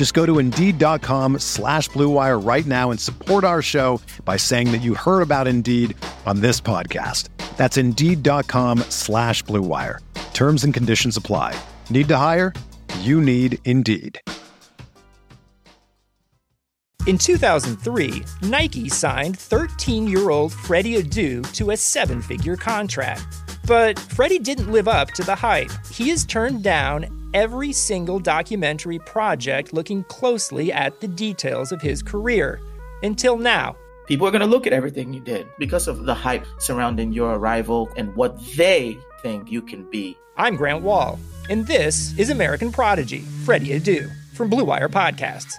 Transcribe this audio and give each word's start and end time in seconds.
Just 0.00 0.14
go 0.14 0.24
to 0.24 0.38
Indeed.com 0.38 1.40
slash 1.40 1.90
BlueWire 1.90 2.42
right 2.42 2.64
now 2.64 2.90
and 2.90 2.98
support 2.98 3.44
our 3.44 3.60
show 3.60 4.00
by 4.24 4.38
saying 4.38 4.72
that 4.72 4.78
you 4.78 4.94
heard 4.94 5.20
about 5.20 5.46
Indeed 5.46 5.94
on 6.24 6.40
this 6.40 6.58
podcast. 6.58 7.28
That's 7.58 7.76
Indeed.com 7.76 8.78
slash 8.88 9.44
BlueWire. 9.44 9.98
Terms 10.32 10.64
and 10.64 10.72
conditions 10.72 11.18
apply. 11.18 11.54
Need 11.90 12.08
to 12.08 12.16
hire? 12.16 12.54
You 13.00 13.20
need 13.20 13.58
Indeed. 13.66 14.18
In 17.06 17.18
2003, 17.18 18.22
Nike 18.48 18.88
signed 18.88 19.38
13 19.38 20.06
year 20.06 20.30
old 20.30 20.54
Freddie 20.54 20.96
Adu 20.96 21.44
to 21.56 21.72
a 21.72 21.76
seven 21.76 22.22
figure 22.22 22.56
contract. 22.56 23.26
But 23.66 23.98
Freddie 23.98 24.38
didn't 24.38 24.72
live 24.72 24.88
up 24.88 25.08
to 25.10 25.22
the 25.22 25.34
hype. 25.34 25.70
He 25.92 26.08
has 26.08 26.24
turned 26.24 26.64
down 26.64 27.04
every 27.34 27.72
single 27.72 28.18
documentary 28.18 28.98
project 29.00 29.72
looking 29.72 30.04
closely 30.04 30.72
at 30.72 31.00
the 31.00 31.08
details 31.08 31.72
of 31.72 31.80
his 31.80 32.02
career. 32.02 32.60
Until 33.02 33.36
now. 33.36 33.76
People 34.06 34.26
are 34.26 34.32
going 34.32 34.40
to 34.40 34.46
look 34.46 34.66
at 34.66 34.72
everything 34.72 35.12
you 35.12 35.20
did 35.20 35.46
because 35.58 35.86
of 35.86 36.04
the 36.04 36.14
hype 36.14 36.44
surrounding 36.58 37.12
your 37.12 37.34
arrival 37.34 37.88
and 37.96 38.14
what 38.16 38.40
they 38.56 38.98
think 39.22 39.50
you 39.50 39.62
can 39.62 39.88
be. 39.88 40.16
I'm 40.36 40.56
Grant 40.56 40.82
Wahl, 40.82 41.20
and 41.48 41.66
this 41.66 42.18
is 42.18 42.30
American 42.30 42.72
Prodigy, 42.72 43.20
Freddie 43.44 43.78
Adu, 43.78 44.10
from 44.34 44.48
Blue 44.48 44.64
Wire 44.64 44.88
Podcasts. 44.88 45.54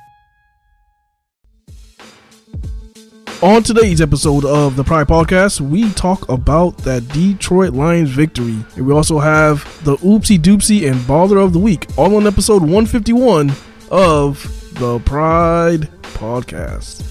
On 3.42 3.64
today's 3.64 4.02
episode 4.02 4.46
of 4.46 4.76
the 4.76 4.84
Pride 4.84 5.08
Podcast, 5.08 5.62
we 5.62 5.92
talk 5.94 6.30
about 6.30 6.78
that 6.80 7.08
Detroit 7.08 7.74
Lions 7.74 8.12
victory. 8.12 8.64
And 8.76 8.86
we 8.86 8.94
also 8.94 9.18
have 9.18 9.64
the 9.84 9.96
Oopsie 9.98 10.38
Doopsie 10.38 10.88
and 10.88 11.00
Baller 11.02 11.44
of 11.44 11.52
the 11.52 11.58
Week, 11.58 11.88
all 11.98 12.16
on 12.18 12.28
episode 12.28 12.62
151 12.62 13.52
of 13.90 14.44
the 14.76 15.00
Pride 15.00 15.90
Podcast. 16.04 17.11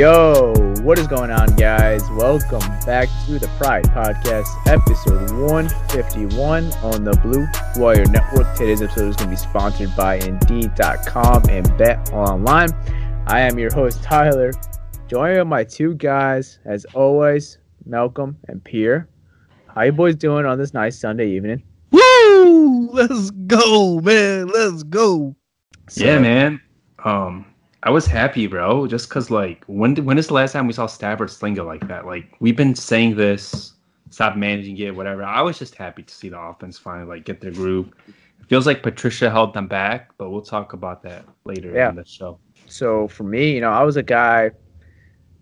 Yo, 0.00 0.54
what 0.80 0.98
is 0.98 1.06
going 1.06 1.30
on, 1.30 1.54
guys? 1.56 2.00
Welcome 2.12 2.66
back 2.86 3.06
to 3.26 3.38
the 3.38 3.48
Pride 3.58 3.84
Podcast, 3.84 4.46
episode 4.66 5.30
151 5.38 6.72
on 6.82 7.04
the 7.04 7.12
Blue 7.22 7.46
Wire 7.76 8.06
Network. 8.06 8.56
Today's 8.56 8.80
episode 8.80 9.10
is 9.10 9.16
going 9.16 9.28
to 9.28 9.32
be 9.32 9.36
sponsored 9.36 9.94
by 9.94 10.14
Indeed.com 10.14 11.50
and 11.50 11.76
Bet 11.76 12.14
Online. 12.14 12.70
I 13.26 13.40
am 13.40 13.58
your 13.58 13.70
host, 13.74 14.02
Tyler. 14.02 14.54
Joining 15.06 15.46
my 15.46 15.64
two 15.64 15.92
guys, 15.96 16.60
as 16.64 16.86
always, 16.94 17.58
Malcolm 17.84 18.38
and 18.48 18.64
Pierre. 18.64 19.06
How 19.66 19.82
you 19.82 19.92
boys 19.92 20.16
doing 20.16 20.46
on 20.46 20.56
this 20.56 20.72
nice 20.72 20.98
Sunday 20.98 21.28
evening? 21.28 21.62
Woo! 21.90 22.88
Let's 22.90 23.32
go, 23.32 24.00
man. 24.00 24.46
Let's 24.46 24.82
go. 24.82 25.36
yeah, 25.94 26.18
man. 26.20 26.58
Um, 27.04 27.49
I 27.82 27.90
was 27.90 28.06
happy, 28.06 28.46
bro. 28.46 28.86
Just 28.86 29.08
cause 29.10 29.30
like, 29.30 29.64
when 29.66 29.96
when 30.04 30.18
is 30.18 30.26
the 30.28 30.34
last 30.34 30.52
time 30.52 30.66
we 30.66 30.72
saw 30.72 30.86
Stafford 30.86 31.30
sling 31.30 31.56
it 31.56 31.62
like 31.62 31.86
that? 31.88 32.04
Like, 32.06 32.26
we've 32.40 32.56
been 32.56 32.74
saying 32.74 33.16
this, 33.16 33.74
stop 34.10 34.36
managing 34.36 34.76
it, 34.78 34.94
whatever. 34.94 35.22
I 35.24 35.40
was 35.40 35.58
just 35.58 35.74
happy 35.74 36.02
to 36.02 36.14
see 36.14 36.28
the 36.28 36.38
offense 36.38 36.78
finally 36.78 37.06
like 37.08 37.24
get 37.24 37.40
their 37.40 37.52
groove. 37.52 37.88
It 38.08 38.46
feels 38.48 38.66
like 38.66 38.82
Patricia 38.82 39.30
held 39.30 39.54
them 39.54 39.66
back, 39.66 40.10
but 40.18 40.30
we'll 40.30 40.42
talk 40.42 40.72
about 40.74 41.02
that 41.04 41.24
later 41.44 41.72
Yeah. 41.74 41.90
in 41.90 41.96
the 41.96 42.04
show. 42.04 42.38
So 42.66 43.08
for 43.08 43.24
me, 43.24 43.52
you 43.54 43.60
know, 43.60 43.70
I 43.70 43.82
was 43.82 43.96
a 43.96 44.02
guy. 44.02 44.50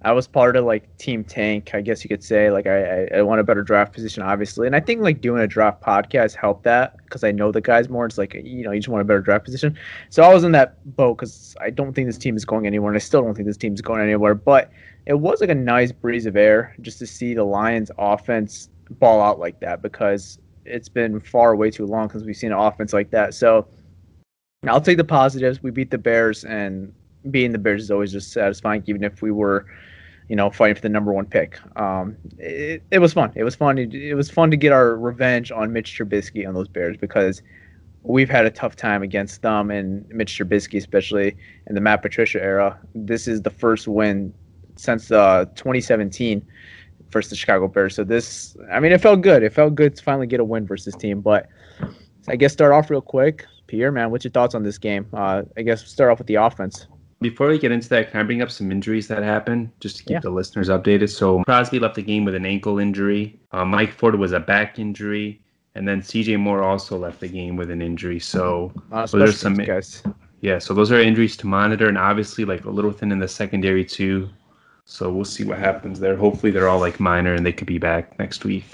I 0.03 0.13
was 0.13 0.29
part 0.29 0.55
of 0.55 0.65
like 0.65 0.97
Team 0.99 1.25
Tank, 1.25 1.73
I 1.75 1.81
guess 1.81 2.05
you 2.05 2.09
could 2.09 2.23
say. 2.23 2.53
Like 2.53 2.69
I, 2.69 3.07
I, 3.07 3.23
want 3.23 3.41
a 3.41 3.45
better 3.45 3.65
draft 3.65 3.93
position, 3.93 4.23
obviously, 4.23 4.69
and 4.69 4.77
I 4.77 4.81
think 4.81 5.03
like 5.03 5.21
doing 5.21 5.43
a 5.43 5.47
draft 5.47 5.83
podcast 5.83 6.37
helped 6.37 6.63
that 6.65 6.97
because 6.99 7.25
I 7.25 7.33
know 7.33 7.51
the 7.51 7.61
guys 7.61 7.89
more. 7.89 8.07
It's 8.07 8.17
like 8.17 8.35
you 8.35 8.63
know 8.63 8.71
you 8.71 8.79
just 8.79 8.89
want 8.89 9.03
a 9.03 9.05
better 9.05 9.21
draft 9.21 9.45
position. 9.45 9.77
So 10.09 10.23
I 10.23 10.33
was 10.33 10.45
in 10.45 10.53
that 10.53 10.97
boat 10.97 11.19
because 11.19 11.57
I 11.61 11.71
don't 11.71 11.95
think 11.95 12.07
this 12.07 12.19
team 12.19 12.37
is 12.37 12.45
going 12.45 12.67
anywhere, 12.67 12.93
and 12.93 12.97
I 12.97 13.01
still 13.01 13.23
don't 13.23 13.35
think 13.35 13.49
this 13.49 13.57
team 13.57 13.75
is 13.75 13.81
going 13.81 14.01
anywhere. 14.01 14.37
But 14.37 14.71
it 15.07 15.15
was 15.15 15.41
like 15.41 15.51
a 15.51 15.55
nice 15.55 15.91
breeze 15.91 16.27
of 16.27 16.37
air 16.37 16.77
just 16.81 17.01
to 17.01 17.07
see 17.07 17.35
the 17.35 17.45
Lions 17.45 17.91
offense 17.99 18.69
ball 18.91 19.21
out 19.21 19.41
like 19.41 19.59
that 19.61 19.83
because 19.83 20.39
it's 20.65 20.89
been 20.89 21.19
far 21.19 21.57
way 21.57 21.71
too 21.71 21.87
long 21.87 22.09
since 22.11 22.23
we've 22.23 22.37
seen 22.37 22.53
an 22.53 22.59
offense 22.59 22.93
like 22.93 23.11
that. 23.11 23.35
So 23.35 23.67
I'll 24.67 24.81
take 24.81 24.97
the 24.97 25.05
positives. 25.05 25.63
We 25.63 25.71
beat 25.71 25.91
the 25.91 25.99
Bears, 25.99 26.45
and 26.45 26.93
beating 27.31 27.53
the 27.53 27.59
Bears 27.59 27.83
is 27.83 27.91
always 27.91 28.13
just 28.13 28.33
satisfying, 28.33 28.83
even 28.87 29.05
if 29.05 29.23
we 29.23 29.31
were, 29.31 29.67
you 30.29 30.37
know, 30.37 30.51
fighting 30.51 30.75
for 30.75 30.83
the 30.83 30.89
number 30.89 31.13
one 31.13 31.25
pick. 31.25 31.59
Um, 31.77 32.17
it, 32.39 32.83
it 32.91 32.99
was 32.99 33.15
fun. 33.15 33.33
It 33.35 33.45
was 33.45 33.55
fun. 33.55 33.79
It, 33.79 33.95
it 33.95 34.15
was 34.15 34.31
fun 34.31 34.51
to 34.51 34.57
get 34.57 34.73
our 34.73 34.97
revenge 34.97 35.51
on 35.51 35.73
Mitch 35.73 35.99
Trubisky 35.99 36.47
on 36.47 36.55
those 36.55 36.69
Bears 36.69 36.97
because 36.97 37.43
we've 38.03 38.29
had 38.29 38.45
a 38.47 38.51
tough 38.51 38.77
time 38.77 39.03
against 39.03 39.43
them 39.43 39.71
and 39.71 40.07
Mitch 40.09 40.39
Trubisky, 40.39 40.79
especially 40.79 41.37
in 41.67 41.75
the 41.75 41.81
Matt 41.81 42.03
Patricia 42.03 42.43
era. 42.43 42.79
This 42.95 43.27
is 43.27 43.43
the 43.43 43.51
first 43.51 43.89
win 43.89 44.33
since 44.77 45.11
uh, 45.11 45.47
2017 45.57 46.47
versus 47.11 47.31
the 47.31 47.37
Chicago 47.37 47.67
Bears. 47.67 47.95
So 47.95 48.05
this, 48.05 48.57
I 48.71 48.81
mean, 48.81 48.93
it 48.93 49.01
felt 49.01 49.23
good. 49.23 49.43
It 49.43 49.53
felt 49.53 49.75
good 49.75 49.97
to 49.97 50.03
finally 50.03 50.27
get 50.27 50.41
a 50.41 50.45
win 50.45 50.67
versus 50.67 50.93
this 50.93 51.01
team. 51.01 51.21
But 51.23 51.49
I 52.29 52.37
guess 52.37 52.53
start 52.53 52.73
off 52.73 52.91
real 52.91 53.01
quick. 53.01 53.47
Pierre, 53.67 53.93
man, 53.93 54.11
what's 54.11 54.25
your 54.25 54.31
thoughts 54.31 54.55
on 54.55 54.63
this 54.63 54.79
game? 54.79 55.07
Uh, 55.13 55.43
I 55.57 55.63
guess 55.63 55.87
start 55.87 56.11
off 56.11 56.19
with 56.19 56.27
the 56.27 56.37
offense. 56.37 56.87
Before 57.21 57.49
we 57.49 57.59
get 57.59 57.73
into 57.73 57.89
that, 57.89 58.11
can 58.13 58.21
I 58.21 58.23
bring 58.23 58.43
up 58.43 58.51
some 58.51 58.71
injuries 58.71 59.09
that 59.09 59.23
happened 59.25 59.71
just 59.81 59.97
to 59.99 60.03
keep 60.05 60.15
Yeah. 60.15 60.21
the 60.21 60.31
listeners 60.31 60.69
updated? 60.69 61.09
So 61.11 61.43
Crosby 61.45 61.81
left 61.81 61.97
the 61.97 62.03
game 62.03 62.25
with 62.25 62.35
an 62.37 62.47
ankle 62.47 62.79
injury. 62.79 63.39
Uh, 63.51 63.65
Mike 63.65 63.93
Ford 63.93 64.15
was 64.15 64.33
a 64.33 64.39
back 64.41 64.79
injury, 64.79 65.41
and 65.75 65.87
then 65.89 66.01
C.J. 66.01 66.37
Moore 66.37 66.63
also 66.63 66.97
left 66.97 67.19
the 67.21 67.27
game 67.29 67.57
with 67.57 67.71
an 67.71 67.83
injury. 67.83 68.21
So 68.21 68.73
Uh, 68.93 69.05
so 69.07 69.19
there's 69.19 69.37
some 69.39 69.55
guys. 69.57 70.03
yeah. 70.43 70.59
So 70.61 70.75
those 70.75 70.93
are 70.93 71.01
injuries 71.01 71.37
to 71.39 71.49
monitor, 71.49 71.89
and 71.89 71.99
obviously 71.99 72.45
like 72.45 72.65
a 72.67 72.71
little 72.71 72.93
thin 72.93 73.11
in 73.11 73.19
the 73.19 73.29
secondary 73.29 73.85
too. 73.85 74.29
So 74.85 75.13
we'll 75.13 75.25
see 75.25 75.45
what 75.45 75.59
happens 75.59 75.99
there. 76.01 76.17
Hopefully 76.17 76.51
they're 76.53 76.69
all 76.69 76.79
like 76.81 76.99
minor 77.01 77.35
and 77.35 77.45
they 77.45 77.53
could 77.53 77.67
be 77.67 77.79
back 77.79 78.17
next 78.19 78.45
week. 78.45 78.65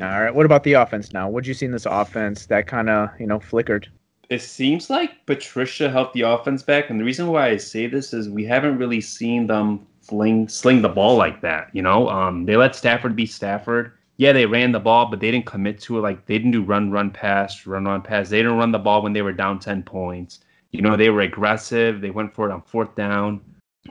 All 0.00 0.20
right. 0.22 0.32
What 0.34 0.44
about 0.46 0.62
the 0.64 0.74
offense 0.74 1.12
now? 1.12 1.28
What'd 1.30 1.46
you 1.46 1.54
see 1.54 1.66
in 1.66 1.72
this 1.72 1.86
offense 1.86 2.46
that 2.46 2.66
kind 2.66 2.88
of 2.90 3.08
you 3.18 3.26
know 3.26 3.40
flickered? 3.40 3.88
It 4.30 4.42
seems 4.42 4.90
like 4.90 5.24
Patricia 5.26 5.90
helped 5.90 6.14
the 6.14 6.22
offense 6.22 6.62
back, 6.62 6.90
and 6.90 6.98
the 7.00 7.04
reason 7.04 7.28
why 7.28 7.48
I 7.50 7.56
say 7.56 7.86
this 7.86 8.12
is 8.12 8.28
we 8.28 8.44
haven't 8.44 8.78
really 8.78 9.00
seen 9.00 9.46
them 9.46 9.86
fling 10.02 10.48
sling 10.48 10.82
the 10.82 10.88
ball 10.88 11.16
like 11.16 11.40
that. 11.42 11.70
You 11.74 11.82
know, 11.82 12.08
um, 12.08 12.44
they 12.46 12.56
let 12.56 12.74
Stafford 12.76 13.16
be 13.16 13.26
Stafford, 13.26 13.92
yeah, 14.16 14.32
they 14.32 14.46
ran 14.46 14.72
the 14.72 14.80
ball, 14.80 15.06
but 15.06 15.20
they 15.20 15.30
didn't 15.30 15.46
commit 15.46 15.80
to 15.82 15.98
it. 15.98 16.02
Like 16.02 16.26
they 16.26 16.38
didn't 16.38 16.52
do 16.52 16.62
run, 16.62 16.90
run, 16.90 17.10
pass, 17.10 17.66
run, 17.66 17.84
run, 17.84 18.02
pass. 18.02 18.28
They 18.28 18.38
didn't 18.38 18.56
run 18.58 18.72
the 18.72 18.78
ball 18.78 19.02
when 19.02 19.12
they 19.12 19.22
were 19.22 19.32
down 19.32 19.58
10 19.58 19.82
points. 19.82 20.40
You 20.72 20.82
know, 20.82 20.96
they 20.96 21.10
were 21.10 21.22
aggressive. 21.22 22.00
They 22.00 22.10
went 22.10 22.32
for 22.34 22.48
it 22.48 22.52
on 22.52 22.62
fourth 22.62 22.94
down. 22.94 23.40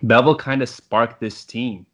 Bevell 0.03 0.37
kind 0.37 0.61
of 0.61 0.69
sparked 0.69 1.19
this 1.19 1.43
team. 1.43 1.85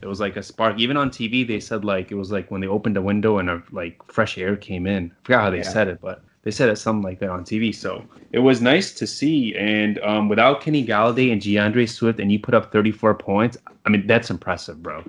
It 0.00 0.06
was 0.06 0.20
like 0.20 0.36
a 0.36 0.42
spark. 0.42 0.78
Even 0.78 0.96
on 0.96 1.10
TV, 1.10 1.46
they 1.46 1.60
said 1.60 1.84
like 1.84 2.10
it 2.12 2.14
was 2.16 2.30
like 2.32 2.50
when 2.50 2.60
they 2.60 2.66
opened 2.68 2.96
a 2.96 3.02
window 3.02 3.38
and 3.38 3.50
a, 3.50 3.62
like 3.72 4.00
fresh 4.06 4.38
air 4.38 4.56
came 4.56 4.86
in. 4.86 5.10
I 5.10 5.14
forgot 5.24 5.42
how 5.42 5.50
they 5.50 5.58
Yeah. 5.58 5.62
said 5.62 5.88
it, 5.88 6.00
but 6.00 6.24
they 6.42 6.50
said 6.50 6.68
it 6.68 6.76
something 6.76 7.02
like 7.02 7.20
that 7.20 7.30
on 7.30 7.44
TV. 7.44 7.74
So 7.74 8.04
it 8.32 8.40
was 8.40 8.60
nice 8.60 8.92
to 8.94 9.06
see. 9.06 9.54
And 9.56 9.98
um, 10.00 10.28
without 10.28 10.60
Kenny 10.60 10.84
Golladay 10.84 11.32
and 11.32 11.40
DeAndre 11.40 11.88
Swift, 11.88 12.18
and 12.20 12.30
you 12.32 12.38
put 12.38 12.54
up 12.54 12.72
34 12.72 13.14
points, 13.14 13.56
I 13.86 13.90
mean 13.90 14.06
that's 14.06 14.30
impressive, 14.30 14.82
bro. 14.82 15.04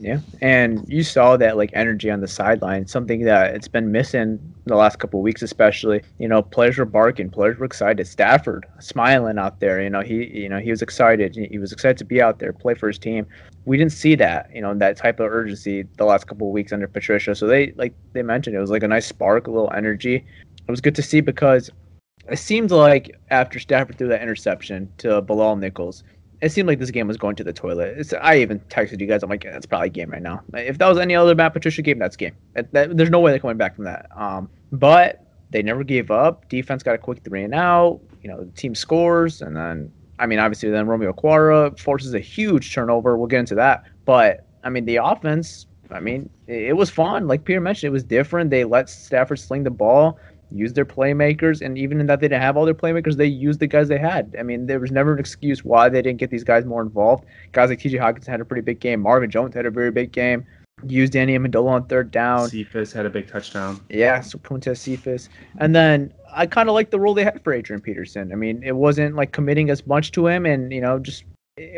Yeah, 0.00 0.20
and 0.40 0.84
you 0.88 1.02
saw 1.02 1.36
that 1.36 1.56
like 1.56 1.70
energy 1.74 2.08
on 2.08 2.20
the 2.20 2.28
sideline, 2.28 2.86
something 2.86 3.22
that 3.22 3.56
it's 3.56 3.66
been 3.66 3.90
missing 3.90 4.38
the 4.64 4.76
last 4.76 5.00
couple 5.00 5.18
of 5.18 5.24
weeks, 5.24 5.42
especially. 5.42 6.02
You 6.18 6.28
know, 6.28 6.40
players 6.40 6.78
were 6.78 6.84
barking, 6.84 7.30
players 7.30 7.58
were 7.58 7.64
excited. 7.64 8.06
Stafford 8.06 8.64
smiling 8.78 9.38
out 9.38 9.58
there. 9.58 9.82
You 9.82 9.90
know, 9.90 10.00
he 10.00 10.26
you 10.26 10.48
know 10.48 10.58
he 10.58 10.70
was 10.70 10.82
excited. 10.82 11.34
He 11.34 11.46
he 11.46 11.58
was 11.58 11.72
excited 11.72 11.98
to 11.98 12.04
be 12.04 12.22
out 12.22 12.38
there, 12.38 12.52
play 12.52 12.74
for 12.74 12.86
his 12.86 12.98
team. 12.98 13.26
We 13.64 13.76
didn't 13.76 13.92
see 13.92 14.14
that, 14.14 14.48
you 14.54 14.62
know, 14.62 14.72
that 14.74 14.96
type 14.96 15.18
of 15.18 15.30
urgency 15.32 15.84
the 15.96 16.04
last 16.04 16.28
couple 16.28 16.46
of 16.46 16.52
weeks 16.52 16.72
under 16.72 16.86
Patricia. 16.86 17.34
So 17.34 17.48
they 17.48 17.72
like 17.72 17.92
they 18.12 18.22
mentioned 18.22 18.54
it 18.54 18.60
was 18.60 18.70
like 18.70 18.84
a 18.84 18.88
nice 18.88 19.06
spark, 19.06 19.48
a 19.48 19.50
little 19.50 19.72
energy. 19.72 20.24
It 20.68 20.70
was 20.70 20.80
good 20.80 20.94
to 20.96 21.02
see 21.02 21.20
because 21.20 21.70
it 22.30 22.38
seemed 22.38 22.70
like 22.70 23.18
after 23.30 23.58
Stafford 23.58 23.96
threw 23.96 24.08
that 24.08 24.20
interception 24.22 24.92
to 24.98 25.22
Bilal 25.22 25.56
Nichols, 25.56 26.04
it 26.42 26.52
seemed 26.52 26.68
like 26.68 26.78
this 26.78 26.90
game 26.90 27.08
was 27.08 27.16
going 27.16 27.36
to 27.36 27.44
the 27.44 27.52
toilet. 27.52 27.96
It's, 27.96 28.12
I 28.12 28.36
even 28.36 28.60
texted 28.68 29.00
you 29.00 29.06
guys. 29.06 29.22
I'm 29.22 29.30
like, 29.30 29.42
that's 29.44 29.66
probably 29.66 29.88
game 29.90 30.10
right 30.10 30.22
now. 30.22 30.42
If 30.54 30.78
that 30.78 30.86
was 30.88 30.98
any 30.98 31.14
other 31.16 31.34
Matt 31.34 31.54
Patricia 31.54 31.82
game, 31.82 31.98
that's 31.98 32.16
game. 32.16 32.34
That, 32.54 32.70
that- 32.72 32.96
there's 32.96 33.10
no 33.10 33.18
way 33.18 33.32
they're 33.32 33.40
coming 33.40 33.56
back 33.56 33.74
from 33.74 33.84
that. 33.86 34.06
Um, 34.14 34.48
but 34.70 35.24
they 35.50 35.62
never 35.62 35.82
gave 35.82 36.10
up. 36.10 36.48
Defense 36.50 36.82
got 36.82 36.94
a 36.94 36.98
quick 36.98 37.24
three 37.24 37.42
and 37.42 37.54
out. 37.54 38.00
You 38.22 38.28
know, 38.28 38.44
the 38.44 38.50
team 38.52 38.74
scores, 38.74 39.40
and 39.40 39.56
then 39.56 39.90
I 40.18 40.26
mean, 40.26 40.38
obviously, 40.38 40.68
then 40.70 40.86
Romeo 40.86 41.12
Okwara 41.12 41.78
forces 41.78 42.12
a 42.12 42.18
huge 42.18 42.74
turnover. 42.74 43.16
We'll 43.16 43.28
get 43.28 43.40
into 43.40 43.54
that. 43.54 43.84
But 44.04 44.46
I 44.64 44.68
mean, 44.68 44.84
the 44.84 44.96
offense. 44.96 45.66
I 45.90 46.00
mean, 46.00 46.28
it, 46.46 46.64
it 46.64 46.76
was 46.76 46.90
fun. 46.90 47.26
Like 47.26 47.44
Peter 47.44 47.60
mentioned, 47.62 47.88
it 47.88 47.92
was 47.92 48.04
different. 48.04 48.50
They 48.50 48.64
let 48.64 48.90
Stafford 48.90 49.38
sling 49.38 49.62
the 49.62 49.70
ball 49.70 50.18
use 50.50 50.72
their 50.72 50.84
playmakers, 50.84 51.60
and 51.60 51.78
even 51.78 52.00
in 52.00 52.06
that 52.06 52.20
they 52.20 52.28
didn't 52.28 52.42
have 52.42 52.56
all 52.56 52.64
their 52.64 52.74
playmakers, 52.74 53.16
they 53.16 53.26
used 53.26 53.60
the 53.60 53.66
guys 53.66 53.88
they 53.88 53.98
had. 53.98 54.34
I 54.38 54.42
mean, 54.42 54.66
there 54.66 54.80
was 54.80 54.90
never 54.90 55.12
an 55.12 55.18
excuse 55.18 55.64
why 55.64 55.88
they 55.88 56.02
didn't 56.02 56.18
get 56.18 56.30
these 56.30 56.44
guys 56.44 56.64
more 56.64 56.82
involved. 56.82 57.24
Guys 57.52 57.70
like 57.70 57.80
T.J. 57.80 57.98
Hockenson 57.98 58.26
had 58.26 58.40
a 58.40 58.44
pretty 58.44 58.62
big 58.62 58.80
game. 58.80 59.00
Marvin 59.00 59.30
Jones 59.30 59.54
had 59.54 59.66
a 59.66 59.70
very 59.70 59.90
big 59.90 60.12
game. 60.12 60.46
Used 60.86 61.12
Danny 61.12 61.36
Amendola 61.36 61.70
on 61.70 61.86
third 61.86 62.10
down. 62.10 62.48
Cephus 62.48 62.92
had 62.92 63.04
a 63.04 63.10
big 63.10 63.28
touchdown. 63.28 63.80
Yeah, 63.88 64.20
so 64.20 64.38
Punta 64.38 64.76
Cephus. 64.76 65.28
And 65.58 65.74
then 65.74 66.12
I 66.32 66.46
kind 66.46 66.68
of 66.68 66.74
like 66.74 66.90
the 66.90 67.00
role 67.00 67.14
they 67.14 67.24
had 67.24 67.42
for 67.42 67.52
Adrian 67.52 67.82
Peterson. 67.82 68.32
I 68.32 68.36
mean, 68.36 68.62
it 68.62 68.76
wasn't 68.76 69.16
like 69.16 69.32
committing 69.32 69.70
as 69.70 69.86
much 69.86 70.12
to 70.12 70.28
him, 70.28 70.46
and 70.46 70.72
you 70.72 70.80
know, 70.80 71.00
just 71.00 71.24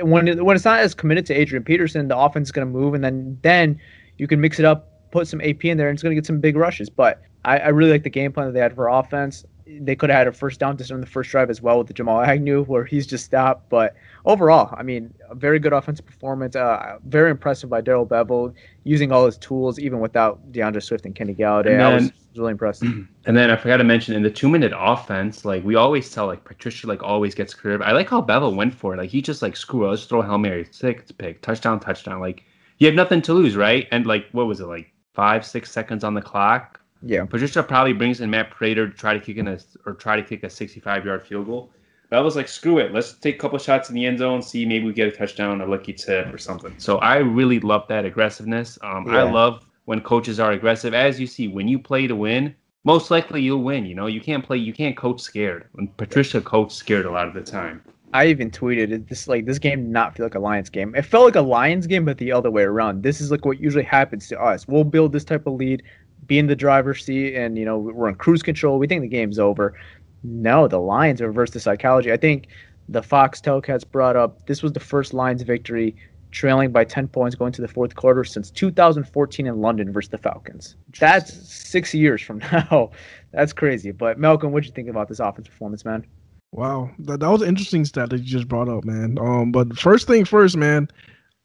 when 0.02 0.28
it, 0.28 0.44
when 0.44 0.54
it's 0.54 0.64
not 0.64 0.80
as 0.80 0.94
committed 0.94 1.24
to 1.26 1.34
Adrian 1.34 1.64
Peterson, 1.64 2.08
the 2.08 2.16
offense 2.16 2.48
is 2.48 2.52
going 2.52 2.66
to 2.66 2.72
move, 2.72 2.92
and 2.94 3.02
then 3.02 3.38
then 3.42 3.80
you 4.18 4.26
can 4.26 4.40
mix 4.40 4.58
it 4.58 4.66
up, 4.66 5.10
put 5.10 5.26
some 5.26 5.40
AP 5.40 5.64
in 5.64 5.78
there, 5.78 5.88
and 5.88 5.96
it's 5.96 6.02
going 6.02 6.14
to 6.14 6.20
get 6.20 6.26
some 6.26 6.40
big 6.40 6.56
rushes. 6.56 6.90
But 6.90 7.22
I, 7.44 7.58
I 7.58 7.68
really 7.68 7.90
like 7.90 8.02
the 8.02 8.10
game 8.10 8.32
plan 8.32 8.46
that 8.46 8.52
they 8.52 8.60
had 8.60 8.74
for 8.74 8.88
offense. 8.88 9.44
They 9.66 9.94
could 9.94 10.10
have 10.10 10.18
had 10.18 10.26
a 10.26 10.32
first 10.32 10.58
down 10.58 10.76
just 10.76 10.90
on 10.90 11.00
the 11.00 11.06
first 11.06 11.30
drive 11.30 11.48
as 11.48 11.62
well 11.62 11.78
with 11.78 11.86
the 11.86 11.94
Jamal 11.94 12.20
Agnew, 12.20 12.64
where 12.64 12.84
he's 12.84 13.06
just 13.06 13.24
stopped. 13.24 13.68
But 13.70 13.94
overall, 14.24 14.74
I 14.76 14.82
mean, 14.82 15.14
a 15.28 15.34
very 15.34 15.60
good 15.60 15.72
offensive 15.72 16.04
performance. 16.04 16.56
Uh, 16.56 16.98
very 17.06 17.30
impressive 17.30 17.70
by 17.70 17.80
Darrell 17.80 18.06
Bevell 18.06 18.52
using 18.82 19.12
all 19.12 19.26
his 19.26 19.38
tools, 19.38 19.78
even 19.78 20.00
without 20.00 20.50
DeAndre 20.50 20.82
Swift 20.82 21.06
and 21.06 21.14
Kenny 21.14 21.34
Golladay. 21.34 21.74
And 21.74 21.82
I 21.82 21.94
was 21.94 22.12
really 22.36 22.52
impressed. 22.52 22.82
And 23.26 23.36
then 23.36 23.50
I 23.50 23.56
forgot 23.56 23.76
to 23.76 23.84
mention 23.84 24.14
in 24.14 24.22
the 24.22 24.30
two 24.30 24.48
minute 24.48 24.72
offense, 24.74 25.44
like 25.44 25.62
we 25.62 25.76
always 25.76 26.10
tell, 26.10 26.26
like 26.26 26.42
Patricia 26.42 26.86
like 26.86 27.02
always 27.02 27.34
gets 27.34 27.54
curved. 27.54 27.82
I 27.84 27.92
like 27.92 28.08
how 28.08 28.22
Bevell 28.22 28.56
went 28.56 28.74
for 28.74 28.94
it. 28.94 28.96
Like 28.96 29.10
he 29.10 29.20
just 29.22 29.42
like 29.42 29.56
screw 29.56 29.84
it, 29.84 29.90
let's 29.90 30.04
throw 30.04 30.22
Hail 30.22 30.38
Mary, 30.38 30.66
six 30.70 31.12
pick, 31.12 31.42
touchdown, 31.42 31.78
touchdown. 31.80 32.20
Like 32.20 32.42
you 32.78 32.86
have 32.86 32.96
nothing 32.96 33.22
to 33.22 33.34
lose, 33.34 33.56
right? 33.56 33.86
And 33.92 34.06
like 34.06 34.26
what 34.32 34.46
was 34.46 34.60
it, 34.60 34.66
like 34.66 34.90
five, 35.14 35.44
six 35.44 35.70
seconds 35.70 36.02
on 36.02 36.14
the 36.14 36.22
clock? 36.22 36.79
Yeah. 37.02 37.24
Patricia 37.24 37.62
probably 37.62 37.92
brings 37.92 38.20
in 38.20 38.30
Matt 38.30 38.50
Prater 38.50 38.88
to 38.88 38.96
try 38.96 39.14
to 39.14 39.20
kick 39.20 39.36
in 39.36 39.48
a 39.48 39.58
or 39.86 39.94
try 39.94 40.16
to 40.16 40.22
kick 40.22 40.42
a 40.44 40.50
sixty 40.50 40.80
five 40.80 41.04
yard 41.04 41.26
field 41.26 41.46
goal. 41.46 41.70
Bevell's 42.12 42.34
like, 42.34 42.48
screw 42.48 42.78
it, 42.78 42.92
let's 42.92 43.12
take 43.12 43.36
a 43.36 43.38
couple 43.38 43.56
shots 43.58 43.88
in 43.88 43.94
the 43.94 44.04
end 44.04 44.18
zone, 44.18 44.42
see 44.42 44.66
maybe 44.66 44.84
we 44.84 44.92
get 44.92 45.06
a 45.06 45.16
touchdown, 45.16 45.60
a 45.60 45.66
lucky 45.66 45.92
tip 45.92 46.32
or 46.34 46.38
something. 46.38 46.74
So 46.76 46.98
I 46.98 47.18
really 47.18 47.60
love 47.60 47.86
that 47.88 48.04
aggressiveness. 48.04 48.78
Um, 48.82 49.08
I 49.08 49.22
love 49.22 49.64
when 49.84 50.00
coaches 50.00 50.40
are 50.40 50.50
aggressive. 50.50 50.92
As 50.92 51.20
you 51.20 51.28
see, 51.28 51.46
when 51.46 51.68
you 51.68 51.78
play 51.78 52.08
to 52.08 52.16
win, 52.16 52.54
most 52.82 53.12
likely 53.12 53.42
you'll 53.42 53.62
win. 53.62 53.86
You 53.86 53.94
know, 53.94 54.06
you 54.06 54.20
can't 54.20 54.44
play, 54.44 54.56
you 54.56 54.72
can't 54.72 54.96
coach 54.96 55.20
scared. 55.20 55.68
When 55.72 55.86
Patricia 55.86 56.40
coached 56.40 56.72
scared 56.72 57.06
a 57.06 57.12
lot 57.12 57.28
of 57.28 57.34
the 57.34 57.42
time. 57.42 57.80
I 58.12 58.26
even 58.26 58.50
tweeted. 58.50 59.08
This 59.08 59.28
like 59.28 59.46
this 59.46 59.60
game 59.60 59.84
did 59.84 59.92
not 59.92 60.16
feel 60.16 60.26
like 60.26 60.34
a 60.34 60.40
Lions 60.40 60.68
game. 60.68 60.94
It 60.96 61.02
felt 61.02 61.26
like 61.26 61.36
a 61.36 61.40
Lions 61.40 61.86
game, 61.86 62.04
but 62.04 62.18
the 62.18 62.32
other 62.32 62.50
way 62.50 62.64
around. 62.64 63.04
This 63.04 63.20
is 63.20 63.30
like 63.30 63.44
what 63.44 63.60
usually 63.60 63.84
happens 63.84 64.26
to 64.28 64.40
us. 64.40 64.66
We'll 64.66 64.82
build 64.82 65.12
this 65.12 65.22
type 65.22 65.46
of 65.46 65.52
lead, 65.54 65.84
be 66.26 66.38
in 66.38 66.46
the 66.46 66.56
driver's 66.56 67.04
seat, 67.04 67.34
and 67.34 67.58
you 67.58 67.64
know 67.64 67.78
we're 67.78 68.08
in 68.08 68.14
cruise 68.14 68.42
control. 68.42 68.78
We 68.78 68.86
think 68.86 69.02
the 69.02 69.08
game's 69.08 69.38
over. 69.38 69.74
No, 70.22 70.68
the 70.68 70.78
Lions 70.78 71.20
reversed 71.20 71.54
the 71.54 71.60
psychology. 71.60 72.12
I 72.12 72.16
think 72.16 72.48
the 72.88 73.02
Fox 73.02 73.40
Telcats 73.40 73.88
brought 73.88 74.16
up 74.16 74.46
this 74.46 74.62
was 74.62 74.72
the 74.72 74.80
first 74.80 75.14
Lions 75.14 75.42
victory, 75.42 75.96
trailing 76.30 76.72
by 76.72 76.84
ten 76.84 77.08
points 77.08 77.36
going 77.36 77.52
to 77.52 77.62
the 77.62 77.68
fourth 77.68 77.94
quarter 77.94 78.24
since 78.24 78.50
2014 78.50 79.46
in 79.46 79.60
London 79.60 79.92
versus 79.92 80.10
the 80.10 80.18
Falcons. 80.18 80.76
That's 80.98 81.32
six 81.48 81.94
years 81.94 82.20
from 82.22 82.38
now. 82.52 82.90
That's 83.32 83.52
crazy. 83.52 83.90
But 83.92 84.18
Malcolm, 84.18 84.52
what'd 84.52 84.66
you 84.66 84.74
think 84.74 84.88
about 84.88 85.08
this 85.08 85.20
offense 85.20 85.48
performance, 85.48 85.84
man? 85.84 86.06
Wow, 86.52 86.90
that, 87.00 87.20
that 87.20 87.28
was 87.28 87.42
an 87.42 87.48
interesting 87.48 87.84
stat 87.84 88.10
that 88.10 88.18
you 88.18 88.24
just 88.24 88.48
brought 88.48 88.68
up, 88.68 88.84
man. 88.84 89.18
Um, 89.20 89.52
but 89.52 89.78
first 89.78 90.08
thing 90.08 90.24
first, 90.24 90.56
man, 90.56 90.88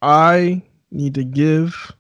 I 0.01 0.63
need 0.92 1.13
to 1.16 1.24
give 1.24 1.92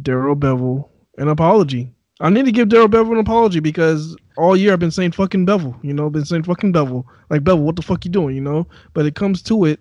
Darrell 0.00 0.36
Bevell 0.36 0.88
an 1.16 1.28
apology. 1.28 1.90
I 2.22 2.30
need 2.30 2.44
to 2.44 2.52
give 2.52 2.68
Darrell 2.68 2.88
Bevell 2.88 3.12
an 3.12 3.18
apology 3.18 3.58
because 3.58 4.16
all 4.36 4.56
year 4.56 4.72
I've 4.72 4.78
been 4.78 4.92
saying 4.92 5.10
fucking 5.10 5.44
Bevell, 5.44 5.76
you 5.82 5.92
know, 5.92 6.08
been 6.08 6.24
saying 6.24 6.44
fucking 6.44 6.72
Bevell. 6.72 7.04
Like 7.30 7.42
Bevell, 7.42 7.62
what 7.62 7.74
the 7.74 7.82
fuck 7.82 8.04
you 8.04 8.12
doing, 8.12 8.36
you 8.36 8.40
know? 8.40 8.68
But 8.94 9.06
it 9.06 9.16
comes 9.16 9.42
to 9.42 9.64
it, 9.64 9.80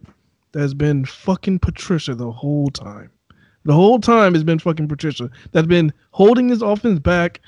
there's 0.52 0.74
been 0.74 1.06
fucking 1.06 1.60
Patricia 1.60 2.16
the 2.16 2.32
whole 2.32 2.70
time. 2.70 3.12
The 3.64 3.74
whole 3.74 4.00
time 4.00 4.34
has 4.34 4.44
been 4.44 4.58
fucking 4.58 4.88
Patricia 4.88 5.30
that's 5.52 5.68
been 5.68 5.94
holding 6.10 6.48
this 6.48 6.64
offense 6.64 7.00
back, 7.00 7.42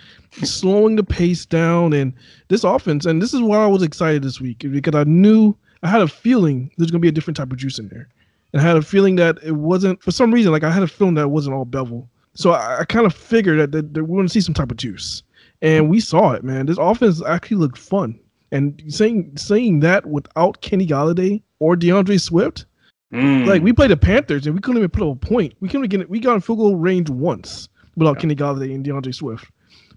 slowing 0.43 0.95
the 0.95 1.03
pace 1.03 1.43
down, 1.43 1.91
and 1.93 2.13
this 2.49 2.63
offense. 2.63 3.07
And 3.07 3.19
this 3.19 3.33
is 3.33 3.41
why 3.41 3.57
I 3.57 3.67
was 3.67 3.81
excited 3.81 4.21
this 4.21 4.39
week 4.39 4.59
because 4.59 4.93
I 4.93 5.05
knew 5.05 5.55
I 5.81 5.87
had 5.87 6.01
a 6.01 6.07
feeling 6.07 6.69
there's 6.77 6.91
gonna 6.91 6.99
be 6.99 7.07
a 7.07 7.13
different 7.13 7.37
type 7.37 7.51
of 7.51 7.57
juice 7.57 7.79
in 7.79 7.87
there, 7.87 8.09
and 8.53 8.61
I 8.61 8.63
had 8.63 8.77
a 8.77 8.83
feeling 8.83 9.15
that 9.15 9.39
it 9.41 9.53
wasn't 9.53 10.03
for 10.03 10.11
some 10.11 10.31
reason. 10.31 10.51
Like 10.51 10.63
I 10.63 10.71
had 10.71 10.83
a 10.83 10.87
feeling 10.87 11.15
that 11.15 11.23
it 11.23 11.31
wasn't 11.31 11.55
all 11.55 11.65
Bevell, 11.65 12.07
so 12.35 12.51
I, 12.51 12.81
I 12.81 12.85
kind 12.85 13.05
of 13.05 13.13
figured 13.13 13.59
that, 13.59 13.71
that, 13.71 13.93
that 13.93 14.03
we're 14.03 14.17
gonna 14.17 14.29
see 14.29 14.41
some 14.41 14.53
type 14.53 14.71
of 14.71 14.77
juice, 14.77 15.23
and 15.61 15.89
we 15.89 15.99
saw 15.99 16.31
it, 16.31 16.43
man. 16.43 16.65
This 16.65 16.77
offense 16.77 17.21
actually 17.23 17.57
looked 17.57 17.77
fun, 17.77 18.19
and 18.51 18.81
saying 18.87 19.33
saying 19.37 19.81
that 19.81 20.05
without 20.05 20.61
Kenny 20.61 20.87
Golladay 20.87 21.41
or 21.59 21.75
DeAndre 21.75 22.19
Swift. 22.19 22.65
Mm. 23.13 23.45
Like 23.45 23.61
we 23.61 23.71
played 23.71 23.91
the 23.91 23.97
Panthers 23.97 24.47
and 24.47 24.55
we 24.55 24.61
couldn't 24.61 24.79
even 24.79 24.89
put 24.89 25.03
up 25.03 25.15
a 25.23 25.27
point. 25.27 25.53
We 25.59 25.69
couldn't 25.69 25.87
get 25.87 26.09
we 26.09 26.19
got 26.19 26.33
in 26.33 26.41
field 26.41 26.57
goal 26.57 26.75
range 26.75 27.11
once 27.11 27.69
without 27.95 28.17
Kenny 28.19 28.35
Golladay 28.35 28.73
and 28.73 28.83
DeAndre 28.83 29.13
Swift. 29.13 29.45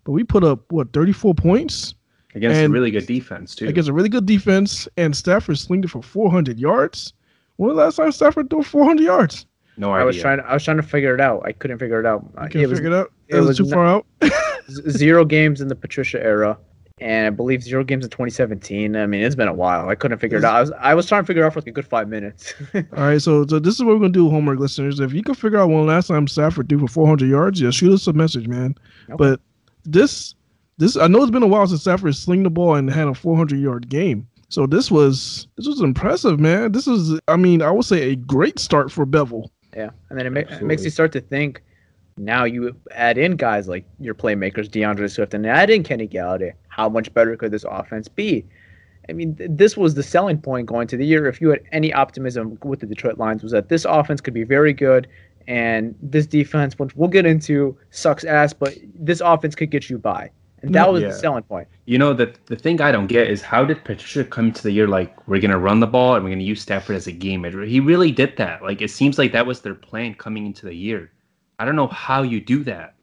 But 0.05 0.13
we 0.13 0.23
put 0.23 0.45
up 0.45 0.71
what 0.71 0.93
34 0.93 1.35
points 1.35 1.95
against 2.35 2.61
a 2.61 2.69
really 2.69 2.91
good 2.91 3.07
defense 3.07 3.55
too. 3.55 3.67
against 3.67 3.89
a 3.89 3.93
really 3.93 4.09
good 4.09 4.27
defense, 4.27 4.87
and 4.97 5.17
Stafford 5.17 5.59
slinged 5.59 5.87
it 5.87 5.89
for 5.89 6.03
400 6.03 6.59
yards. 6.59 7.15
When 7.57 7.69
was 7.69 7.77
the 7.77 7.83
last 7.83 7.97
time 7.97 8.13
Stafford 8.13 8.51
threw 8.51 8.63
400 8.63 9.03
yards? 9.03 9.47
No 9.77 9.93
I 9.93 10.05
was 10.05 10.17
trying. 10.19 10.41
I 10.41 10.55
was 10.55 10.65
trying 10.65 10.79
to 10.79 10.83
figure 10.83 11.15
it 11.15 11.21
out. 11.21 11.43
I 11.45 11.53
couldn't 11.53 11.79
figure 11.79 12.01
it 12.01 12.07
out. 12.07 12.25
You 12.43 12.49
can 12.49 12.61
it 12.63 12.69
was 12.69 12.79
figure 12.79 12.93
it 12.93 12.97
out. 12.99 13.13
it 13.29 13.37
It 13.37 13.41
was 13.41 13.49
was 13.49 13.57
too 13.59 13.65
not- 13.65 13.75
far 13.75 13.87
out. 13.87 14.07
zero 14.91 15.25
games 15.25 15.61
in 15.61 15.69
the 15.69 15.75
Patricia 15.77 16.23
era, 16.23 16.59
and 16.99 17.27
I 17.27 17.31
believe 17.31 17.63
zero 17.63 17.85
games 17.85 18.05
in 18.05 18.11
2017. 18.11 18.97
I 18.97 19.07
mean, 19.07 19.23
it's 19.23 19.35
been 19.37 19.49
a 19.49 19.55
while. 19.55 19.89
I 19.89 19.95
couldn't 19.95 20.19
figure 20.19 20.39
it 20.39 20.45
out. 20.45 20.55
I 20.57 20.61
was 20.61 20.73
I 20.81 20.95
was 20.95 21.07
trying 21.07 21.23
to 21.23 21.27
figure 21.27 21.43
it 21.43 21.47
out 21.47 21.53
for 21.53 21.61
like 21.61 21.69
a 21.69 21.73
good 21.73 21.87
five 21.87 22.09
minutes. 22.09 22.55
All 22.75 22.83
right, 22.97 23.21
so 23.21 23.47
so 23.47 23.59
this 23.59 23.75
is 23.75 23.83
what 23.85 23.95
we're 23.95 24.01
gonna 24.01 24.13
do, 24.13 24.31
homework 24.31 24.59
listeners. 24.59 24.99
If 25.01 25.13
you 25.13 25.23
can 25.23 25.35
figure 25.35 25.59
out 25.59 25.69
when 25.69 25.87
last 25.87 26.09
time 26.09 26.27
Stafford 26.27 26.69
threw 26.69 26.79
for 26.81 26.89
400 26.89 27.29
yards, 27.29 27.61
yeah, 27.61 27.71
shoot 27.71 27.93
us 27.93 28.07
a 28.07 28.13
message, 28.13 28.49
man. 28.49 28.75
Okay. 29.09 29.17
But 29.19 29.41
this 29.85 30.35
this 30.79 30.97
I 30.97 31.07
know 31.07 31.23
it's 31.23 31.31
been 31.31 31.43
a 31.43 31.47
while 31.47 31.67
since 31.67 31.83
Stafford 31.83 32.15
slinged 32.17 32.47
the 32.47 32.51
ball 32.51 32.75
and 32.75 32.91
had 32.91 33.09
a 33.09 33.15
400 33.15 33.59
yard 33.61 33.89
game. 33.89 34.27
So 34.49 34.67
this 34.67 34.91
was 34.91 35.49
this 35.57 35.67
was 35.67 35.81
impressive, 35.81 36.39
man. 36.41 36.73
This 36.73 36.87
is 36.87 37.21
I 37.29 37.37
mean 37.37 37.63
I 37.63 37.71
would 37.71 37.85
say 37.85 38.11
a 38.11 38.17
great 38.17 38.59
start 38.59 38.91
for 38.91 39.05
Bevell. 39.07 39.49
Yeah, 39.77 39.91
and 40.09 40.19
then 40.19 40.27
it, 40.27 40.31
ma- 40.31 40.57
it 40.57 40.63
makes 40.63 40.85
you 40.85 40.91
start 40.91 41.13
to 41.13 41.21
think. 41.21 41.63
Now 42.17 42.45
you 42.45 42.75
add 42.93 43.19
in 43.19 43.37
guys 43.37 43.69
like 43.69 43.85
your 44.01 44.15
playmakers, 44.15 44.71
DeAndre 44.71 45.11
Swift, 45.11 45.35
and 45.35 45.47
add 45.47 45.69
in 45.69 45.83
Kenny 45.83 46.09
Golladay. 46.09 46.55
How 46.69 46.89
much 46.89 47.13
better 47.13 47.37
could 47.37 47.51
this 47.51 47.65
offense 47.69 48.09
be? 48.09 48.47
I 49.11 49.13
mean, 49.13 49.37
th- 49.37 49.51
this 49.53 49.77
was 49.77 49.95
the 49.95 50.03
selling 50.03 50.41
point 50.41 50.67
going 50.67 50.89
to 50.89 50.97
the 50.97 51.05
year. 51.05 51.27
If 51.27 51.43
you 51.43 51.51
had 51.51 51.61
any 51.73 51.93
optimism 51.93 52.59
with 52.65 52.81
the 52.81 52.87
Detroit 52.87 53.19
Lions, 53.19 53.43
was 53.43 53.53
that 53.53 53.69
this 53.69 53.85
offense 53.85 54.23
could 54.23 54.33
be 54.33 54.45
very 54.45 54.73
good 54.73 55.09
and 55.47 55.95
this 56.03 56.27
defense, 56.27 56.79
which 56.79 56.97
we'll 56.97 57.09
get 57.09 57.27
into, 57.27 57.77
sucks 57.91 58.25
ass, 58.25 58.55
but 58.55 58.77
this 58.95 59.21
offense 59.21 59.55
could 59.55 59.71
get 59.71 59.91
you 59.91 59.99
by. 59.99 60.31
And 60.67 60.75
that 60.75 60.93
was 60.93 61.03
Yeah. 61.03 61.09
the 61.09 61.15
selling 61.15 61.43
point. 61.45 61.69
You 61.87 61.99
know, 61.99 62.13
the 62.13 62.35
the 62.47 62.57
thing 62.57 62.81
I 62.81 62.91
don't 62.93 63.07
get 63.07 63.29
is 63.31 63.43
how 63.43 63.65
did 63.65 63.85
Patricia 63.85 64.25
come 64.25 64.53
to 64.53 64.63
the 64.63 64.71
year 64.73 64.87
like 64.89 65.27
we're 65.29 65.41
gonna 65.41 65.59
run 65.59 65.81
the 65.81 65.87
ball 65.87 66.15
and 66.17 66.25
we're 66.25 66.31
gonna 66.31 66.43
use 66.43 66.61
Stafford 66.61 66.97
as 66.97 67.07
a 67.07 67.13
game 67.13 67.43
manager? 67.43 67.63
He 67.65 67.81
really 67.81 68.11
did 68.13 68.37
that. 68.37 68.63
Like 68.63 68.83
it 68.83 68.91
seems 68.91 69.19
like 69.19 69.33
that 69.33 69.47
was 69.47 69.61
their 69.61 69.75
plan 69.75 70.15
coming 70.15 70.47
into 70.47 70.67
the 70.67 70.75
year. 70.75 71.11
I 71.59 71.65
don't 71.65 71.77
know 71.77 71.87
how 71.89 72.23
you 72.23 72.41
do 72.41 72.63
that. 72.65 72.95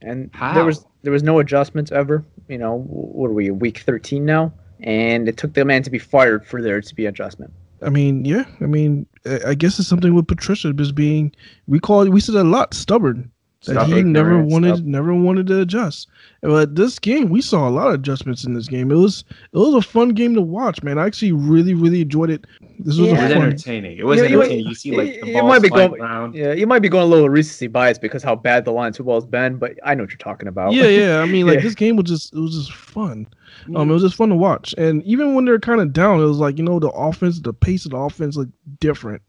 And 0.00 0.30
How? 0.32 0.54
there 0.54 0.64
was 0.64 0.86
there 1.02 1.12
was 1.12 1.22
no 1.22 1.38
adjustments 1.40 1.90
ever. 1.92 2.24
You 2.48 2.58
know, 2.58 2.82
what 2.86 3.28
are 3.30 3.34
we 3.34 3.50
week 3.50 3.78
13 3.78 4.24
now? 4.24 4.52
And 4.80 5.28
it 5.28 5.36
took 5.36 5.54
the 5.54 5.64
man 5.64 5.82
to 5.82 5.90
be 5.90 5.98
fired 5.98 6.46
for 6.46 6.62
there 6.62 6.80
to 6.80 6.94
be 6.94 7.06
adjustment. 7.06 7.52
I 7.82 7.90
mean, 7.90 8.24
yeah. 8.24 8.44
I 8.60 8.66
mean, 8.66 9.06
I 9.26 9.40
I 9.48 9.54
guess 9.54 9.78
it's 9.78 9.88
something 9.88 10.14
with 10.14 10.26
Patricia 10.28 10.72
just 10.72 10.94
being 10.94 11.32
we 11.66 11.80
call 11.80 12.02
it 12.02 12.10
we 12.10 12.20
said 12.20 12.36
a 12.36 12.44
lot 12.44 12.74
stubborn. 12.74 13.30
That 13.66 13.86
he 13.88 14.02
never 14.04 14.30
ignorant, 14.30 14.50
wanted 14.52 14.68
stubborn. 14.76 14.90
never 14.92 15.14
wanted 15.14 15.48
to 15.48 15.60
adjust. 15.62 16.06
But 16.42 16.76
this 16.76 17.00
game, 17.00 17.28
we 17.28 17.40
saw 17.42 17.68
a 17.68 17.70
lot 17.70 17.88
of 17.88 17.94
adjustments 17.94 18.44
in 18.44 18.54
this 18.54 18.68
game. 18.68 18.92
It 18.92 18.94
was 18.94 19.24
it 19.52 19.58
was 19.58 19.74
a 19.74 19.82
fun 19.82 20.10
game 20.10 20.34
to 20.36 20.40
watch, 20.40 20.80
man. 20.84 20.96
I 20.96 21.06
actually 21.06 21.32
really 21.32 21.74
really 21.74 22.00
enjoyed 22.02 22.30
it. 22.30 22.46
This 22.78 22.96
was 22.96 23.08
Yeah. 23.08 23.18
It 23.18 23.22
was 23.24 23.32
fun. 23.32 23.42
entertaining. 23.42 23.98
It 23.98 24.06
was 24.06 24.18
You- 24.20 24.26
you- 24.28 24.38
entertaining. 24.42 24.66
You, 24.66 24.74
see 24.76 24.96
like 24.96 25.20
the 25.20 25.26
you 25.26 25.32
ball 25.32 25.48
might 25.48 25.62
be 25.62 25.70
going- 25.70 26.00
around. 26.00 26.36
Yeah, 26.36 26.52
you 26.52 26.68
might 26.68 26.82
be 26.82 26.88
going 26.88 27.02
a 27.02 27.06
little 27.10 27.28
recency 27.28 27.66
bias 27.66 27.98
because 27.98 28.22
how 28.22 28.36
bad 28.36 28.64
the 28.64 28.70
Lions 28.70 28.96
football 28.96 29.16
has 29.16 29.26
been, 29.26 29.56
but 29.56 29.72
I 29.84 29.94
know 29.96 30.04
what 30.04 30.10
you're 30.10 30.18
talking 30.18 30.46
about. 30.46 30.72
Yeah, 30.74 30.86
yeah. 30.86 31.18
I 31.22 31.26
mean, 31.26 31.44
like 31.46 31.56
Yeah. 31.56 31.62
this 31.62 31.74
game 31.74 31.96
was 31.96 32.04
just 32.08 32.32
it 32.32 32.38
was 32.38 32.54
just 32.54 32.72
fun. 32.72 33.26
Um, 33.74 33.90
it 33.90 33.92
was 33.92 34.02
just 34.04 34.14
fun 34.14 34.28
to 34.28 34.36
watch. 34.36 34.72
And 34.78 35.02
even 35.02 35.34
when 35.34 35.44
they're 35.46 35.58
kind 35.58 35.80
of 35.80 35.92
down, 35.92 36.20
it 36.20 36.24
was 36.26 36.38
like 36.38 36.58
you 36.58 36.64
know 36.64 36.78
the 36.78 36.90
offense, 36.90 37.40
the 37.40 37.52
pace 37.52 37.84
of 37.86 37.90
the 37.90 37.96
offense 37.96 38.36
looked 38.36 38.52
different. 38.78 39.20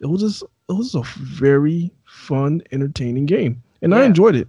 It 0.00 0.06
was 0.06 0.22
just 0.22 0.42
it 0.70 0.72
was 0.72 0.94
a 0.94 1.02
very 1.18 1.92
fun, 2.06 2.62
entertaining 2.72 3.26
game, 3.26 3.62
and 3.84 3.94
I 3.94 4.04
enjoyed 4.04 4.34
it. 4.34 4.48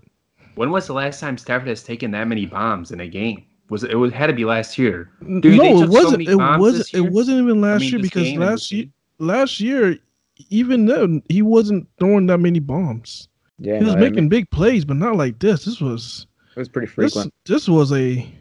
When 0.55 0.71
was 0.71 0.87
the 0.87 0.93
last 0.93 1.19
time 1.19 1.37
Stafford 1.37 1.67
has 1.67 1.83
taken 1.83 2.11
that 2.11 2.27
many 2.27 2.45
bombs 2.45 2.91
in 2.91 3.01
a 3.01 3.07
game? 3.07 3.43
Was 3.69 3.83
it? 3.83 3.91
It 3.91 3.95
was, 3.95 4.13
had 4.13 4.27
to 4.27 4.33
be 4.33 4.45
last 4.45 4.77
year. 4.77 5.11
Dude, 5.21 5.57
no, 5.57 5.63
it 5.63 5.79
took 5.79 5.91
so 5.91 6.03
wasn't. 6.03 6.11
many 6.19 6.31
it 6.31 6.35
wasn't. 6.35 6.93
It 6.93 7.11
wasn't 7.11 7.39
even 7.39 7.61
last 7.61 7.81
I 7.81 7.83
mean, 7.83 7.91
year 7.91 8.01
because 8.01 8.33
last 8.33 8.71
year, 8.71 8.85
last 9.19 9.59
year, 9.59 9.97
even 10.49 10.85
then, 10.85 11.23
he 11.29 11.41
wasn't 11.41 11.87
throwing 11.99 12.27
that 12.27 12.37
many 12.37 12.59
bombs. 12.59 13.27
yeah, 13.59 13.79
he 13.79 13.83
was 13.83 13.95
no, 13.95 13.99
I 13.99 14.01
making 14.01 14.15
mean, 14.15 14.29
big 14.29 14.49
plays, 14.51 14.85
but 14.85 14.97
not 14.97 15.15
like 15.15 15.39
this. 15.39 15.65
This 15.65 15.81
was 15.81 16.27
it 16.55 16.59
was 16.59 16.69
pretty 16.69 16.87
this. 16.87 17.13
frequent. 17.13 17.33
This 17.45 17.67
was 17.67 17.91
a. 17.91 18.31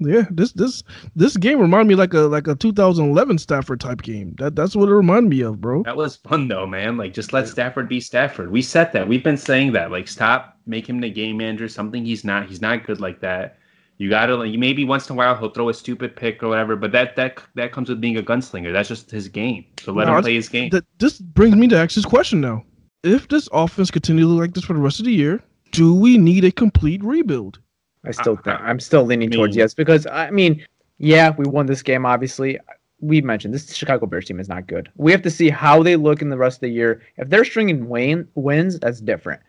Yeah, 0.00 0.24
this 0.30 0.52
this 0.52 0.82
this 1.14 1.36
game 1.36 1.60
reminded 1.60 1.88
me 1.88 1.94
like 1.94 2.14
a 2.14 2.20
like 2.20 2.46
a 2.48 2.54
2011 2.54 3.38
Stafford 3.38 3.80
type 3.80 4.02
game. 4.02 4.34
That 4.38 4.56
that's 4.56 4.74
what 4.74 4.88
it 4.88 4.94
reminded 4.94 5.28
me 5.28 5.42
of, 5.42 5.60
bro. 5.60 5.82
That 5.82 5.96
was 5.96 6.16
fun 6.16 6.48
though, 6.48 6.66
man. 6.66 6.96
Like 6.96 7.12
just 7.12 7.32
let 7.32 7.48
Stafford 7.48 7.88
be 7.88 8.00
Stafford. 8.00 8.50
We 8.50 8.62
said 8.62 8.92
that. 8.94 9.06
We've 9.06 9.22
been 9.22 9.36
saying 9.36 9.72
that. 9.72 9.90
Like 9.90 10.08
stop, 10.08 10.58
make 10.66 10.88
him 10.88 11.00
the 11.00 11.10
game 11.10 11.36
manager. 11.36 11.68
Something 11.68 12.04
he's 12.04 12.24
not. 12.24 12.48
He's 12.48 12.62
not 12.62 12.86
good 12.86 13.00
like 13.00 13.20
that. 13.20 13.58
You 13.98 14.08
gotta 14.08 14.34
like 14.34 14.58
maybe 14.58 14.86
once 14.86 15.10
in 15.10 15.14
a 15.14 15.16
while 15.18 15.36
he'll 15.36 15.50
throw 15.50 15.68
a 15.68 15.74
stupid 15.74 16.16
pick 16.16 16.42
or 16.42 16.48
whatever, 16.48 16.74
but 16.74 16.92
that 16.92 17.16
that 17.16 17.42
that 17.56 17.70
comes 17.70 17.90
with 17.90 18.00
being 18.00 18.16
a 18.16 18.22
gunslinger. 18.22 18.72
That's 18.72 18.88
just 18.88 19.10
his 19.10 19.28
game. 19.28 19.66
So 19.82 19.92
let 19.92 20.06
No, 20.06 20.16
him 20.16 20.22
play 20.22 20.34
his 20.34 20.48
game. 20.48 20.70
That 20.70 20.86
this 20.98 21.18
brings 21.18 21.54
me 21.54 21.68
to 21.68 21.76
ask 21.76 21.94
this 21.94 22.06
question 22.06 22.40
now: 22.40 22.64
If 23.02 23.28
this 23.28 23.50
offense 23.52 23.90
continues 23.90 24.28
like 24.28 24.54
this 24.54 24.64
for 24.64 24.72
the 24.72 24.80
rest 24.80 25.00
of 25.00 25.04
the 25.04 25.12
year, 25.12 25.42
do 25.72 25.94
we 25.94 26.16
need 26.16 26.44
a 26.44 26.50
complete 26.50 27.04
rebuild? 27.04 27.58
I 28.04 28.12
still 28.12 28.38
I- 28.38 28.42
think 28.42 28.60
I'm 28.60 28.80
still 28.80 29.04
leaning 29.04 29.32
I 29.32 29.36
towards 29.36 29.56
yes 29.56 29.74
because 29.74 30.06
I 30.06 30.30
mean, 30.30 30.64
yeah, 30.98 31.30
we 31.36 31.46
won 31.46 31.66
this 31.66 31.82
game. 31.82 32.06
Obviously, 32.06 32.58
we 33.00 33.20
mentioned 33.20 33.54
this 33.54 33.74
Chicago 33.74 34.06
Bears 34.06 34.26
team 34.26 34.40
is 34.40 34.48
not 34.48 34.66
good. 34.66 34.90
We 34.96 35.12
have 35.12 35.22
to 35.22 35.30
see 35.30 35.48
how 35.48 35.82
they 35.82 35.96
look 35.96 36.22
in 36.22 36.28
the 36.28 36.36
rest 36.36 36.58
of 36.58 36.60
the 36.62 36.70
year. 36.70 37.02
If 37.16 37.28
they're 37.28 37.44
stringing 37.44 37.88
win, 37.88 38.28
wins, 38.34 38.78
that's 38.78 39.00
different. 39.00 39.40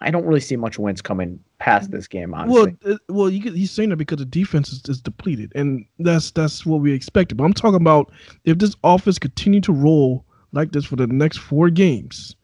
I 0.00 0.10
don't 0.10 0.24
really 0.24 0.40
see 0.40 0.56
much 0.56 0.78
wins 0.78 1.02
coming 1.02 1.40
past 1.58 1.90
this 1.90 2.06
game. 2.06 2.32
Honestly, 2.32 2.76
Well, 2.84 2.94
uh, 2.94 2.98
well, 3.08 3.30
you 3.30 3.42
could, 3.42 3.54
he's 3.54 3.72
saying 3.72 3.88
that 3.88 3.96
because 3.96 4.18
the 4.18 4.24
defense 4.24 4.70
is, 4.70 4.82
is 4.88 5.00
depleted, 5.00 5.52
and 5.56 5.84
that's 5.98 6.30
that's 6.30 6.64
what 6.64 6.80
we 6.80 6.92
expected. 6.92 7.36
But 7.36 7.44
I'm 7.44 7.52
talking 7.52 7.80
about 7.80 8.12
if 8.44 8.58
this 8.58 8.76
offense 8.84 9.18
continue 9.18 9.60
to 9.62 9.72
roll 9.72 10.24
like 10.52 10.72
this 10.72 10.84
for 10.84 10.96
the 10.96 11.06
next 11.08 11.38
four 11.38 11.68
games, 11.68 12.36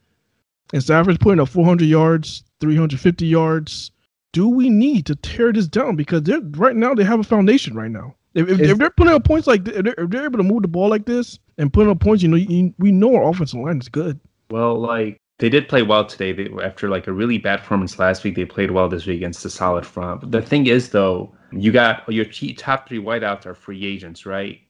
and 0.72 0.82
Stafford's 0.82 1.18
putting 1.18 1.40
up 1.40 1.48
400 1.48 1.84
yards, 1.84 2.42
350 2.60 3.26
yards, 3.26 3.92
do 4.34 4.48
we 4.48 4.68
need 4.68 5.06
to 5.06 5.14
tear 5.14 5.52
this 5.52 5.68
down? 5.68 5.94
Because 5.94 6.24
they're 6.24 6.40
right 6.56 6.74
now 6.74 6.92
they 6.92 7.04
have 7.04 7.20
a 7.20 7.24
foundation 7.24 7.74
right 7.74 7.90
now. 7.90 8.14
If, 8.34 8.48
if, 8.48 8.60
if 8.60 8.78
they're 8.78 8.90
putting 8.90 9.14
up 9.14 9.24
points 9.24 9.46
like 9.46 9.66
if 9.68 9.84
they're, 9.84 9.94
if 9.96 10.10
they're 10.10 10.24
able 10.24 10.38
to 10.38 10.44
move 10.44 10.62
the 10.62 10.68
ball 10.68 10.88
like 10.88 11.06
this 11.06 11.38
and 11.56 11.72
putting 11.72 11.90
up 11.90 12.00
points, 12.00 12.22
you 12.22 12.28
know, 12.28 12.36
you, 12.36 12.74
we 12.78 12.90
know 12.90 13.14
our 13.14 13.30
offensive 13.30 13.60
line 13.60 13.78
is 13.78 13.88
good. 13.88 14.18
Well, 14.50 14.78
like 14.78 15.20
they 15.38 15.48
did 15.48 15.68
play 15.68 15.82
well 15.82 16.04
today. 16.04 16.32
They, 16.32 16.50
after 16.62 16.88
like 16.88 17.06
a 17.06 17.12
really 17.12 17.38
bad 17.38 17.60
performance 17.60 17.98
last 17.98 18.24
week, 18.24 18.34
they 18.34 18.44
played 18.44 18.72
well 18.72 18.88
this 18.88 19.06
week 19.06 19.18
against 19.18 19.44
a 19.44 19.50
solid 19.50 19.86
front. 19.86 20.20
But 20.20 20.32
the 20.32 20.42
thing 20.42 20.66
is, 20.66 20.90
though, 20.90 21.32
you 21.52 21.70
got 21.70 22.12
your 22.12 22.24
top 22.54 22.88
three 22.88 22.98
wideouts 22.98 23.46
are 23.46 23.54
free 23.54 23.86
agents, 23.86 24.26
right? 24.26 24.60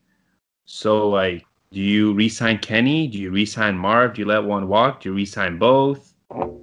So, 0.66 1.09
like, 1.09 1.44
do 1.73 1.80
you 1.80 2.12
re-sign 2.12 2.59
Kenny? 2.59 3.06
Do 3.09 3.18
you 3.18 3.30
re-sign 3.30 3.76
Marv? 3.76 4.14
Do 4.14 4.21
you 4.21 4.26
let 4.26 4.44
one 4.44 4.68
walk? 4.68 5.00
Do 5.00 5.09
you 5.09 5.14
re-sign 5.14 5.59
both? 5.59 6.13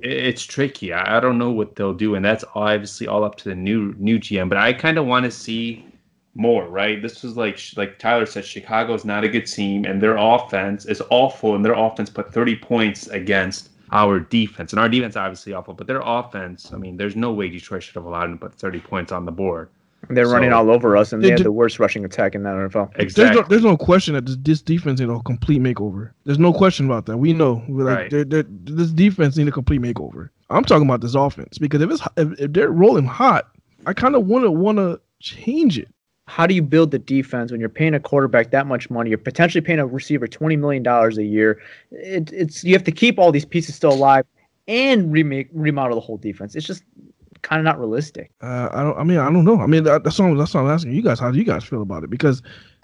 It- 0.02 0.12
It's 0.12 0.44
tricky. 0.46 0.92
I 0.94 1.18
I 1.18 1.20
don't 1.20 1.38
know 1.38 1.52
what 1.52 1.76
they'll 1.76 1.94
do, 1.94 2.16
and 2.16 2.26
that's 2.26 2.44
obviously 2.56 3.08
all 3.08 3.24
up 3.24 3.36
to 3.38 3.50
the 3.50 3.56
new 3.56 3.96
new 3.98 4.20
GM. 4.20 4.50
But 4.50 4.58
I 4.58 4.74
kind 4.74 4.98
of 4.98 5.06
want 5.06 5.26
to 5.26 5.32
see 5.32 5.86
more, 6.36 6.68
right? 6.70 7.02
This 7.02 7.24
was 7.24 7.38
like 7.38 7.60
like 7.78 7.98
Tyler 8.00 8.26
said, 8.26 8.46
Chicago's 8.46 9.06
not 9.06 9.24
a 9.24 9.30
good 9.30 9.46
team, 9.48 9.86
and 9.86 10.02
their 10.02 10.18
offense 10.18 10.86
is 10.86 11.02
awful, 11.10 11.56
and 11.56 11.64
their 11.66 11.74
offense 11.74 12.10
put 12.10 12.34
30 12.34 12.56
points 12.58 13.08
against 13.08 13.70
our 13.92 14.20
defense, 14.20 14.72
and 14.74 14.80
our 14.80 14.90
defense 14.90 15.16
obviously 15.18 15.54
awful, 15.54 15.74
but 15.74 15.88
their 15.88 16.02
offense, 16.04 16.72
I 16.74 16.78
mean, 16.78 16.96
there's 16.98 17.16
no 17.16 17.32
way 17.34 17.50
Detroit 17.50 17.84
should 17.84 17.96
have 17.96 18.06
allowed 18.06 18.24
them 18.26 18.40
to 18.40 18.46
put 18.48 18.54
30 18.56 18.80
points 18.80 19.12
on 19.12 19.26
the 19.26 19.32
board. 19.34 19.70
They're 20.10 20.28
running 20.28 20.52
all 20.52 20.70
over 20.72 20.98
us, 20.98 21.14
and 21.14 21.24
they 21.24 21.28
They 21.28 21.34
had 21.34 21.44
the 21.44 21.52
worst 21.52 21.80
rushing 21.80 22.04
attack 22.04 22.36
in 22.36 22.44
the 22.44 22.50
NFL. 22.50 22.92
There's 22.96 23.12
Exactly. 23.12 23.42
no, 23.42 23.48
there's 23.48 23.64
no 23.64 23.78
question 23.78 24.14
that 24.16 24.26
this, 24.26 24.38
this 24.42 24.62
defense 24.62 25.00
need 25.00 25.10
a 25.10 25.20
complete 25.22 25.62
makeover. 25.62 26.12
There's 26.26 26.40
no 26.40 26.52
question 26.54 26.86
about 26.86 27.06
that. 27.06 27.18
We 27.18 27.34
know, 27.34 27.64
We're 27.68 27.86
like, 27.86 27.98
Right. 27.98 28.12
they're, 28.12 28.24
they're, 28.24 28.46
this 28.48 28.92
defense 28.92 29.38
need 29.38 29.48
a 29.48 29.52
complete 29.52 29.82
makeover. 29.82 30.30
I'm 30.50 30.66
talking 30.66 30.86
about 30.88 31.02
this 31.02 31.16
offense 31.16 31.58
because 31.58 31.82
if 31.82 31.92
it's 31.92 32.02
if, 32.18 32.40
if 32.40 32.54
they're 32.54 32.72
rolling 32.72 33.06
hot, 33.06 33.48
I 33.86 33.94
kind 33.94 34.16
of 34.16 34.26
want 34.26 34.44
to 34.44 34.52
want 34.52 34.78
to 34.80 35.00
change 35.20 35.78
it. 35.80 35.88
How 36.28 36.46
do 36.48 36.54
you 36.54 36.62
build 36.62 36.92
the 36.92 37.00
defense 37.00 37.52
when 37.52 37.60
you're 37.60 37.70
paying 37.70 37.94
a 37.94 38.00
quarterback 38.00 38.52
that 38.52 38.68
much 38.68 38.90
money? 38.90 39.10
You're 39.10 39.18
potentially 39.18 39.62
paying 39.62 39.80
a 39.80 39.86
receiver 39.86 40.28
twenty 40.28 40.56
million 40.58 40.84
dollars 40.84 41.18
a 41.18 41.24
year. 41.24 41.62
It, 41.92 42.32
it's 42.34 42.64
you 42.64 42.74
have 42.74 42.84
to 42.86 42.92
keep 42.92 43.18
all 43.20 43.32
these 43.32 43.46
pieces 43.46 43.76
still 43.76 43.94
alive 43.94 44.26
and 44.68 45.12
remake 45.12 45.50
remodel 45.54 45.96
the 45.96 46.02
whole 46.02 46.18
defense. 46.18 46.56
It's 46.56 46.66
just 46.68 46.84
kind 47.42 47.60
of 47.60 47.66
not 47.66 47.80
realistic. 47.80 48.32
Uh, 48.42 48.70
I 48.72 48.84
don't. 48.84 48.98
I 48.98 49.04
mean, 49.04 49.18
I 49.18 49.26
don't 49.32 49.46
know. 49.46 49.60
I 49.60 49.68
mean, 49.68 49.84
that, 49.86 50.04
that's 50.04 50.20
all. 50.20 50.36
That's 50.36 50.56
all 50.56 50.66
I'm 50.66 50.74
asking 50.74 50.94
you 50.94 51.02
guys. 51.02 51.20
How 51.20 51.32
do 51.32 51.38
you 51.38 51.44
guys 51.46 51.64
feel 51.64 51.82
about 51.82 52.04
it? 52.04 52.10
Because 52.10 52.42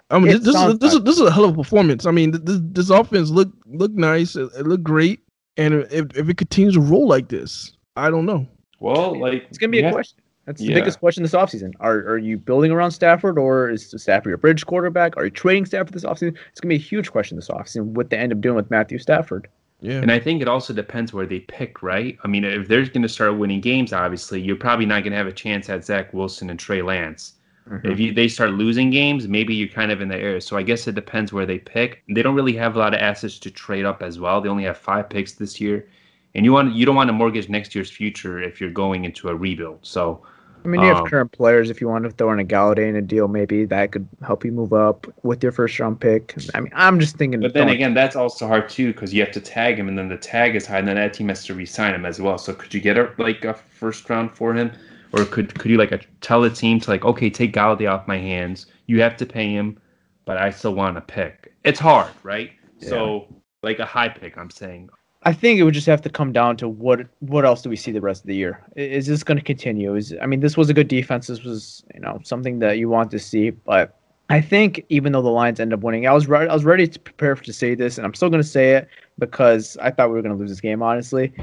I 0.09 0.19
mean, 0.19 0.29
It 0.29 0.43
this, 0.43 0.55
this 0.55 0.55
is 0.55 0.79
this 0.79 0.93
is 0.93 1.01
this 1.03 1.15
is 1.17 1.21
a 1.27 1.31
hell 1.31 1.45
of 1.45 1.51
a 1.51 1.55
performance. 1.63 2.05
I 2.05 2.11
mean, 2.11 2.31
this 2.31 2.59
this 2.61 2.89
offense 2.89 3.29
look 3.29 3.49
look 3.65 3.91
nice. 3.91 4.35
It, 4.35 4.49
it 4.57 4.65
looked 4.65 4.83
great, 4.83 5.19
and 5.57 5.73
if 5.91 6.15
if 6.15 6.29
it 6.29 6.37
continues 6.37 6.75
to 6.75 6.81
roll 6.81 7.07
like 7.07 7.27
this, 7.29 7.73
I 7.95 8.09
don't 8.09 8.25
know. 8.25 8.47
Well, 8.79 9.19
like 9.19 9.45
It's 9.49 9.57
gonna 9.57 9.71
be 9.71 9.79
a 9.81 9.91
question. 9.91 10.19
That's 10.45 10.61
the 10.61 10.67
Yeah. 10.67 10.75
biggest 10.75 10.99
question 10.99 11.23
this 11.23 11.33
offseason. 11.33 11.73
Are 11.81 11.97
are 12.07 12.17
you 12.17 12.37
building 12.37 12.71
around 12.71 12.91
Stafford 12.91 13.37
or 13.37 13.69
is 13.69 13.93
Stafford 13.97 14.29
your 14.29 14.37
bridge 14.37 14.65
quarterback? 14.65 15.17
Are 15.17 15.25
you 15.25 15.31
trading 15.31 15.65
Stafford 15.65 15.93
this 15.93 16.05
offseason? 16.05 16.37
It's 16.51 16.61
gonna 16.61 16.69
be 16.69 16.75
a 16.75 16.79
huge 16.79 17.11
question 17.11 17.35
this 17.35 17.49
offseason 17.49 17.87
what 17.87 18.09
they 18.09 18.17
end 18.17 18.31
up 18.31 18.39
doing 18.39 18.55
with 18.55 18.71
Matthew 18.71 18.97
Stafford. 18.99 19.49
Yeah. 19.79 20.01
And 20.01 20.11
I 20.11 20.19
think 20.19 20.41
it 20.41 20.47
also 20.47 20.73
depends 20.73 21.13
where 21.13 21.27
they 21.27 21.41
pick, 21.41 21.83
right? 21.83 22.17
I 22.23 22.27
mean, 22.27 22.43
if 22.43 22.67
they're 22.67 22.85
going 22.85 23.03
to 23.03 23.09
start 23.09 23.37
winning 23.37 23.61
games, 23.61 23.93
obviously, 23.93 24.41
you're 24.41 24.55
probably 24.55 24.87
not 24.87 25.03
going 25.03 25.11
to 25.11 25.17
have 25.17 25.27
a 25.27 25.31
chance 25.31 25.69
at 25.69 25.85
Zach 25.85 26.13
Wilson 26.13 26.49
and 26.49 26.59
Trey 26.59 26.81
Lance. 26.81 27.33
Mm-hmm. 27.69 27.87
If 27.91 27.99
you, 27.99 28.13
they 28.13 28.27
start 28.27 28.51
losing 28.51 28.89
games, 28.89 29.27
maybe 29.27 29.53
you're 29.53 29.67
kind 29.67 29.91
of 29.91 30.01
in 30.01 30.07
the 30.07 30.17
air. 30.17 30.39
So 30.39 30.57
I 30.57 30.63
guess 30.63 30.87
it 30.87 30.95
depends 30.95 31.31
where 31.31 31.45
they 31.45 31.59
pick. 31.59 32.01
They 32.09 32.23
don't 32.23 32.35
really 32.35 32.55
have 32.55 32.75
a 32.75 32.79
lot 32.79 32.93
of 32.93 33.01
assets 33.01 33.37
to 33.39 33.51
trade 33.51 33.85
up 33.85 34.01
as 34.01 34.19
well. 34.19 34.41
They 34.41 34.49
only 34.49 34.63
have 34.63 34.77
five 34.77 35.09
picks 35.09 35.33
this 35.33 35.59
year, 35.59 35.87
and 36.33 36.45
you 36.45 36.53
want 36.53 36.73
you 36.73 36.85
don't 36.85 36.95
want 36.95 37.09
to 37.09 37.13
mortgage 37.13 37.49
next 37.49 37.75
year's 37.75 37.91
future 37.91 38.41
if 38.41 38.61
you're 38.61 38.71
going 38.71 39.05
into 39.05 39.27
a 39.27 39.35
rebuild. 39.35 39.79
So 39.81 40.23
I 40.67 40.69
mean, 40.69 40.81
you 40.81 40.87
have 40.87 40.97
Um, 40.97 41.07
current 41.07 41.31
players. 41.31 41.69
If 41.69 41.79
you 41.79 41.87
want 41.87 42.03
to 42.03 42.09
throw 42.11 42.33
in 42.33 42.41
a 42.41 42.43
Golladay 42.43 42.89
in 42.89 42.97
a 42.97 43.01
deal, 43.01 43.29
maybe 43.29 43.63
that 43.63 43.93
could 43.93 44.05
help 44.21 44.43
you 44.43 44.51
move 44.51 44.73
up 44.73 45.07
with 45.23 45.41
your 45.41 45.53
first 45.53 45.79
round 45.79 46.01
pick. 46.01 46.35
I 46.53 46.59
mean, 46.59 46.73
I'm 46.75 46.99
just 46.99 47.15
thinking. 47.15 47.39
But 47.39 47.53
then 47.53 47.69
again, 47.69 47.93
that's 47.93 48.17
also 48.17 48.47
hard 48.47 48.67
too 48.67 48.91
because 48.91 49.13
you 49.13 49.21
have 49.23 49.31
to 49.31 49.39
tag 49.39 49.79
him, 49.79 49.87
and 49.87 49.97
then 49.97 50.09
the 50.09 50.17
tag 50.17 50.57
is 50.57 50.65
high, 50.67 50.79
and 50.79 50.87
then 50.87 50.97
that 50.97 51.13
team 51.13 51.29
has 51.29 51.45
to 51.45 51.53
re-sign 51.53 51.95
him 51.95 52.05
as 52.05 52.19
well. 52.19 52.37
So 52.37 52.53
could 52.53 52.73
you 52.73 52.81
get 52.81 52.97
a 52.97 53.09
like 53.17 53.45
a 53.45 53.53
first 53.53 54.09
round 54.09 54.31
for 54.31 54.53
him, 54.53 54.73
or 55.13 55.23
could 55.23 55.57
could 55.57 55.71
you 55.71 55.77
like 55.77 55.93
a, 55.93 56.01
tell 56.19 56.41
the 56.41 56.49
team 56.49 56.81
to 56.81 56.89
like, 56.89 57.05
okay, 57.05 57.29
take 57.29 57.53
Golladay 57.53 57.89
off 57.89 58.05
my 58.05 58.17
hands. 58.17 58.65
You 58.87 59.01
have 59.01 59.15
to 59.17 59.25
pay 59.25 59.49
him, 59.49 59.79
but 60.25 60.37
I 60.37 60.49
still 60.51 60.75
want 60.75 60.97
to 60.97 61.01
pick. 61.01 61.53
It's 61.63 61.79
hard, 61.79 62.11
right? 62.23 62.51
So 62.81 63.33
like 63.63 63.79
a 63.79 63.85
high 63.85 64.09
pick, 64.09 64.37
I'm 64.37 64.49
saying. 64.49 64.89
I 65.27 65.33
think 65.33 65.59
it 65.59 65.63
would 65.63 65.73
just 65.73 65.87
have 65.87 66.01
to 66.03 66.09
come 66.09 66.31
down 66.31 66.55
to 66.55 66.69
what 66.69 67.01
what 67.19 67.43
else 67.43 67.61
do 67.61 67.69
we 67.69 67.75
see 67.75 67.91
the 67.91 67.99
rest 67.99 68.23
of 68.23 68.27
the 68.27 68.35
year? 68.35 68.63
Is 68.77 69.07
this 69.07 69.25
going 69.25 69.37
to 69.37 69.43
continue? 69.43 69.93
Is 69.93 70.15
I 70.21 70.25
mean, 70.25 70.39
this 70.39 70.55
was 70.55 70.69
a 70.69 70.73
good 70.73 70.87
defense. 70.87 71.27
This 71.27 71.43
was 71.43 71.83
you 71.93 71.99
know 71.99 72.21
something 72.23 72.59
that 72.59 72.77
you 72.77 72.87
want 72.87 73.11
to 73.11 73.19
see, 73.19 73.49
but 73.49 73.99
I 74.29 74.39
think 74.39 74.85
even 74.87 75.11
though 75.11 75.21
the 75.21 75.29
Lions 75.29 75.59
end 75.59 75.73
up 75.73 75.81
winning, 75.81 76.07
I 76.07 76.13
was 76.13 76.27
ready. 76.27 76.49
I 76.49 76.53
was 76.53 76.63
ready 76.63 76.87
to 76.87 76.97
prepare 76.97 77.35
to 77.35 77.51
say 77.51 77.75
this, 77.75 77.97
and 77.97 78.07
I'm 78.07 78.13
still 78.13 78.29
going 78.29 78.41
to 78.41 78.47
say 78.47 78.75
it 78.75 78.87
because 79.19 79.75
I 79.81 79.91
thought 79.91 80.07
we 80.07 80.15
were 80.15 80.21
going 80.21 80.33
to 80.33 80.39
lose 80.39 80.49
this 80.49 80.61
game. 80.61 80.81
Honestly, 80.81 81.33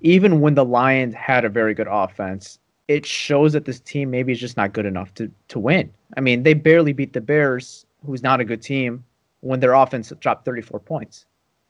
even 0.00 0.40
when 0.40 0.56
the 0.56 0.64
Lions 0.64 1.14
had 1.14 1.44
a 1.44 1.48
very 1.48 1.74
good 1.74 1.88
offense, 1.88 2.58
it 2.88 3.06
shows 3.06 3.52
that 3.52 3.66
this 3.66 3.78
team 3.78 4.10
maybe 4.10 4.32
is 4.32 4.40
just 4.40 4.56
not 4.56 4.72
good 4.72 4.84
enough 4.84 5.14
to 5.14 5.30
to 5.46 5.60
win. 5.60 5.92
I 6.16 6.20
mean, 6.22 6.42
they 6.42 6.54
barely 6.54 6.92
beat 6.92 7.12
the 7.12 7.20
Bears, 7.20 7.86
who's 8.04 8.24
not 8.24 8.40
a 8.40 8.44
good 8.44 8.62
team, 8.62 9.04
when 9.42 9.60
their 9.60 9.74
offense 9.74 10.12
dropped 10.18 10.44
34 10.44 10.80
points. 10.80 11.24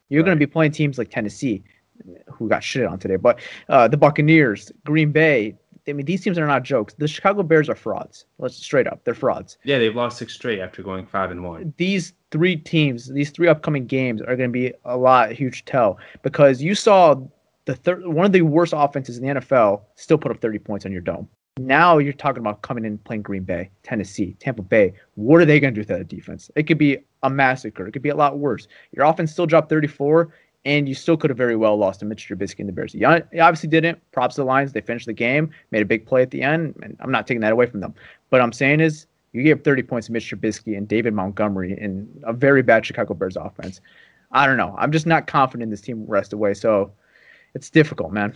You're 0.09 0.23
going 0.23 0.37
to 0.37 0.47
be 0.47 0.51
playing 0.51 0.73
teams 0.73 0.99
like 0.99 1.11
Tennessee, 1.11 1.63
who 2.31 2.49
got 2.49 2.63
shit 2.63 2.87
on 2.87 2.99
today, 2.99 3.17
but 3.17 3.41
uh, 3.69 3.89
the 3.89 3.97
Buccaneers, 3.97 4.73
Green 4.85 5.13
Bay. 5.13 5.55
I 5.87 5.95
mean, 5.95 6.05
these 6.05 6.21
teams 6.21 6.39
are 6.39 6.47
not 6.47 6.65
jokes. 6.65 6.95
The 6.99 7.09
Chicago 7.09 7.43
Bears 7.43 7.71
are 7.71 7.75
frauds. 7.75 8.27
Let's 8.39 8.57
straight 8.57 8.87
up, 8.87 9.01
they're 9.05 9.15
frauds. 9.15 9.57
Yeah, 9.65 9.79
they've 9.79 9.95
lost 9.95 10.19
six 10.19 10.35
straight 10.35 10.61
after 10.61 10.83
going 10.83 11.07
five 11.07 11.31
and 11.31 11.43
one. 11.43 11.73
These 11.79 12.13
three 12.31 12.57
teams, 12.57 13.09
these 13.09 13.31
three 13.31 13.49
upcoming 13.49 13.87
games, 13.87 14.21
are 14.21 14.37
going 14.37 14.51
to 14.51 14.53
be 14.53 14.75
a 14.85 14.99
lot 14.99 15.33
huge 15.33 15.65
tell 15.65 15.99
because 16.23 16.61
you 16.61 16.75
saw 16.75 17.17
the 17.65 17.75
third 17.75 18.07
one 18.07 18.27
of 18.27 18.33
the 18.33 18.43
worst 18.43 18.75
offenses 18.77 19.19
in 19.19 19.27
the 19.27 19.41
NFL 19.41 19.83
still 19.95 20.19
put 20.19 20.31
up 20.31 20.41
30 20.41 20.59
points 20.59 20.85
on 20.85 20.93
your 20.93 21.01
dome. 21.01 21.29
Now 21.59 21.99
you're 21.99 22.13
talking 22.13 22.41
about 22.41 22.63
coming 22.63 22.85
in 22.85 22.99
playing 22.99 23.23
Green 23.23 23.43
Bay, 23.43 23.71
Tennessee, 23.83 24.37
Tampa 24.39 24.63
Bay. 24.63 24.95
What 25.15 25.41
are 25.41 25.45
they 25.45 25.61
going 25.61 25.75
to 25.75 25.81
do 25.81 25.85
to 25.85 25.99
that 25.99 26.09
defense? 26.09 26.51
It 26.55 26.65
could 26.65 26.79
be 26.79 26.99
a 27.23 27.31
massacre. 27.31 27.87
It 27.87 27.93
could 27.93 28.03
be 28.03 28.09
a 28.09 28.17
lot 28.17 28.39
worse. 28.39 28.69
Your 28.93 29.05
offense 29.05 29.33
still 29.33 29.47
dropped 29.47 29.69
34, 29.69 30.33
and 30.65 30.89
you 30.89 30.95
still 30.95 31.17
could 31.17 31.31
have 31.31 31.37
very 31.37 31.57
well 31.57 31.77
lost 31.77 32.01
to 32.01 32.07
Mitch 32.07 32.29
Trubisky 32.29 32.61
and 32.61 32.69
the 32.69 32.73
Bears. 32.73 32.95
You 32.95 33.07
obviously 33.07 33.69
didn't. 33.69 33.99
Props 34.13 34.37
to 34.37 34.43
the 34.43 34.45
Lions. 34.45 34.73
They 34.73 34.81
finished 34.81 35.07
the 35.07 35.13
game, 35.13 35.51
made 35.71 35.83
a 35.83 35.87
big 35.87 36.07
play 36.07 36.23
at 36.23 36.31
the 36.31 36.43
end, 36.43 36.75
and 36.83 36.97
I'm 37.01 37.11
not 37.11 37.27
taking 37.27 37.41
that 37.41 37.53
away 37.53 37.67
from 37.67 37.81
them. 37.81 37.95
But 38.31 38.41
I'm 38.41 38.53
saying 38.53 38.81
is 38.81 39.07
you 39.33 39.43
gave 39.43 39.63
30 39.63 39.83
points 39.83 40.07
to 40.07 40.13
Mitch 40.13 40.31
Trubisky 40.31 40.77
and 40.77 40.89
David 40.89 41.15
Montgomery 41.15 41.79
in 41.79 42.09
a 42.25 42.33
very 42.33 42.63
bad 42.63 42.87
Chicago 42.87 43.15
Bears 43.15 43.37
offense. 43.37 43.81
I 44.33 44.47
don't 44.47 44.57
know. 44.57 44.75
I'm 44.79 44.93
just 44.93 45.07
not 45.07 45.27
confident 45.27 45.65
in 45.65 45.71
this 45.71 45.81
team 45.81 46.05
rest 46.07 46.33
away. 46.33 46.55
So 46.55 46.93
it's 47.55 47.71
difficult, 47.71 48.13
man. 48.13 48.35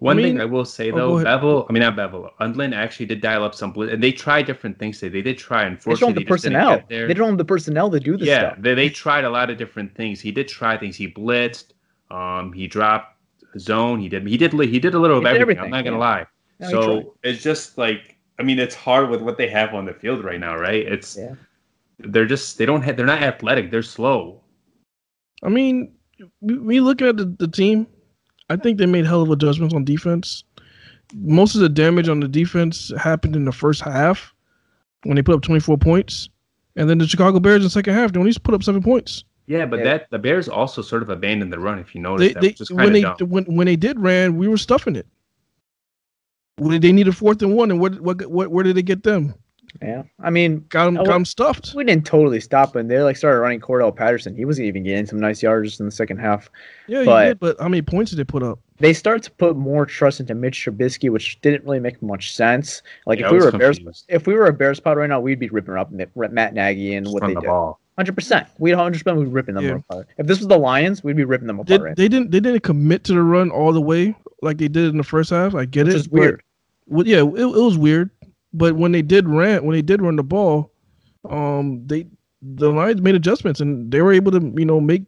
One 0.00 0.18
I 0.18 0.22
mean- 0.22 0.32
thing 0.34 0.40
I 0.40 0.44
will 0.44 0.64
say 0.64 0.90
Oh, 0.90 0.96
though, 0.96 1.14
ahead. 1.18 1.26
Bevell, 1.40 1.66
I 1.68 1.72
mean 1.72 1.82
not 1.82 1.96
Bevell, 1.96 2.30
Undlin 2.40 2.74
actually 2.74 3.06
did 3.06 3.20
dial 3.20 3.44
up 3.44 3.54
some 3.54 3.72
blitz, 3.72 3.92
and 3.92 4.02
they 4.02 4.12
tried 4.12 4.44
different 4.46 4.78
things. 4.78 4.98
Today. 4.98 5.12
They 5.20 5.22
did 5.22 5.38
try. 5.38 5.60
They 5.60 5.64
don't 5.64 5.72
Unfortunately, 5.74 6.06
have 6.08 6.14
the 6.16 6.20
they 6.20 6.28
personnel. 6.28 6.82
They 6.88 7.14
don't 7.14 7.28
have 7.30 7.38
the 7.38 7.44
personnel 7.44 7.90
to 7.90 8.00
do 8.00 8.16
this 8.16 8.26
yeah, 8.28 8.50
stuff. 8.52 8.62
they, 8.62 8.74
they 8.74 8.88
tried 8.90 9.24
a 9.24 9.30
lot 9.30 9.50
of 9.50 9.56
different 9.56 9.94
things. 9.94 10.20
He 10.20 10.32
did 10.32 10.48
try 10.48 10.76
things. 10.76 10.96
He 10.96 11.08
blitzed. 11.08 11.72
Um, 12.10 12.52
he 12.52 12.66
dropped 12.66 13.16
zone. 13.58 14.00
He 14.00 14.08
did. 14.08 14.26
He 14.26 14.36
did. 14.36 14.52
He 14.52 14.78
did 14.78 14.94
a 14.94 14.98
little 14.98 15.18
of 15.18 15.24
He 15.24 15.30
did 15.32 15.40
everything. 15.40 15.64
I'm 15.64 15.70
not 15.70 15.84
gonna 15.84 15.96
yeah. 15.96 16.00
lie. 16.00 16.26
No, 16.60 16.70
so 16.70 17.14
it's 17.22 17.42
just 17.42 17.78
like 17.78 18.16
I 18.38 18.42
mean, 18.42 18.58
it's 18.58 18.74
hard 18.74 19.10
with 19.10 19.22
what 19.22 19.36
they 19.38 19.48
have 19.48 19.74
on 19.74 19.84
the 19.84 19.94
field 19.94 20.24
right 20.24 20.40
now, 20.40 20.56
right? 20.56 20.84
It's 20.86 21.16
Yeah. 21.16 21.34
they're 22.00 22.26
just 22.26 22.58
they 22.58 22.66
don't 22.66 22.82
have 22.82 22.96
they're 22.96 23.06
not 23.06 23.22
athletic. 23.22 23.70
They're 23.70 23.82
slow. 23.82 24.40
I 25.42 25.48
mean, 25.48 25.92
we, 26.40 26.58
we 26.58 26.80
look 26.80 27.00
at 27.02 27.16
the, 27.16 27.24
the 27.26 27.48
team. 27.48 27.86
I 28.50 28.56
think 28.56 28.78
they 28.78 28.86
made 28.86 29.06
hell 29.06 29.22
of 29.22 29.30
adjustments 29.30 29.74
on 29.74 29.84
defense. 29.84 30.44
Most 31.14 31.54
of 31.54 31.60
the 31.60 31.68
damage 31.68 32.08
on 32.08 32.20
the 32.20 32.28
defense 32.28 32.92
happened 32.98 33.36
in 33.36 33.44
the 33.44 33.52
first 33.52 33.80
half 33.82 34.32
when 35.04 35.16
they 35.16 35.22
put 35.22 35.34
up 35.34 35.42
24 35.42 35.78
points, 35.78 36.28
and 36.76 36.88
then 36.88 36.98
the 36.98 37.06
Chicago 37.06 37.40
Bears 37.40 37.58
in 37.58 37.64
the 37.64 37.70
second 37.70 37.94
half 37.94 38.12
they 38.12 38.20
only 38.20 38.32
put 38.42 38.54
up 38.54 38.62
seven 38.62 38.82
points. 38.82 39.24
Yeah, 39.46 39.66
but 39.66 39.78
Yeah. 39.80 39.84
that 39.84 40.10
the 40.10 40.18
Bears 40.18 40.48
also 40.48 40.80
sort 40.82 41.02
of 41.02 41.10
abandoned 41.10 41.52
the 41.52 41.58
run. 41.58 41.78
If 41.78 41.94
you 41.94 42.00
notice 42.00 42.28
They, 42.28 42.32
that, 42.32 42.40
they 42.40 42.74
when 42.74 42.84
kind 42.86 42.94
they 42.94 43.04
of 43.04 43.18
dumb. 43.18 43.28
when 43.30 43.44
when 43.44 43.66
they 43.66 43.76
did 43.76 43.98
ran, 44.00 44.36
we 44.36 44.48
were 44.48 44.56
stuffing 44.56 44.96
it. 44.96 45.06
When 46.56 46.80
they 46.80 46.92
needed 46.92 47.16
fourth 47.16 47.42
and 47.42 47.54
one, 47.54 47.70
and 47.70 47.80
what 47.80 48.00
what 48.00 48.24
what 48.26 48.50
where 48.50 48.64
did 48.64 48.76
they 48.76 48.82
get 48.82 49.02
them? 49.02 49.34
Yeah. 49.82 50.02
I 50.22 50.30
mean, 50.30 50.64
Got 50.68 50.86
them 50.86 50.94
I 50.98 51.00
got 51.04 51.08
wa- 51.08 51.14
'em 51.16 51.24
stuffed. 51.24 51.74
we 51.74 51.84
didn't 51.84 52.06
totally 52.06 52.40
stop 52.40 52.72
them. 52.72 52.86
They 52.88 53.02
like 53.02 53.16
started 53.16 53.40
running 53.40 53.60
Cordarrelle 53.60 53.94
Patterson. 53.94 54.34
He 54.36 54.44
wasn't 54.44 54.66
even 54.68 54.82
getting 54.84 55.06
some 55.06 55.18
nice 55.20 55.42
yards 55.42 55.80
in 55.80 55.86
the 55.86 55.92
second 55.92 56.18
half. 56.18 56.48
Yeah, 56.86 57.00
you 57.00 57.06
but- 57.06 57.24
did, 57.26 57.40
but 57.40 57.56
how 57.60 57.68
many 57.68 57.82
points 57.82 58.10
did 58.10 58.18
they 58.18 58.24
put 58.24 58.42
up? 58.42 58.60
They 58.78 58.92
start 58.92 59.22
to 59.24 59.30
put 59.32 59.56
more 59.56 59.86
trust 59.86 60.20
into 60.20 60.34
Mitch 60.34 60.64
Trubisky, 60.64 61.10
which 61.10 61.40
didn't 61.40 61.64
really 61.64 61.80
make 61.80 62.02
much 62.02 62.34
sense. 62.34 62.82
Like 63.06 63.18
Yeah, 63.20 63.26
if 63.26 63.32
we 63.32 63.36
was 63.38 63.44
were 63.46 63.50
a 63.50 63.58
Bears, 63.58 63.76
confused. 63.78 64.04
if 64.08 64.26
we 64.26 64.34
were 64.34 64.46
a 64.46 64.52
Bears 64.52 64.80
pod 64.80 64.96
right 64.96 65.08
now, 65.08 65.20
we'd 65.20 65.38
be 65.38 65.48
ripping 65.48 65.74
up 65.76 65.90
Matt 65.92 66.10
Matt 66.32 66.54
Nagy 66.54 66.94
and 66.94 67.06
Just 67.06 67.14
what 67.14 67.22
they 67.26 67.34
the 67.34 67.40
did. 67.40 67.46
ball. 67.46 67.78
Hundred 67.96 68.14
percent. 68.16 68.46
We'd 68.58 68.72
hundred 68.72 69.04
percent 69.04 69.20
be 69.20 69.26
ripping 69.26 69.54
them 69.54 69.64
Yeah. 69.64 69.74
apart. 69.76 70.08
If 70.18 70.26
this 70.26 70.38
was 70.38 70.48
the 70.48 70.58
Lions, 70.58 71.04
we'd 71.04 71.16
be 71.16 71.24
ripping 71.24 71.46
them 71.46 71.60
apart. 71.60 71.68
They, 71.68 71.78
right? 71.78 71.96
they 71.96 72.08
didn't 72.08 72.32
they 72.32 72.40
didn't 72.40 72.62
commit 72.64 73.04
to 73.04 73.12
the 73.12 73.22
run 73.22 73.50
all 73.50 73.72
the 73.72 73.80
way 73.80 74.14
like 74.42 74.58
they 74.58 74.66
did 74.68 74.86
in 74.90 74.96
the 74.96 75.04
first 75.04 75.30
half. 75.30 75.54
I 75.54 75.64
get 75.66 75.86
Which 75.86 75.94
it. 75.94 75.98
is 75.98 76.08
but- 76.08 76.18
weird. 76.20 76.42
Well, 76.88 77.06
yeah, 77.06 77.18
it, 77.18 77.24
it 77.24 77.46
was 77.62 77.78
weird, 77.78 78.10
but 78.54 78.76
when 78.76 78.92
they 78.92 79.02
did 79.02 79.28
ran, 79.28 79.64
when 79.64 79.74
they 79.74 79.82
did 79.82 80.00
run 80.00 80.16
the 80.16 80.22
ball, 80.22 80.72
um, 81.28 81.82
they 81.86 82.06
the 82.40 82.70
Lions 82.70 83.00
made 83.00 83.14
adjustments 83.14 83.60
and 83.60 83.90
they 83.90 84.00
were 84.00 84.12
able 84.12 84.30
to, 84.32 84.52
you 84.56 84.64
know, 84.64 84.80
make 84.80 85.04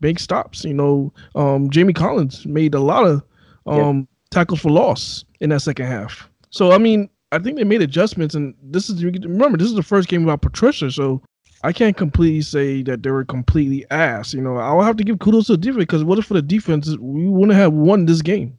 make 0.00 0.18
stops. 0.18 0.64
You 0.64 0.74
know, 0.74 1.12
um, 1.34 1.70
Jamie 1.70 1.92
Collins 1.92 2.46
made 2.46 2.74
a 2.74 2.80
lot 2.80 3.04
of 3.06 3.22
um 3.66 4.08
tackles 4.30 4.60
for 4.60 4.70
loss 4.70 5.24
in 5.40 5.50
that 5.50 5.60
second 5.60 5.86
half. 5.86 6.28
So 6.50 6.72
I 6.72 6.78
mean, 6.78 7.08
I 7.30 7.38
think 7.38 7.56
they 7.58 7.64
made 7.64 7.82
adjustments, 7.82 8.34
and 8.34 8.54
this 8.62 8.88
is 8.88 9.04
remember 9.04 9.58
this 9.58 9.68
is 9.68 9.74
the 9.74 9.82
first 9.82 10.08
game 10.08 10.24
about 10.24 10.40
Patricia, 10.40 10.90
so 10.90 11.22
I 11.62 11.72
can't 11.72 11.96
completely 11.96 12.42
say 12.42 12.82
that 12.84 13.02
they 13.02 13.10
were 13.10 13.24
completely 13.24 13.84
ass. 13.90 14.32
You 14.32 14.40
know, 14.40 14.56
I'll 14.56 14.80
have 14.80 14.96
to 14.96 15.04
give 15.04 15.18
kudos 15.18 15.46
to 15.48 15.52
the 15.52 15.58
defense 15.58 15.82
because 15.82 16.04
what 16.04 16.18
if 16.18 16.26
for 16.26 16.34
the 16.34 16.42
defense 16.42 16.88
we 16.98 17.28
wouldn't 17.28 17.58
have 17.58 17.72
won 17.72 18.06
this 18.06 18.22
game. 18.22 18.56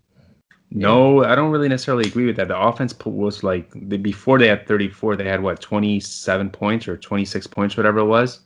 No, 0.72 1.24
I 1.24 1.34
don't 1.36 1.52
really 1.52 1.68
necessarily 1.68 2.08
agree 2.08 2.26
with 2.26 2.36
that. 2.36 2.48
The 2.48 2.60
offense 2.60 2.94
was 3.04 3.44
like 3.44 3.72
before 4.02 4.38
they 4.38 4.48
had 4.48 4.68
34, 4.68 5.16
they 5.16 5.26
had 5.26 5.42
what 5.42 5.60
27 5.62 6.50
points 6.52 6.88
or 6.88 6.96
26 6.98 7.48
points, 7.48 7.76
whatever 7.76 8.00
it 8.00 8.06
was. 8.06 8.42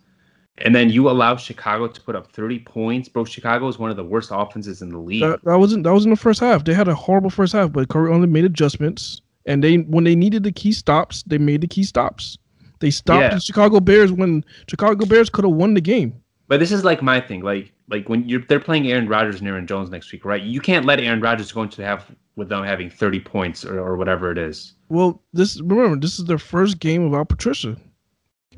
And 0.59 0.73
then 0.73 0.89
you 0.89 1.09
allow 1.09 1.35
Chicago 1.35 1.87
to 1.87 2.01
put 2.01 2.15
up 2.15 2.31
30 2.31 2.59
points, 2.59 3.09
bro. 3.09 3.25
Chicago 3.25 3.67
is 3.67 3.79
one 3.79 3.89
of 3.89 3.97
the 3.97 4.03
worst 4.03 4.29
offenses 4.31 4.81
in 4.81 4.89
the 4.89 4.99
league. 4.99 5.21
That, 5.21 5.43
that 5.43 5.57
wasn't 5.57 5.83
that 5.83 5.93
was 5.93 6.05
in 6.05 6.11
the 6.11 6.15
first 6.15 6.39
half. 6.39 6.63
They 6.63 6.73
had 6.73 6.87
a 6.87 6.95
horrible 6.95 7.31
first 7.31 7.53
half, 7.53 7.71
but 7.71 7.89
Curry 7.89 8.11
only 8.13 8.27
made 8.27 8.45
adjustments. 8.45 9.21
And 9.45 9.63
they 9.63 9.77
when 9.77 10.03
they 10.05 10.15
needed 10.15 10.43
the 10.43 10.51
key 10.51 10.71
stops, 10.71 11.23
they 11.23 11.37
made 11.39 11.61
the 11.61 11.67
key 11.67 11.83
stops. 11.83 12.37
They 12.79 12.91
stopped 12.91 13.21
Yeah. 13.21 13.33
the 13.33 13.41
Chicago 13.41 13.79
Bears 13.79 14.11
when 14.11 14.45
Chicago 14.69 15.05
Bears 15.05 15.29
could 15.29 15.43
have 15.43 15.53
won 15.53 15.73
the 15.73 15.81
game. 15.81 16.13
But 16.53 16.59
this 16.59 16.71
is 16.71 16.83
like 16.85 17.01
my 17.01 17.19
thing. 17.19 17.41
Like 17.41 17.71
like 17.89 18.07
when 18.09 18.29
you're 18.29 18.41
they're 18.41 18.59
playing 18.59 18.87
Aaron 18.91 19.07
Rodgers 19.07 19.39
and 19.39 19.47
Aaron 19.47 19.65
Jones 19.65 19.89
next 19.89 20.11
week, 20.11 20.23
right? 20.23 20.39
You 20.39 20.61
can't 20.61 20.85
let 20.85 20.99
Aaron 20.99 21.19
Rodgers 21.19 21.51
go 21.51 21.63
into 21.63 21.77
the 21.77 21.83
half 21.87 22.11
with 22.35 22.47
them 22.47 22.63
having 22.63 22.91
30 22.91 23.21
points 23.21 23.65
or, 23.65 23.79
or 23.79 23.97
whatever 23.97 24.31
it 24.31 24.37
is. 24.37 24.73
Well, 24.87 25.19
this 25.33 25.59
remember 25.61 25.97
this 25.99 26.19
is 26.19 26.25
their 26.25 26.37
first 26.37 26.77
game 26.77 27.09
without 27.09 27.27
Patricia. 27.29 27.75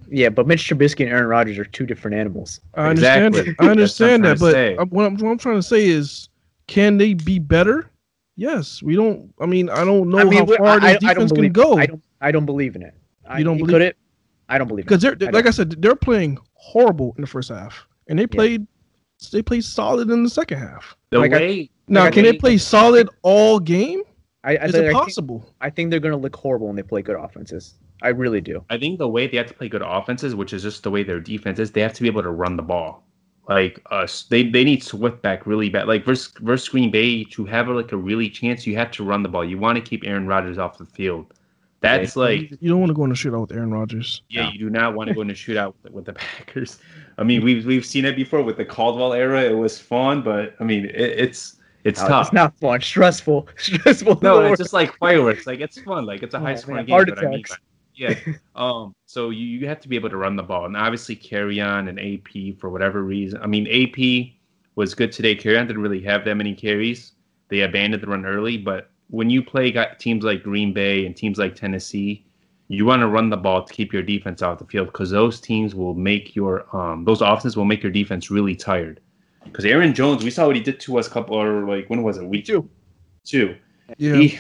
Yeah, 0.10 0.28
but 0.28 0.46
Mitch 0.46 0.68
Trubisky 0.70 1.06
and 1.06 1.10
Aaron 1.10 1.28
Rodgers 1.28 1.58
are 1.58 1.64
two 1.64 1.86
different 1.86 2.18
animals. 2.18 2.60
I 2.74 2.90
understand 2.90 3.28
Exactly. 3.36 3.54
that. 3.58 3.66
I 3.66 3.72
understand 3.72 4.26
that, 4.26 4.28
That's 4.28 4.42
what 4.42 4.56
I'm 4.58 4.76
but 4.76 4.82
uh, 4.82 4.86
what, 4.88 5.06
I'm, 5.06 5.16
what 5.16 5.32
I'm 5.32 5.38
trying 5.38 5.56
to 5.56 5.64
say 5.64 5.86
is, 5.88 6.28
can 6.68 6.98
they 6.98 7.14
be 7.14 7.40
better? 7.40 7.90
Yes. 8.36 8.84
We 8.84 8.98
don't. 8.98 9.34
I 9.40 9.46
mean, 9.46 9.70
I 9.70 9.86
don't 9.86 10.10
know 10.10 10.18
I 10.20 10.26
mean, 10.26 10.40
how 10.46 10.58
far 10.58 10.68
I, 10.82 10.96
this 10.96 11.04
I, 11.06 11.12
I 11.12 11.14
defense 11.14 11.32
can 11.32 11.36
believe. 11.38 11.54
go 11.54 11.78
I 11.78 11.86
don't. 11.86 12.04
I 12.20 12.32
don't 12.34 12.46
believe 12.46 12.76
in 12.76 12.82
it. 12.82 12.94
I, 13.26 13.38
You 13.38 13.46
don't 13.46 13.56
he 13.56 13.64
believe- 13.64 13.82
it? 13.84 13.98
I 14.50 14.58
don't 14.58 14.68
believe 14.68 14.84
it. 14.86 14.88
because 14.88 15.02
they're, 15.02 15.18
I 15.28 15.32
like. 15.32 15.48
I 15.48 15.52
said, 15.52 15.82
they're 15.82 15.96
playing 15.96 16.38
horrible 16.54 17.14
in 17.18 17.22
the 17.22 17.28
first 17.28 17.50
half, 17.50 17.88
and 18.08 18.18
they 18.20 18.28
played 18.28 18.68
they 19.32 19.42
played 19.42 19.64
solid 19.64 20.10
in 20.12 20.24
the 20.24 20.30
second 20.30 20.60
half. 20.60 20.96
The 21.10 21.20
Like 21.20 21.34
I- 21.34 21.38
way 21.38 21.70
Now, 21.88 22.04
Like 22.04 22.14
can 22.14 22.24
they 22.24 22.32
think- 22.32 22.42
play 22.42 22.58
solid 22.58 23.10
all 23.24 23.60
game? 23.60 24.02
I, 24.44 24.58
I, 24.58 24.66
Is 24.66 24.72
think- 24.74 24.76
it 24.76 24.88
I 24.88 24.90
think, 24.90 25.00
possible? 25.04 25.54
I 25.62 25.70
think 25.70 25.90
they're 25.90 26.00
going 26.00 26.12
to 26.12 26.18
look 26.18 26.36
horrible 26.36 26.68
when 26.68 26.76
they 26.76 26.84
play 26.84 27.02
good 27.02 27.16
offenses. 27.16 27.76
I 28.04 28.10
really 28.10 28.42
do. 28.42 28.64
I 28.70 28.78
think 28.78 29.00
the 29.00 29.08
way 29.08 29.26
they 29.26 29.38
have 29.38 29.48
to 29.48 29.54
play 29.54 29.70
good 29.70 29.82
offenses, 29.82 30.36
which 30.36 30.54
is 30.54 30.62
just 30.64 30.84
the 30.84 30.92
way 30.92 31.02
their 31.02 31.20
defense 31.20 31.58
is, 31.60 31.72
they 31.72 31.82
have 31.82 31.94
to 31.94 32.02
be 32.02 32.08
able 32.08 32.22
to 32.24 32.30
run 32.30 32.56
the 32.58 32.62
ball. 32.62 33.04
Like 33.48 33.80
uh, 33.92 33.96
us, 34.04 34.24
they 34.30 34.44
they 34.50 34.64
need 34.64 34.84
Swift 34.84 35.22
back 35.22 35.46
really 35.48 35.70
bad. 35.70 35.88
Like 35.88 36.04
versus 36.04 36.34
versus 36.42 36.68
Green 36.68 36.92
Bay, 36.92 37.24
to 37.26 37.46
have 37.46 37.68
like 37.70 37.92
a 37.92 37.98
really 37.98 38.30
chance, 38.30 38.68
you 38.68 38.76
have 38.76 38.92
to 38.92 39.04
run 39.04 39.24
the 39.24 39.30
ball. 39.30 39.46
You 39.46 39.58
want 39.58 39.76
to 39.78 39.82
keep 39.82 40.04
Aaron 40.06 40.28
Rodgers 40.28 40.58
off 40.58 40.78
the 40.78 40.86
field. 40.86 41.34
That's 41.86 42.16
like 42.16 42.52
you 42.62 42.70
don't 42.70 42.80
want 42.80 42.90
to 42.90 42.94
go 42.94 43.04
in 43.06 43.12
a 43.12 43.16
shootout 43.16 43.42
with 43.42 43.52
Aaron 43.54 43.72
Rodgers. 43.72 44.22
yeah, 44.30 44.50
you 44.52 44.60
do 44.60 44.70
not 44.70 44.94
want 44.96 45.08
to 45.10 45.14
go 45.16 45.22
in 45.22 45.30
a 45.30 45.34
shootout 45.34 45.74
with, 45.84 45.94
with 45.94 46.06
the 46.06 46.14
Packers. 46.14 46.80
I 47.18 47.24
mean, 47.24 47.44
we've 47.44 47.66
we've 47.66 47.86
seen 47.86 48.06
it 48.06 48.16
before 48.16 48.42
with 48.44 48.58
the 48.58 48.66
Caldwell 48.66 49.14
era. 49.14 49.42
It 49.44 49.58
was 49.58 49.80
fun, 49.80 50.22
but 50.22 50.56
I 50.60 50.64
mean, 50.64 50.86
it, 50.86 50.96
it's 50.96 51.58
it's 51.84 52.02
No, 52.02 52.08
tough. 52.08 52.28
It's 52.28 52.34
not 52.34 52.58
fun. 52.60 52.82
Stressful. 52.82 53.48
Stressful. 53.58 54.20
No, 54.22 54.36
Lord. 54.40 54.52
it's 54.54 54.60
just 54.62 54.74
like 54.74 54.96
fireworks. 54.98 55.46
Like 55.48 55.60
it's 55.60 55.80
fun. 55.82 56.06
Like 56.06 56.24
it's 56.24 56.34
a 56.34 56.38
Oh, 56.38 56.42
high 56.42 56.56
scoring 56.56 56.86
game. 56.86 56.94
heart 56.94 57.10
but 57.10 57.20
I 57.20 57.22
mean, 57.30 57.34
attacks. 57.36 57.52
but- 57.52 57.60
yeah. 57.98 58.14
Um. 58.56 58.94
So 59.06 59.30
you, 59.30 59.46
you 59.46 59.68
have 59.68 59.80
to 59.82 59.88
be 59.90 59.96
able 59.96 60.10
to 60.10 60.18
run 60.18 60.36
the 60.36 60.44
ball, 60.44 60.66
and 60.66 60.76
obviously 60.76 61.16
Kerryon 61.16 61.88
and 61.90 62.00
AP 62.00 62.58
for 62.60 62.70
whatever 62.70 63.04
reason. 63.04 63.40
I 63.42 63.48
mean, 63.48 63.68
AP 63.68 64.34
was 64.76 64.94
good 64.96 65.12
today. 65.12 65.36
Kerryon 65.36 65.68
didn't 65.68 65.82
really 65.82 66.02
have 66.02 66.26
that 66.26 66.36
many 66.36 66.54
carries. 66.56 67.14
They 67.50 67.62
abandoned 67.62 68.02
the 68.04 68.08
run 68.08 68.26
early, 68.26 68.58
but 68.58 68.90
when 69.10 69.30
you 69.30 69.44
play 69.44 69.72
teams 70.00 70.24
like 70.24 70.44
Green 70.44 70.74
Bay 70.74 71.06
and 71.06 71.16
teams 71.16 71.38
like 71.38 71.56
Tennessee, 71.56 72.26
you 72.68 72.86
want 72.86 73.02
to 73.02 73.08
run 73.08 73.30
the 73.30 73.38
ball 73.38 73.64
to 73.64 73.74
keep 73.74 73.94
your 73.94 74.02
defense 74.02 74.42
off 74.42 74.60
the 74.60 74.66
field 74.66 74.88
because 74.88 75.12
those 75.12 75.40
teams 75.40 75.76
will 75.76 75.94
make 75.94 76.36
your 76.36 76.66
um 76.76 77.06
those 77.06 77.22
offenses 77.22 77.56
will 77.56 77.66
make 77.66 77.84
your 77.84 77.92
defense 77.92 78.32
really 78.32 78.56
tired. 78.56 79.00
Because 79.44 79.66
Aaron 79.66 79.94
Jones, 79.94 80.24
we 80.24 80.32
saw 80.32 80.48
what 80.48 80.56
he 80.56 80.62
did 80.62 80.80
to 80.82 80.98
us 80.98 81.08
a 81.08 81.12
couple 81.12 81.36
or 81.36 81.68
like 81.68 81.90
when 81.90 82.02
was 82.02 82.18
it 82.18 82.26
week 82.26 82.46
Two. 82.46 82.68
two 83.24 83.56
Yeah, 83.98 84.16
he 84.16 84.40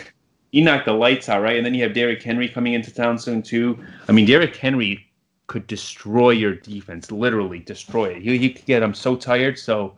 he 0.51 0.61
knocked 0.61 0.85
the 0.85 0.93
lights 0.93 1.29
out, 1.29 1.43
right? 1.43 1.57
And 1.57 1.65
then 1.65 1.75
you 1.75 1.83
have 1.83 1.93
Derrick 1.93 2.23
Henry 2.23 2.49
coming 2.49 2.73
into 2.73 2.91
town 2.93 3.19
soon 3.19 3.43
too. 3.43 3.77
I 4.07 4.11
mean, 4.11 4.25
Derrick 4.25 4.55
Henry 4.55 5.05
could 5.47 5.67
destroy 5.67 6.31
your 6.31 6.55
defense, 6.55 7.11
literally 7.11 7.59
destroy 7.59 8.05
it. 8.05 8.23
He, 8.23 8.37
he 8.37 8.49
could 8.51 8.65
get 8.65 8.79
them 8.79 8.95
so 8.95 9.15
tired. 9.15 9.59
So 9.59 9.95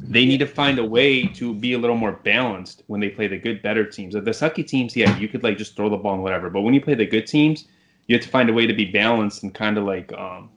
they 0.00 0.24
need 0.24 0.38
to 0.38 0.46
find 0.46 0.78
a 0.78 0.84
way 0.84 1.26
to 1.26 1.52
be 1.54 1.72
a 1.74 1.78
little 1.78 1.96
more 1.96 2.12
balanced 2.12 2.82
when 2.86 3.00
they 3.00 3.08
play 3.08 3.26
the 3.26 3.38
good, 3.38 3.60
better 3.62 3.84
teams. 3.84 4.14
The 4.14 4.20
sucky 4.20 4.66
teams, 4.66 4.96
yeah, 4.96 5.16
you 5.18 5.28
could 5.28 5.42
like 5.42 5.58
just 5.58 5.76
throw 5.76 5.88
the 5.88 5.96
ball 5.96 6.14
and 6.14 6.22
whatever. 6.22 6.48
But 6.50 6.62
when 6.62 6.72
you 6.74 6.80
play 6.80 6.94
the 6.94 7.06
good 7.06 7.26
teams, 7.26 7.66
you 8.06 8.16
have 8.16 8.24
to 8.24 8.30
find 8.30 8.48
a 8.48 8.52
way 8.52 8.66
to 8.66 8.72
be 8.72 8.84
balanced 8.86 9.42
and 9.42 9.54
kind 9.54 9.76
of 9.76 9.84
like 9.84 10.12
um, 10.12 10.50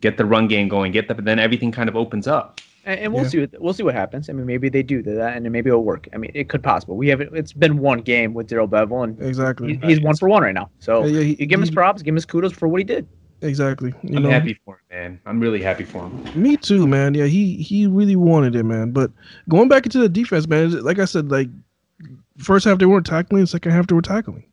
get 0.00 0.16
the 0.16 0.24
run 0.24 0.48
game 0.48 0.68
going, 0.68 0.90
get 0.92 1.06
the 1.08 1.14
but 1.14 1.24
then 1.24 1.38
everything 1.38 1.70
kind 1.70 1.88
of 1.88 1.96
opens 1.96 2.26
up. 2.26 2.60
And, 2.84 2.98
and 2.98 3.12
we'll 3.12 3.22
Yeah. 3.22 3.28
see. 3.28 3.40
What, 3.40 3.50
we'll 3.60 3.72
see 3.74 3.84
what 3.84 3.94
happens. 3.94 4.28
I 4.28 4.32
mean, 4.32 4.46
maybe 4.46 4.68
they 4.68 4.82
do 4.82 5.02
that, 5.02 5.36
and 5.36 5.48
maybe 5.52 5.68
it'll 5.70 5.84
work. 5.84 6.08
I 6.12 6.16
mean, 6.16 6.32
it 6.34 6.48
could 6.48 6.62
possible. 6.64 6.96
We 6.96 7.06
haven't. 7.08 7.36
It's 7.36 7.52
been 7.52 7.78
one 7.78 8.00
game 8.00 8.34
with 8.34 8.48
Darrell 8.48 8.66
Bevell, 8.66 9.04
and 9.04 9.22
Exactly. 9.22 9.74
he, 9.76 9.86
he's 9.86 10.00
one 10.00 10.16
for 10.16 10.28
one 10.28 10.42
right 10.42 10.54
now. 10.54 10.70
So 10.80 11.04
Yeah, 11.04 11.18
yeah, 11.18 11.22
he- 11.22 11.36
you 11.38 11.46
give 11.46 11.58
him 11.58 11.60
his 11.60 11.70
props, 11.70 12.02
give 12.02 12.10
him 12.12 12.16
his 12.16 12.26
kudos 12.26 12.52
for 12.52 12.66
what 12.66 12.78
he 12.78 12.84
did. 12.84 13.06
Exactly. 13.42 13.92
You 14.02 14.16
I'm 14.16 14.22
know, 14.22 14.30
happy 14.30 14.58
for 14.64 14.74
him, 14.74 14.80
man. 14.90 15.20
I'm 15.26 15.40
really 15.40 15.60
happy 15.60 15.84
for 15.84 16.08
him. 16.08 16.40
Me 16.40 16.56
too, 16.56 16.86
man. 16.86 17.14
Yeah, 17.14 17.24
he 17.26 17.56
he 17.56 17.86
really 17.86 18.16
wanted 18.16 18.54
it, 18.56 18.62
man. 18.62 18.92
But 18.92 19.10
going 19.48 19.68
back 19.68 19.84
into 19.84 19.98
the 19.98 20.08
defense, 20.08 20.46
man, 20.46 20.70
like 20.82 20.98
I 21.00 21.04
said, 21.04 21.30
like 21.30 21.48
first 22.38 22.64
half 22.64 22.78
they 22.78 22.86
weren't 22.86 23.04
tackling, 23.06 23.44
second 23.46 23.72
half 23.72 23.86
they 23.88 23.94
were 23.94 24.02
tackling. 24.02 24.44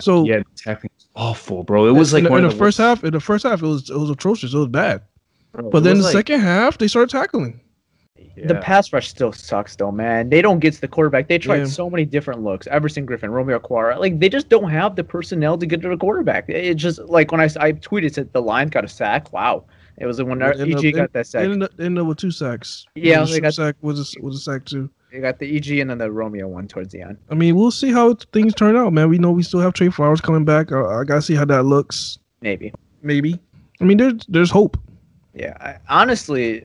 So 0.00 0.24
Yeah, 0.24 0.38
the 0.38 0.44
tackling 0.56 0.90
was 0.96 1.08
awful, 1.16 1.62
bro. 1.64 1.86
It 1.86 1.92
was 1.92 2.12
like 2.12 2.20
in, 2.20 2.24
the- 2.24 2.30
one 2.30 2.40
in 2.40 2.46
of 2.46 2.52
the 2.52 2.58
first 2.58 2.78
half, 2.78 3.04
in 3.04 3.12
the 3.12 3.20
first 3.20 3.42
half 3.44 3.62
it 3.62 3.66
was 3.66 3.90
it 3.90 3.96
was 3.98 4.10
atrocious. 4.10 4.54
It 4.54 4.58
was 4.58 4.68
bad. 4.68 5.02
Bro, 5.52 5.70
But 5.70 5.84
then 5.84 5.98
the 5.98 6.04
like- 6.04 6.12
second 6.12 6.40
half 6.40 6.78
they 6.78 6.88
started 6.88 7.10
tackling. 7.10 7.60
The 8.36 8.56
pass 8.56 8.92
rush 8.92 9.08
still 9.08 9.32
sucks, 9.32 9.74
though, 9.76 9.90
man. 9.90 10.28
They 10.28 10.40
don't 10.42 10.60
get 10.60 10.74
to 10.74 10.80
the 10.80 10.88
quarterback. 10.88 11.28
They 11.28 11.38
tried 11.38 11.58
Yeah. 11.58 11.64
so 11.66 11.90
many 11.90 12.04
different 12.04 12.42
looks. 12.42 12.66
Everson 12.68 13.06
Griffen, 13.06 13.30
Romeo 13.30 13.58
Okwara, 13.58 13.98
like 13.98 14.18
they 14.20 14.28
just 14.28 14.48
don't 14.48 14.70
have 14.70 14.94
the 14.96 15.02
personnel 15.04 15.58
to 15.58 15.66
get 15.66 15.82
to 15.82 15.88
the 15.88 15.96
quarterback. 15.96 16.48
It's 16.48 16.80
just 16.80 17.00
like 17.00 17.32
when 17.32 17.40
I, 17.40 17.44
I 17.58 17.72
tweeted 17.72 18.14
said 18.14 18.32
the 18.32 18.42
Lions 18.42 18.70
got 18.70 18.84
a 18.84 18.88
sack. 18.88 19.32
Wow, 19.32 19.64
it 19.98 20.06
was 20.06 20.22
when 20.22 20.40
ended 20.42 20.68
EG 20.84 20.94
up- 20.94 20.94
got 20.94 21.12
that 21.12 21.26
sack. 21.26 21.44
ended 21.44 21.62
up, 21.64 21.76
they 21.76 21.86
ended 21.86 22.02
up 22.02 22.08
with 22.08 22.18
two 22.18 22.30
sacks. 22.30 22.86
Yeah, 22.94 23.20
was 23.20 23.32
they 23.32 23.40
got- 23.40 23.54
sack 23.54 23.76
was 23.82 24.14
a, 24.16 24.20
was 24.22 24.36
a 24.36 24.40
sack 24.40 24.64
too. 24.64 24.88
They 25.12 25.20
got 25.20 25.38
the 25.38 25.56
EG 25.56 25.78
and 25.78 25.90
then 25.90 25.98
the 25.98 26.10
Romeo 26.10 26.48
one 26.48 26.66
towards 26.66 26.92
the 26.92 27.00
end. 27.00 27.16
I 27.30 27.34
mean, 27.36 27.54
we'll 27.54 27.70
see 27.70 27.92
how 27.92 28.14
things 28.32 28.52
turn 28.54 28.76
out, 28.76 28.92
man. 28.92 29.08
We 29.08 29.18
know 29.18 29.30
we 29.30 29.44
still 29.44 29.60
have 29.60 29.72
Trey 29.72 29.88
Flowers 29.88 30.20
coming 30.20 30.44
back. 30.44 30.72
I, 30.72 30.80
I 31.00 31.04
gotta 31.04 31.22
see 31.22 31.34
how 31.36 31.44
that 31.46 31.64
looks. 31.64 32.18
Maybe. 32.40 32.72
Maybe. 33.02 33.38
I 33.80 33.84
mean, 33.84 33.96
there's 33.98 34.24
there's 34.28 34.50
hope. 34.50 34.76
Yeah, 35.34 35.56
I, 35.60 35.76
honestly, 35.88 36.64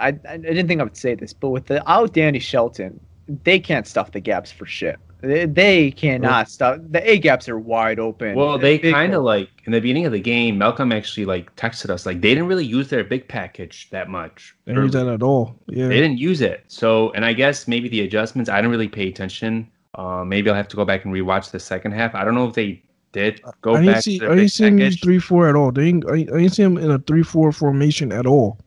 I, 0.00 0.08
I 0.28 0.32
I 0.32 0.36
didn't 0.38 0.68
think 0.68 0.80
I 0.80 0.84
would 0.84 0.96
say 0.96 1.14
this, 1.14 1.32
but 1.32 1.50
without 1.50 2.12
Danny 2.12 2.38
Shelton, 2.38 2.98
they 3.44 3.58
can't 3.60 3.86
stuff 3.86 4.12
the 4.12 4.20
gaps 4.20 4.50
for 4.50 4.66
shit. 4.66 4.96
They, 5.22 5.44
they 5.44 5.90
cannot 5.90 6.50
stuff 6.50 6.78
the 6.88 7.08
A 7.08 7.18
gaps 7.18 7.48
are 7.48 7.58
wide 7.58 7.98
open. 7.98 8.34
Well, 8.34 8.52
They're 8.52 8.70
they 8.70 8.78
big 8.78 8.94
kind 8.94 9.12
of 9.12 9.22
like 9.22 9.50
in 9.64 9.72
the 9.72 9.80
beginning 9.80 10.06
of 10.06 10.12
the 10.12 10.20
game. 10.20 10.56
Malcolm 10.56 10.92
actually 10.92 11.26
like 11.26 11.54
texted 11.56 11.90
us 11.90 12.06
like 12.06 12.22
they 12.22 12.30
didn't 12.30 12.46
really 12.46 12.64
use 12.64 12.88
their 12.88 13.04
big 13.04 13.28
package 13.28 13.90
that 13.90 14.08
much. 14.08 14.56
They 14.64 14.72
didn't 14.72 14.84
use 14.84 14.92
that 14.94 15.08
at 15.08 15.22
all. 15.22 15.56
Yeah. 15.66 15.88
They 15.88 16.00
didn't 16.00 16.18
use 16.18 16.40
it. 16.40 16.64
So, 16.68 17.10
and 17.12 17.24
I 17.24 17.34
guess 17.34 17.68
maybe 17.68 17.88
the 17.88 18.00
adjustments. 18.00 18.48
I 18.48 18.56
didn't 18.56 18.70
really 18.70 18.88
pay 18.88 19.08
attention. 19.08 19.70
Uh, 19.94 20.24
maybe 20.24 20.48
I'll 20.48 20.56
have 20.56 20.68
to 20.68 20.76
go 20.76 20.86
back 20.86 21.04
and 21.04 21.12
rewatch 21.12 21.50
the 21.50 21.60
second 21.60 21.92
half. 21.92 22.14
I 22.14 22.24
don't 22.24 22.34
know 22.34 22.48
if 22.48 22.54
they 22.54 22.82
did 23.12 23.42
go 23.60 23.74
I 23.74 23.80
didn't 23.80 23.94
back 23.94 24.02
see. 24.02 24.18
to 24.20 24.24
I 24.24 24.28
their 24.28 24.36
didn't 24.36 24.50
see 24.52 24.66
him 24.66 24.78
use 24.78 25.00
three 25.00 25.18
four 25.18 25.48
at 25.48 25.54
all. 25.54 25.70
They 25.72 25.84
didn't, 25.84 26.08
I, 26.08 26.14
I 26.14 26.24
didn't 26.24 26.50
see 26.50 26.62
him 26.62 26.78
in 26.78 26.90
a 26.90 26.98
three 26.98 27.22
four 27.22 27.52
formation 27.52 28.12
at 28.12 28.26
all. 28.26 28.58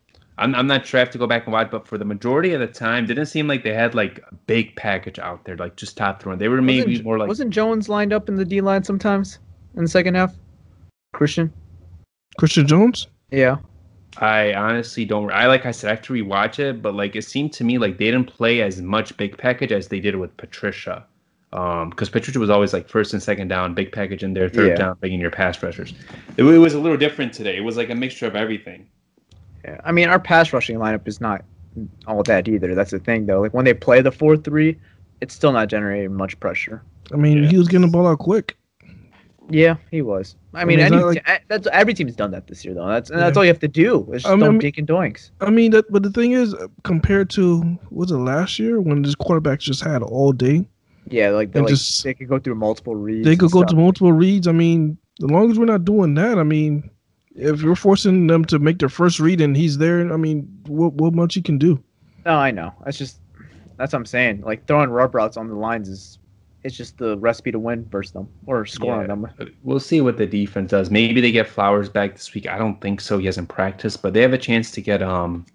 I'm, 0.44 0.54
I'm 0.56 0.68
not 0.68 0.86
sure. 0.86 1.00
I 1.00 1.04
have 1.04 1.12
to 1.12 1.18
go 1.18 1.26
back 1.26 1.46
and 1.46 1.54
watch, 1.54 1.72
but 1.72 1.88
for 1.88 1.98
the 1.98 2.06
majority 2.06 2.54
of 2.54 2.60
the 2.60 2.68
time, 2.68 3.06
didn't 3.06 3.28
seem 3.28 3.48
like 3.48 3.64
they 3.64 3.74
had 3.74 3.96
like 3.96 4.20
a 4.30 4.36
big 4.36 4.76
package 4.76 5.18
out 5.18 5.46
there, 5.46 5.56
like 5.56 5.78
just 5.78 5.96
top 5.96 6.22
throwing. 6.22 6.38
They 6.38 6.50
were 6.50 6.62
maybe 6.62 6.92
wasn't, 6.92 7.06
more 7.06 7.18
like 7.18 7.28
wasn't 7.30 7.52
Jones 7.52 7.88
lined 7.88 8.12
up 8.12 8.28
in 8.28 8.36
the 8.36 8.46
D 8.46 8.60
line 8.60 8.84
sometimes 8.84 9.40
in 9.76 9.84
the 9.84 9.90
second 9.90 10.16
half? 10.16 10.36
Christian, 11.14 11.54
Christian 12.38 12.68
Jones. 12.68 13.08
yeah, 13.32 13.58
I 14.18 14.54
honestly 14.54 15.06
don't. 15.06 15.32
I 15.32 15.48
like 15.48 15.66
I 15.66 15.72
said, 15.72 15.88
I 15.88 15.96
have 15.96 16.04
to 16.04 16.14
rewatch 16.14 16.60
it, 16.60 16.82
but 16.82 16.94
like 16.94 17.16
it 17.16 17.24
seemed 17.24 17.54
to 17.54 17.64
me 17.64 17.78
like 17.78 17.98
they 17.98 18.06
didn't 18.06 18.28
play 18.28 18.62
as 18.62 18.82
much 18.82 19.16
big 19.16 19.38
package 19.38 19.72
as 19.72 19.88
they 19.88 20.00
did 20.00 20.16
with 20.18 20.36
Patricia. 20.38 21.06
Um, 21.54 21.92
because 21.92 22.10
Patricia 22.10 22.40
was 22.40 22.50
always 22.50 22.74
like 22.74 22.90
first 22.90 23.14
and 23.14 23.22
second 23.22 23.48
down, 23.48 23.76
big 23.76 23.92
package 23.92 24.24
in 24.24 24.34
there, 24.34 24.50
third 24.50 24.70
Yeah. 24.70 24.76
down, 24.76 24.98
bringing 25.00 25.20
your 25.20 25.30
pass 25.30 25.62
rushers. 25.62 25.94
It, 26.36 26.44
it 26.44 26.58
was 26.58 26.74
a 26.74 26.80
little 26.80 26.98
different 26.98 27.32
today. 27.32 27.56
It 27.56 27.64
was 27.64 27.78
like 27.78 27.92
a 27.92 27.96
mixture 27.96 28.26
of 28.26 28.36
everything. 28.36 28.88
I 29.84 29.92
mean, 29.92 30.10
our 30.10 30.20
pass 30.20 30.52
rushing 30.54 30.78
lineup 30.78 31.08
is 31.08 31.22
not 31.22 31.44
all 32.08 32.24
that 32.24 32.48
either. 32.48 32.76
That's 32.76 32.92
the 32.92 33.00
thing, 33.00 33.26
though. 33.26 33.42
Like 33.42 33.54
when 33.54 33.66
they 33.66 33.74
play 33.74 34.02
the 34.02 34.12
four 34.12 34.38
three, 34.38 34.78
it's 35.22 35.34
still 35.34 35.52
not 35.52 35.70
generating 35.70 36.14
much 36.14 36.40
pressure. 36.40 36.84
I 37.14 37.18
mean, 37.18 37.44
Yeah. 37.44 37.50
he 37.50 37.58
was 37.58 37.68
getting 37.68 37.86
the 37.88 37.92
ball 37.92 38.08
out 38.08 38.20
quick. 38.20 38.58
Yeah, 39.50 39.76
he 39.92 40.02
was. 40.02 40.36
I 40.54 40.62
I 40.62 40.66
mean, 40.66 40.78
mean, 40.78 40.86
any, 40.94 41.04
like- 41.04 41.22
eh, 41.30 41.40
that's 41.50 41.68
every 41.74 41.94
team's 41.94 42.16
done 42.16 42.32
that 42.32 42.48
this 42.48 42.64
year, 42.64 42.74
though. 42.74 42.88
That's 42.88 43.10
and 43.10 43.20
that's 43.20 43.36
all 43.36 43.44
you 43.44 43.50
have 43.50 43.60
to 43.60 43.68
do. 43.68 44.08
Is 44.14 44.24
just 44.24 44.28
I 44.32 44.36
mean- 44.36 44.40
don't 44.46 44.60
dink 44.60 44.78
and 44.78 44.88
doinks. 44.88 45.32
I 45.42 45.50
mean, 45.50 45.72
that, 45.72 45.92
but 45.92 46.02
the 46.04 46.12
thing 46.12 46.32
is, 46.32 46.56
compared 46.84 47.30
to 47.32 47.78
was 47.92 48.10
it 48.12 48.16
last 48.18 48.58
year 48.58 48.80
when 48.80 49.02
this 49.02 49.16
quarterback 49.16 49.60
just 49.60 49.84
had 49.84 50.02
all 50.02 50.32
day, 50.32 50.66
Yeah, 51.10 51.32
like, 51.32 51.52
they 51.52 51.60
like 51.60 51.70
just- 51.70 52.04
they 52.06 52.14
could 52.14 52.30
go 52.30 52.40
through 52.40 52.56
multiple 52.56 52.96
reads. 52.96 53.26
they 53.26 53.36
could 53.36 53.52
go 53.52 53.64
to 53.66 53.76
multiple 53.76 54.14
reads. 54.14 54.48
I 54.48 54.54
mean, 54.54 54.98
as 55.22 55.30
long 55.30 55.52
as 55.52 55.60
we're 55.60 55.66
not 55.66 55.84
doing 55.84 56.14
that, 56.16 56.38
I 56.40 56.44
mean, 56.44 56.90
if 57.36 57.62
you're 57.62 57.76
forcing 57.76 58.28
them 58.28 58.46
to 58.46 58.60
make 58.60 58.80
their 58.80 58.90
first 58.90 59.20
read 59.20 59.42
and 59.42 59.56
he's 59.56 59.78
there, 59.78 60.12
I 60.12 60.18
mean, 60.18 60.48
what 60.68 60.94
what 60.94 61.14
much 61.14 61.36
you 61.36 61.44
can 61.44 61.58
do? 61.58 61.84
No, 62.26 62.36
I 62.36 62.52
know. 62.52 62.74
That's 62.86 62.98
just 62.98 63.20
that's 63.78 63.94
what 63.94 64.00
I'm 64.00 64.06
saying. 64.06 64.42
Like 64.42 64.66
throwing 64.68 64.90
rub 64.90 65.16
routes 65.16 65.38
on 65.38 65.48
the 65.48 65.56
lines 65.56 65.90
is 65.90 66.20
it's 66.64 66.76
just 66.76 66.98
the 66.98 67.18
recipe 67.18 67.52
to 67.52 67.60
win 67.60 67.86
versus 67.90 68.14
them 68.14 68.30
or 68.46 68.66
score 68.66 68.94
on 68.94 69.08
them. 69.08 69.28
We'll 69.64 69.80
see 69.80 70.00
what 70.00 70.18
the 70.18 70.26
defense 70.26 70.72
does. 70.72 70.90
Maybe 70.90 71.20
they 71.20 71.32
get 71.32 71.48
Flowers 71.48 71.90
back 71.90 72.14
this 72.14 72.34
week. 72.34 72.48
I 72.48 72.58
don't 72.58 72.80
think 72.80 73.02
so. 73.02 73.18
He 73.18 73.26
hasn't 73.26 73.50
practiced, 73.50 74.02
but 74.02 74.14
they 74.14 74.22
have 74.22 74.34
a 74.34 74.38
chance 74.38 74.72
to 74.72 74.82
get 74.82 75.02
um 75.02 75.46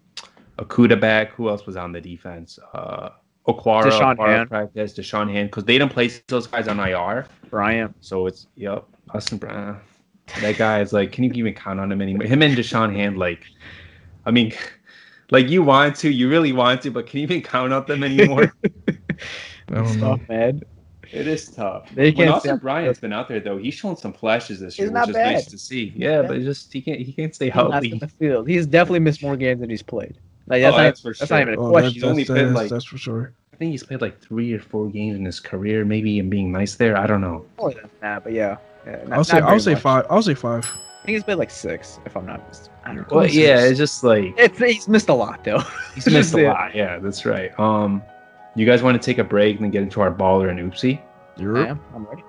Okudah 0.59 1.01
back. 1.01 1.33
Who 1.33 1.49
else 1.49 1.67
was 1.67 1.77
on 1.77 1.93
the 1.93 2.01
defense? 2.01 2.59
Uh 2.75 3.11
Okwara, 3.47 3.85
Deshaun 3.85 4.17
Okwara 4.17 4.27
Hand. 4.29 4.49
practice, 4.51 4.93
Da'Shawn 4.93 5.33
Hand, 5.33 5.49
because 5.51 5.65
they 5.65 5.79
didn't 5.79 5.93
place 5.93 6.21
those 6.29 6.47
guys 6.47 6.69
on 6.69 6.79
IR. 6.79 7.27
Bryant. 7.49 7.95
So 8.01 8.27
it's 8.27 8.47
yep, 8.57 8.85
Austin 9.15 9.39
Brown. 9.39 9.81
That 10.41 10.57
guy 10.59 10.81
is 10.81 10.93
like, 10.93 11.13
can 11.13 11.25
you 11.25 11.31
even 11.33 11.55
count 11.55 11.81
on 11.81 11.91
him 11.91 12.01
anymore? 12.03 12.27
Him 12.27 12.43
and 12.43 12.57
Da'Shawn 12.57 12.95
Hand, 12.95 13.19
like, 13.19 13.45
I 14.27 14.31
mean, 14.31 14.53
like 15.31 15.49
you 15.49 15.63
want 15.63 15.97
to, 15.97 16.11
you 16.11 16.29
really 16.29 16.53
want 16.53 16.83
to, 16.83 16.91
but 16.91 17.07
can 17.07 17.19
you 17.21 17.25
even 17.25 17.43
count 17.43 17.73
on 17.73 17.85
them 17.87 18.05
anymore? 18.05 18.53
I. 19.73 19.99
Tough, 19.99 20.21
man. 20.29 20.63
it 21.13 21.27
is 21.27 21.49
tough. 21.51 21.89
They 21.95 22.07
when 22.11 22.15
can't 22.17 22.31
Austin 22.31 22.57
stay- 22.57 22.63
Bryant's 22.63 23.01
been 23.01 23.13
out 23.13 23.29
there 23.29 23.41
though, 23.41 23.59
he's 23.59 23.75
shown 23.75 23.97
some 23.97 24.13
flashes 24.13 24.61
this 24.61 24.75
He's 24.77 24.85
year, 24.85 24.91
not 24.93 25.09
which 25.09 25.17
is 25.17 25.23
nice 25.23 25.45
bad. 25.45 25.51
to 25.51 25.59
see. 25.59 25.93
Yeah, 25.97 26.23
but 26.23 26.37
it's 26.37 26.45
just 26.47 26.73
he 26.73 26.81
can't 26.81 27.01
he 27.01 27.13
can't 27.13 27.35
stay 27.35 27.47
He's 27.47 27.55
not 27.55 27.85
in 27.85 27.99
the 27.99 28.09
field. 28.09 28.49
He's 28.49 28.67
definitely 28.67 29.01
missed 29.01 29.23
more 29.23 29.37
games 29.37 29.61
than 29.61 29.71
he's 29.71 29.83
played. 29.83 30.17
Like 30.47 30.63
that's, 30.63 30.75
Oh, 30.75 30.77
not, 30.79 30.83
that's 30.85 31.01
for 31.01 31.09
that's 31.15 31.29
sure. 31.29 31.37
not 31.39 31.43
even 31.43 31.55
a 31.55 31.61
Oh, 31.63 31.71
question. 31.71 31.93
He's 31.93 32.05
only 32.05 32.25
that's, 32.25 32.31
played, 32.41 32.53
like- 32.55 32.71
that's 32.71 32.85
for 32.85 32.97
sure. 32.99 33.33
I 33.53 33.57
think 33.57 33.73
he's 33.73 33.83
played 33.83 34.01
like 34.01 34.21
three 34.21 34.53
or 34.53 34.61
four 34.61 34.89
games 34.89 35.17
in 35.19 35.25
his 35.25 35.41
career, 35.41 35.85
maybe 35.85 36.21
and 36.21 36.31
being 36.31 36.53
nice 36.53 36.77
there. 36.77 36.97
I 36.97 37.07
don't 37.09 37.21
know. 37.21 37.45
More 37.59 37.73
than 37.75 37.91
that, 38.01 38.23
but 38.23 38.33
yeah. 38.33 38.57
Yeah 38.89 38.97
not- 39.07 39.19
I'll 39.19 39.25
say 39.25 39.39
I'll 39.41 39.61
say 39.61 39.75
much. 39.75 39.83
five. 39.83 40.07
I'll 40.11 40.23
say 40.23 40.35
five. 40.35 40.65
I 40.65 41.05
think 41.11 41.17
he's 41.17 41.25
played 41.25 41.39
like 41.39 41.51
six, 41.51 42.01
if 42.05 42.17
I'm 42.17 42.27
not 42.27 42.47
mistaken. 42.49 42.73
I 42.85 42.89
don't 42.89 42.97
know. 42.99 43.05
But 43.11 43.33
yeah, 43.33 43.65
it's 43.65 43.79
just 43.79 44.03
like 44.05 44.35
It's, 44.37 44.59
he's 44.59 44.89
missed 44.89 45.09
a 45.09 45.15
lot 45.15 45.43
though. 45.45 45.61
He's 45.95 46.07
missed 46.07 46.35
a 46.35 46.43
Yeah. 46.43 46.53
lot. 46.53 46.75
Yeah, 46.75 46.99
that's 46.99 47.25
right. 47.25 47.59
Um, 47.59 48.03
you 48.57 48.67
guys 48.67 48.83
want 48.83 49.01
to 49.01 49.05
take 49.05 49.19
a 49.19 49.25
break 49.25 49.57
and 49.57 49.65
then 49.65 49.71
get 49.71 49.83
into 49.83 50.01
our 50.01 50.13
baller 50.13 50.51
and 50.51 50.59
oopsie? 50.59 51.01
I 51.39 51.69
am. 51.69 51.81
I'm 51.95 52.05
ready. 52.07 52.25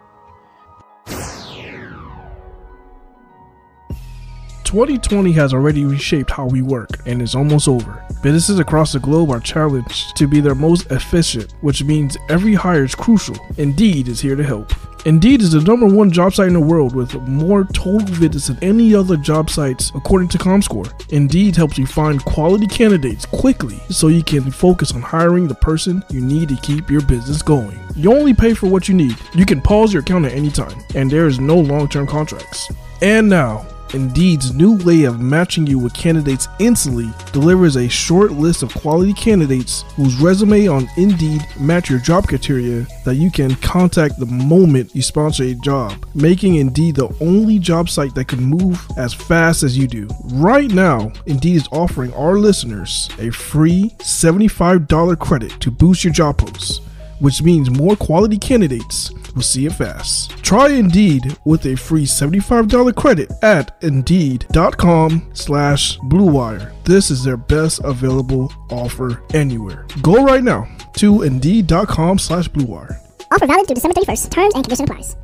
2020 4.70 5.32
has 5.32 5.52
already 5.52 5.84
reshaped 5.84 6.30
how 6.30 6.46
we 6.46 6.62
work 6.62 6.90
and 7.08 7.24
is 7.24 7.34
almost 7.34 7.68
over. 7.68 8.06
Businesses 8.22 8.60
across 8.60 8.94
the 8.94 9.00
globe 9.00 9.32
are 9.32 9.40
challenged 9.40 10.16
to 10.16 10.28
be 10.28 10.42
their 10.42 10.54
most 10.54 10.92
efficient, 10.92 11.56
which 11.62 11.84
means 11.84 12.18
every 12.30 12.54
hire 12.54 12.84
is 12.84 12.94
crucial. 12.94 13.36
Indeed 13.58 14.08
is 14.08 14.22
here 14.22 14.36
to 14.36 14.44
help. 14.44 14.72
Indeed 15.08 15.42
is 15.42 15.54
the 15.54 15.62
number 15.62 15.88
one 15.88 16.12
job 16.12 16.36
site 16.36 16.50
in 16.50 16.54
the 16.54 16.60
world 16.60 16.94
with 16.94 17.16
more 17.22 17.64
total 17.74 18.06
visits 18.06 18.50
than 18.50 18.64
any 18.64 18.94
other 18.94 19.18
job 19.18 19.50
sites 19.50 19.92
according 19.96 20.28
to 20.30 20.38
ComScore. 20.38 20.94
Indeed 21.12 21.56
helps 21.56 21.80
you 21.80 21.88
find 21.88 22.24
quality 22.24 22.68
candidates 22.68 23.26
quickly 23.26 23.80
so 23.90 24.10
you 24.10 24.24
can 24.24 24.52
focus 24.52 24.94
on 24.94 25.02
hiring 25.02 25.48
the 25.48 25.56
person 25.56 26.04
you 26.12 26.22
need 26.22 26.48
to 26.50 26.56
keep 26.58 26.92
your 26.92 27.02
business 27.02 27.42
going. 27.42 27.80
You 27.96 28.14
only 28.14 28.36
pay 28.36 28.54
for 28.54 28.68
what 28.68 28.88
you 28.88 28.94
need. 28.94 29.16
You 29.34 29.48
can 29.48 29.62
pause 29.62 29.92
your 29.92 30.04
account 30.04 30.26
at 30.26 30.34
any 30.34 30.52
time, 30.52 30.80
and 30.94 31.10
there 31.10 31.26
is 31.26 31.40
no 31.40 31.56
long-term 31.56 32.06
contracts. 32.06 32.70
And 33.02 33.28
now, 33.28 33.66
Indeed's 33.94 34.54
new 34.54 34.78
way 34.84 35.04
of 35.04 35.20
matching 35.20 35.66
you 35.66 35.80
with 35.80 35.94
candidates 35.94 36.48
instantly 36.60 37.10
delivers 37.32 37.76
a 37.76 37.90
short 37.90 38.32
list 38.32 38.62
of 38.62 38.74
quality 38.74 39.14
candidates 39.14 39.84
whose 39.96 40.16
resume 40.18 40.68
on 40.68 40.88
Indeed 40.98 41.46
match 41.60 41.90
your 41.90 42.00
job 42.00 42.28
criteria 42.28 42.86
that 43.06 43.16
you 43.16 43.32
can 43.32 43.56
contact 43.56 44.20
the 44.20 44.26
moment 44.26 44.96
you 44.96 45.02
sponsor 45.02 45.44
a 45.44 45.56
job, 45.56 46.06
making 46.14 46.56
Indeed 46.56 46.96
the 46.96 47.10
only 47.20 47.58
job 47.58 47.90
site 47.90 48.14
that 48.16 48.28
can 48.28 48.44
move 48.44 48.80
as 48.98 49.14
fast 49.14 49.64
as 49.64 49.78
you 49.78 49.88
do. 49.88 50.08
Right 50.34 50.70
now, 50.70 51.12
Indeed 51.26 51.56
is 51.56 51.68
offering 51.72 52.14
our 52.14 52.36
listeners 52.36 53.10
a 53.20 53.32
free 53.32 53.96
$75 54.00 55.18
credit 55.20 55.60
to 55.62 55.72
boost 55.72 56.04
your 56.04 56.14
job 56.14 56.38
posts. 56.38 56.82
Which 57.20 57.42
means 57.44 57.70
more 57.70 57.96
quality 57.96 58.38
candidates 58.38 59.12
will 59.36 59.42
see 59.42 59.66
it 59.66 59.74
fast. 59.74 60.32
Try 60.44 60.70
Indeed 60.70 61.38
with 61.46 61.66
a 61.66 61.76
free 61.76 62.06
$75 62.06 62.96
credit 62.96 63.32
at 63.42 63.78
Indeed.com 63.84 65.30
slash 65.34 66.00
BlueWire. 66.00 66.74
This 66.84 67.12
is 67.12 67.24
their 67.24 67.38
best 67.38 67.82
available 67.84 68.52
offer 68.72 69.24
anywhere. 69.34 69.86
Go 70.02 70.24
right 70.26 70.44
now 70.44 70.68
to 70.94 71.22
Indeed.com 71.24 72.20
slash 72.20 72.50
BlueWire. 72.50 72.98
Offer 73.32 73.48
valid 73.48 73.68
through 73.68 73.76
December 73.76 74.02
31st. 74.02 74.30
Terms 74.32 74.54
and 74.56 74.64
conditions 74.64 74.90
applies. 74.90 75.16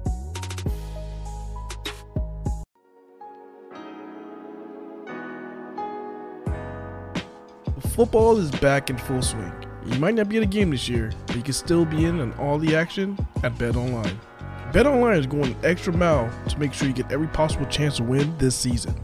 Football 7.95 8.37
is 8.37 8.51
back 8.51 8.89
in 8.89 8.97
full 8.97 9.21
swing. 9.21 9.64
You 9.85 9.99
might 9.99 10.15
not 10.15 10.29
be 10.29 10.37
at 10.37 10.43
a 10.43 10.47
game 10.47 10.71
this 10.71 10.89
year, 10.89 11.11
but 11.27 11.35
you 11.35 11.43
can 11.43 11.53
still 11.53 11.85
be 11.85 12.05
in 12.05 12.19
on 12.19 12.33
all 12.33 12.57
the 12.57 12.75
action 12.75 13.17
at 13.43 13.55
Bet 13.59 13.75
Online. 13.75 14.19
Bet 14.73 14.87
Online 14.87 15.17
is 15.17 15.27
going 15.27 15.45
an 15.45 15.55
extra 15.63 15.93
mile 15.93 16.29
to 16.49 16.59
make 16.59 16.73
sure 16.73 16.87
you 16.87 16.93
get 16.93 17.11
every 17.11 17.27
possible 17.27 17.67
chance 17.67 17.97
to 17.97 18.03
win 18.03 18.35
this 18.39 18.55
season. 18.55 18.95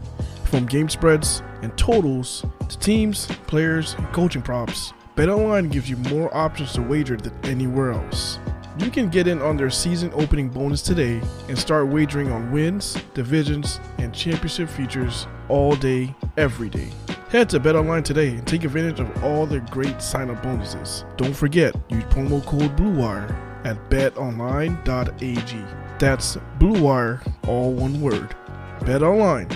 From 0.44 0.66
game 0.66 0.88
spreads 0.88 1.40
and 1.62 1.74
totals 1.78 2.44
to 2.68 2.78
teams, 2.78 3.26
players, 3.46 3.94
and 3.94 4.06
coaching 4.12 4.42
props, 4.42 4.92
Bet 5.14 5.28
Online 5.28 5.68
gives 5.68 5.88
you 5.88 5.96
more 5.96 6.34
options 6.36 6.72
to 6.72 6.82
wager 6.82 7.16
than 7.16 7.32
anywhere 7.44 7.92
else. 7.92 8.40
You 8.78 8.90
can 8.90 9.08
get 9.08 9.28
in 9.28 9.40
on 9.40 9.56
their 9.56 9.70
season 9.70 10.10
opening 10.14 10.48
bonus 10.48 10.82
today 10.82 11.20
and 11.48 11.56
start 11.56 11.86
wagering 11.88 12.32
on 12.32 12.50
wins, 12.50 12.96
divisions, 13.14 13.78
and 13.98 14.12
championship 14.12 14.68
futures 14.68 15.28
all 15.48 15.76
day, 15.76 16.14
every 16.36 16.70
day. 16.70 16.90
Head 17.32 17.48
to 17.48 17.60
BetOnline 17.60 18.04
today 18.04 18.28
and 18.28 18.46
take 18.46 18.62
advantage 18.62 19.00
of 19.00 19.24
all 19.24 19.46
their 19.46 19.64
great 19.70 20.02
sign-up 20.02 20.42
bonuses. 20.42 21.06
Don't 21.16 21.34
forget, 21.34 21.74
use 21.88 22.04
promo 22.04 22.44
code 22.44 22.76
BLUEWIRE 22.76 23.34
at 23.64 23.88
betonline.ag. 23.88 25.64
That's 25.98 26.36
BLUEWIRE, 26.58 27.22
all 27.48 27.72
one 27.72 28.02
word. 28.02 28.36
BetOnline, 28.80 29.50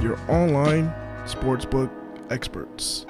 your 0.00 0.20
online 0.30 0.94
sportsbook 1.24 1.90
experts. 2.30 3.06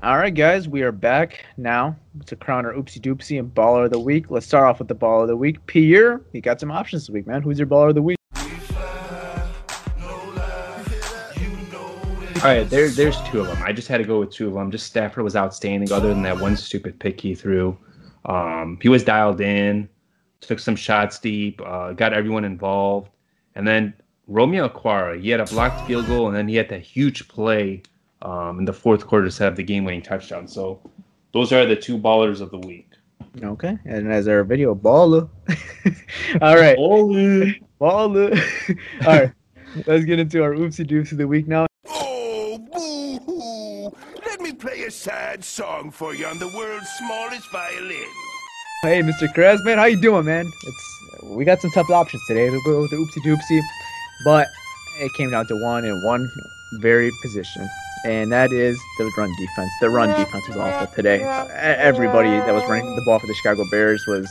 All 0.00 0.18
right, 0.18 0.32
guys, 0.32 0.68
we 0.68 0.82
are 0.82 0.92
back 0.92 1.44
now 1.56 1.96
to 2.26 2.36
crown 2.36 2.64
our 2.64 2.74
oopsie 2.74 3.00
doopsie 3.00 3.40
and 3.40 3.52
baller 3.52 3.86
of 3.86 3.90
the 3.90 3.98
week. 3.98 4.30
Let's 4.30 4.46
start 4.46 4.66
off 4.66 4.78
with 4.78 4.86
the 4.86 4.94
baller 4.94 5.22
of 5.22 5.28
the 5.28 5.36
week. 5.36 5.66
Pierre, 5.66 6.20
you 6.32 6.40
got 6.40 6.60
some 6.60 6.70
options 6.70 7.08
this 7.08 7.10
week, 7.10 7.26
man. 7.26 7.42
Who's 7.42 7.58
your 7.58 7.66
baller 7.66 7.88
of 7.88 7.96
the 7.96 8.02
week? 8.02 8.17
All 12.42 12.44
right, 12.44 12.68
there, 12.68 12.88
there's 12.88 13.20
two 13.22 13.40
of 13.40 13.46
them. 13.46 13.62
I 13.62 13.72
just 13.72 13.88
had 13.88 13.98
to 13.98 14.04
go 14.04 14.20
with 14.20 14.30
two 14.30 14.48
of 14.48 14.54
them. 14.54 14.70
Just 14.70 14.86
Stafford 14.86 15.24
was 15.24 15.36
outstanding, 15.36 15.90
other 15.92 16.08
than 16.08 16.22
that 16.22 16.38
one 16.38 16.56
stupid 16.56 16.98
pick 16.98 17.20
he 17.20 17.34
threw. 17.34 17.76
Um, 18.26 18.78
he 18.80 18.88
was 18.88 19.02
dialed 19.02 19.40
in, 19.40 19.88
took 20.40 20.58
some 20.58 20.76
shots 20.76 21.18
deep, 21.18 21.60
uh, 21.64 21.92
got 21.92 22.12
everyone 22.12 22.44
involved, 22.44 23.10
and 23.54 23.66
then 23.66 23.94
Romeo 24.28 24.68
Okwara, 24.68 25.20
he 25.20 25.30
had 25.30 25.40
a 25.40 25.46
blocked 25.46 25.86
field 25.86 26.06
goal, 26.06 26.28
and 26.28 26.36
then 26.36 26.46
he 26.46 26.54
had 26.54 26.68
that 26.68 26.82
huge 26.82 27.26
play 27.28 27.82
um, 28.22 28.58
in 28.58 28.64
the 28.64 28.72
fourth 28.72 29.06
quarter 29.06 29.28
to 29.28 29.46
up 29.46 29.56
the 29.56 29.62
game-winning 29.62 30.02
touchdown. 30.02 30.46
So 30.46 30.80
those 31.32 31.52
are 31.52 31.64
the 31.64 31.76
two 31.76 31.98
ballers 31.98 32.40
of 32.40 32.50
the 32.50 32.58
week. 32.58 32.90
Okay, 33.42 33.78
and 33.84 34.12
as 34.12 34.28
our 34.28 34.44
video 34.44 34.74
baller. 34.74 35.28
All 36.42 36.56
right, 36.56 36.76
Baller. 36.76 37.62
baller. 37.80 38.78
All 39.06 39.14
right, 39.14 39.32
let's 39.86 40.04
get 40.04 40.18
into 40.18 40.42
our 40.42 40.52
oopsie 40.52 40.86
doopsie 40.86 41.12
of 41.12 41.18
the 41.18 41.28
week 41.28 41.46
now. 41.46 41.66
Oh, 41.86 42.58
boo-hoo! 42.58 43.96
Let 44.26 44.40
me 44.40 44.52
play 44.52 44.82
a 44.82 44.90
sad 45.42 45.44
song 45.44 45.90
for 45.90 46.14
you 46.14 46.26
on 46.26 46.38
the 46.38 46.48
world's 46.48 46.88
smallest 46.98 47.50
violin. 47.50 48.08
Hey, 48.82 49.02
Mr. 49.02 49.32
Krez, 49.34 49.64
man, 49.64 49.78
how 49.78 49.84
you 49.84 50.00
doing, 50.00 50.24
man? 50.24 50.50
It's 50.64 51.24
we 51.24 51.44
got 51.44 51.60
some 51.60 51.70
tough 51.72 51.90
options 51.90 52.22
today 52.26 52.48
to 52.48 52.60
go 52.64 52.82
with 52.82 52.90
the 52.90 52.96
oopsie 52.96 53.22
doopsie, 53.24 53.60
but 54.24 54.46
it 55.00 55.12
came 55.14 55.30
down 55.30 55.46
to 55.48 55.56
one 55.56 55.84
and 55.84 56.02
one 56.04 56.30
very 56.80 57.10
position, 57.22 57.68
and 58.04 58.30
that 58.30 58.52
is 58.52 58.78
the 58.98 59.10
run 59.16 59.30
defense. 59.38 59.70
The 59.80 59.90
run 59.90 60.08
defense 60.10 60.46
was 60.48 60.56
awful 60.56 60.86
today. 60.94 61.22
Everybody 61.22 62.30
that 62.30 62.54
was 62.54 62.64
running 62.68 62.94
the 62.94 63.02
ball 63.02 63.18
for 63.18 63.26
the 63.26 63.34
Chicago 63.34 63.64
Bears 63.70 64.04
was 64.06 64.30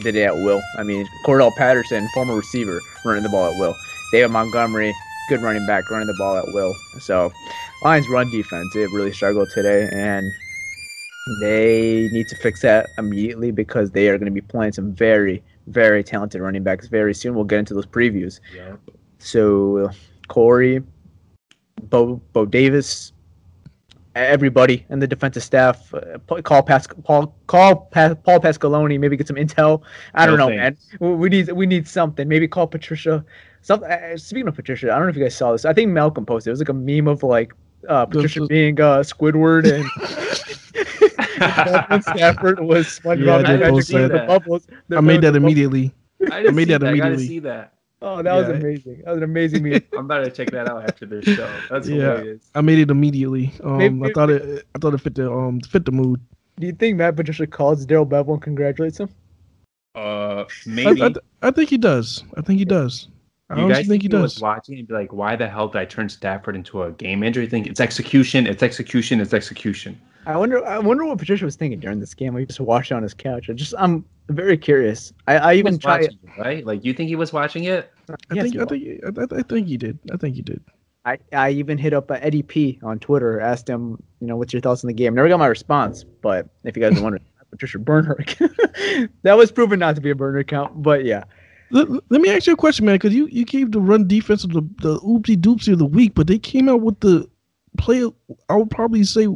did 0.00 0.14
it 0.14 0.22
at 0.22 0.36
will. 0.36 0.62
I 0.78 0.84
mean, 0.84 1.08
Cordarrelle 1.26 1.54
Patterson, 1.56 2.08
former 2.14 2.36
receiver, 2.36 2.80
running 3.04 3.24
the 3.24 3.28
ball 3.28 3.52
at 3.52 3.58
will. 3.58 3.76
David 4.12 4.30
Montgomery, 4.30 4.94
good 5.28 5.42
running 5.42 5.66
back, 5.66 5.90
running 5.90 6.06
the 6.06 6.14
ball 6.14 6.36
at 6.36 6.46
will. 6.48 6.74
So, 7.00 7.32
Lions 7.82 8.08
run 8.10 8.30
defense, 8.30 8.76
it 8.76 8.90
really 8.92 9.12
struggled 9.12 9.48
today, 9.50 9.88
and 9.92 10.30
they 11.40 12.08
need 12.12 12.28
to 12.28 12.36
fix 12.36 12.60
that 12.62 12.88
immediately 12.98 13.50
because 13.50 13.90
they 13.90 14.08
are 14.08 14.18
going 14.18 14.26
to 14.26 14.32
be 14.32 14.40
playing 14.42 14.72
some 14.72 14.92
very, 14.92 15.42
very 15.66 16.04
talented 16.04 16.40
running 16.42 16.62
backs 16.62 16.88
very 16.88 17.14
soon. 17.14 17.34
We'll 17.34 17.44
get 17.44 17.58
into 17.60 17.74
those 17.74 17.86
previews. 17.86 18.40
Yeah. 18.54 18.76
So, 19.18 19.90
Corey, 20.28 20.82
Bo, 21.84 22.16
Bo 22.32 22.44
Davis, 22.44 23.12
everybody 24.14 24.84
in 24.90 24.98
the 24.98 25.06
defensive 25.06 25.42
staff, 25.42 25.94
uh, 25.94 26.18
call 26.42 26.62
Pas- 26.62 26.86
Paul, 27.04 27.34
call 27.46 27.76
pa- 27.76 28.14
Paul 28.14 28.40
Pasqualoni, 28.40 28.98
maybe 28.98 29.16
get 29.16 29.26
some 29.26 29.36
intel. 29.36 29.82
I 30.14 30.26
don't 30.26 30.36
No 30.36 30.48
know, 30.48 30.56
man. 30.56 30.76
We 31.00 31.28
need 31.28 31.50
we 31.52 31.66
need 31.66 31.86
something. 31.88 32.28
Maybe 32.28 32.46
call 32.48 32.66
Patricia. 32.66 33.24
Some, 33.62 33.84
uh, 33.84 34.16
speaking 34.16 34.48
of 34.48 34.54
Patricia, 34.54 34.90
I 34.92 34.96
don't 34.96 35.04
know 35.04 35.10
if 35.10 35.16
you 35.16 35.22
guys 35.22 35.36
saw 35.36 35.52
this. 35.52 35.64
I 35.64 35.72
think 35.72 35.90
Malcolm 35.90 36.24
posted. 36.26 36.48
It 36.48 36.52
was 36.52 36.60
like 36.60 36.70
a 36.70 36.74
meme 36.74 37.08
of 37.08 37.22
like 37.22 37.52
uh, 37.88 38.06
Patricia 38.06 38.40
the- 38.40 38.46
being 38.46 38.80
uh, 38.80 38.98
Squidward 39.00 39.70
and. 39.70 39.84
Matthew 41.40 42.02
Stafford 42.02 42.60
was 42.60 42.86
SpongeBob 42.86 43.24
Yeah, 43.26 43.32
I 43.32 43.38
and 43.38 43.46
did 43.46 43.60
Patrick 43.60 43.70
post 43.72 43.90
Ewing, 43.90 44.08
that. 44.08 44.20
the 44.20 44.26
bubbles. 44.26 44.66
The 44.88 44.96
I 44.98 45.00
made 45.00 45.22
that 45.22 45.36
immediately. 45.36 45.92
I, 46.30 46.42
didn't 46.42 46.54
made 46.54 46.68
see 46.68 46.72
that 46.74 46.84
I 46.84 46.96
gotta 46.96 47.08
immediately. 47.14 47.26
see 47.26 47.38
that. 47.40 47.72
Oh, 48.02 48.22
that 48.22 48.32
was 48.34 48.48
amazing. 48.48 49.02
That 49.04 49.10
was 49.12 49.16
an 49.18 49.22
amazing 49.24 49.62
meme. 49.62 49.80
I'm 49.94 50.04
about 50.04 50.24
to 50.24 50.30
check 50.30 50.50
that 50.50 50.68
out 50.68 50.84
after 50.84 51.06
this 51.06 51.24
show. 51.24 51.50
That's 51.70 51.88
Yeah. 51.88 51.96
hilarious. 51.96 52.50
I 52.54 52.60
made 52.60 52.78
it 52.78 52.90
immediately. 52.90 53.52
Um, 53.64 53.80
I 53.80 53.88
Maybe- 53.88 54.12
thought 54.12 54.30
it. 54.30 54.66
I 54.74 54.78
thought 54.78 54.94
it 54.94 55.00
fit 55.00 55.14
the 55.14 55.30
um 55.32 55.60
fit 55.60 55.84
the 55.86 55.92
mood. 55.92 56.20
Do 56.58 56.66
you 56.66 56.72
think 56.74 56.98
Matt 56.98 57.16
Patricia 57.16 57.46
calls 57.46 57.86
Darrell 57.86 58.06
Bevell 58.06 58.34
and 58.34 58.42
congratulates 58.42 58.98
him? 59.00 59.08
Uh, 59.94 60.44
I, 60.44 60.46
maybe. 60.66 61.02
I, 61.02 61.12
I 61.42 61.50
think 61.50 61.70
he 61.70 61.78
does. 61.78 62.22
I 62.36 62.42
think 62.42 62.58
he 62.58 62.64
does. 62.66 63.08
I 63.50 63.56
you 63.56 63.64
honestly 63.64 63.82
guys 63.82 63.88
think 63.88 64.02
he 64.02 64.08
was 64.08 64.34
does. 64.34 64.42
watching 64.42 64.78
and 64.78 64.86
be 64.88 64.94
like, 64.94 65.12
why 65.12 65.36
the 65.36 65.48
hell 65.48 65.68
did 65.68 65.78
I 65.78 65.84
turn 65.84 66.08
Stafford 66.08 66.54
into 66.56 66.82
a 66.84 66.92
game 66.92 67.20
manager? 67.20 67.42
You 67.42 67.48
think 67.48 67.66
it's 67.66 67.80
execution, 67.80 68.46
it's 68.46 68.62
execution, 68.62 69.20
it's 69.20 69.34
execution. 69.34 70.00
I 70.26 70.36
wonder. 70.36 70.64
I 70.66 70.78
wonder 70.78 71.04
what 71.04 71.18
Patricia 71.18 71.44
was 71.44 71.56
thinking 71.56 71.80
during 71.80 71.98
this 71.98 72.14
game. 72.14 72.36
He 72.36 72.46
just 72.46 72.60
watched 72.60 72.92
it 72.92 72.94
on 72.94 73.02
his 73.02 73.14
couch. 73.14 73.48
I 73.50 73.54
just, 73.54 73.74
I'm 73.78 74.04
very 74.28 74.56
curious. 74.56 75.12
I, 75.26 75.36
I 75.38 75.54
even 75.54 75.72
was 75.74 75.78
tried. 75.78 76.04
it, 76.04 76.14
right? 76.38 76.64
Like, 76.64 76.84
you 76.84 76.92
think 76.94 77.08
he 77.08 77.16
was 77.16 77.32
watching 77.32 77.64
it? 77.64 77.90
I 78.08 78.34
Yes, 78.34 78.44
think. 78.44 78.54
you 78.54 78.62
I 78.62 78.64
think. 78.66 79.18
I, 79.18 79.36
I, 79.36 79.38
I 79.40 79.42
think 79.42 79.66
he 79.66 79.76
did. 79.76 79.98
I 80.12 80.16
think 80.16 80.36
he 80.36 80.42
did. 80.42 80.62
I, 81.06 81.18
I 81.32 81.50
even 81.50 81.78
hit 81.78 81.94
up 81.94 82.10
uh, 82.10 82.18
Eddie 82.20 82.42
P 82.42 82.78
on 82.82 82.98
Twitter, 82.98 83.40
asked 83.40 83.66
him, 83.68 84.00
you 84.20 84.26
know, 84.26 84.36
what's 84.36 84.52
your 84.52 84.60
thoughts 84.60 84.84
on 84.84 84.88
the 84.88 84.94
game? 84.94 85.14
Never 85.14 85.28
got 85.30 85.38
my 85.38 85.46
response, 85.46 86.04
but 86.04 86.46
if 86.64 86.76
you 86.76 86.82
guys 86.82 86.98
are 86.98 87.02
wondering, 87.02 87.24
Patricia 87.50 87.78
Burner. 87.78 88.12
account. 88.18 88.52
that 89.22 89.36
was 89.38 89.50
proven 89.50 89.78
not 89.78 89.94
to 89.94 90.02
be 90.02 90.10
a 90.10 90.14
burner 90.14 90.38
account, 90.38 90.82
but 90.82 91.04
yeah. 91.06 91.24
Let, 91.70 91.88
let 92.10 92.20
me 92.20 92.30
ask 92.30 92.46
you 92.46 92.52
a 92.54 92.56
question, 92.56 92.84
man, 92.86 92.96
because 92.96 93.14
you, 93.14 93.26
you 93.26 93.44
gave 93.44 93.70
the 93.72 93.80
run 93.80 94.06
defense 94.08 94.42
of 94.44 94.52
the 94.52 94.62
the 94.82 94.98
oopsie 95.00 95.36
doopsie 95.36 95.72
of 95.72 95.78
the 95.78 95.86
week, 95.86 96.14
but 96.14 96.26
they 96.26 96.38
came 96.38 96.68
out 96.68 96.80
with 96.80 96.98
the 97.00 97.28
play. 97.78 98.04
I 98.48 98.56
would 98.56 98.70
probably 98.70 99.04
say 99.04 99.28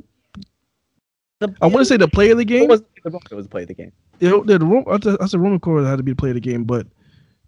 I 1.60 1.66
want 1.66 1.78
to 1.78 1.84
say 1.84 1.96
the 1.96 2.08
play 2.08 2.30
of 2.30 2.38
the 2.38 2.42
It 2.42 2.46
game. 2.46 2.68
was 2.68 2.82
it 3.04 3.34
was 3.34 3.44
the 3.44 3.50
play 3.50 3.62
of 3.62 3.68
the 3.68 3.74
game. 3.74 3.92
You 4.20 4.28
oh, 4.28 4.42
know, 4.42 4.44
the, 4.44 4.98
the, 4.98 5.18
I 5.20 5.26
said- 5.26 5.40
Roman 5.40 5.60
Core 5.60 5.84
had 5.84 5.96
to 5.96 6.02
be 6.02 6.12
the 6.12 6.16
play 6.16 6.30
of 6.30 6.34
the 6.34 6.40
game, 6.40 6.64
but 6.64 6.86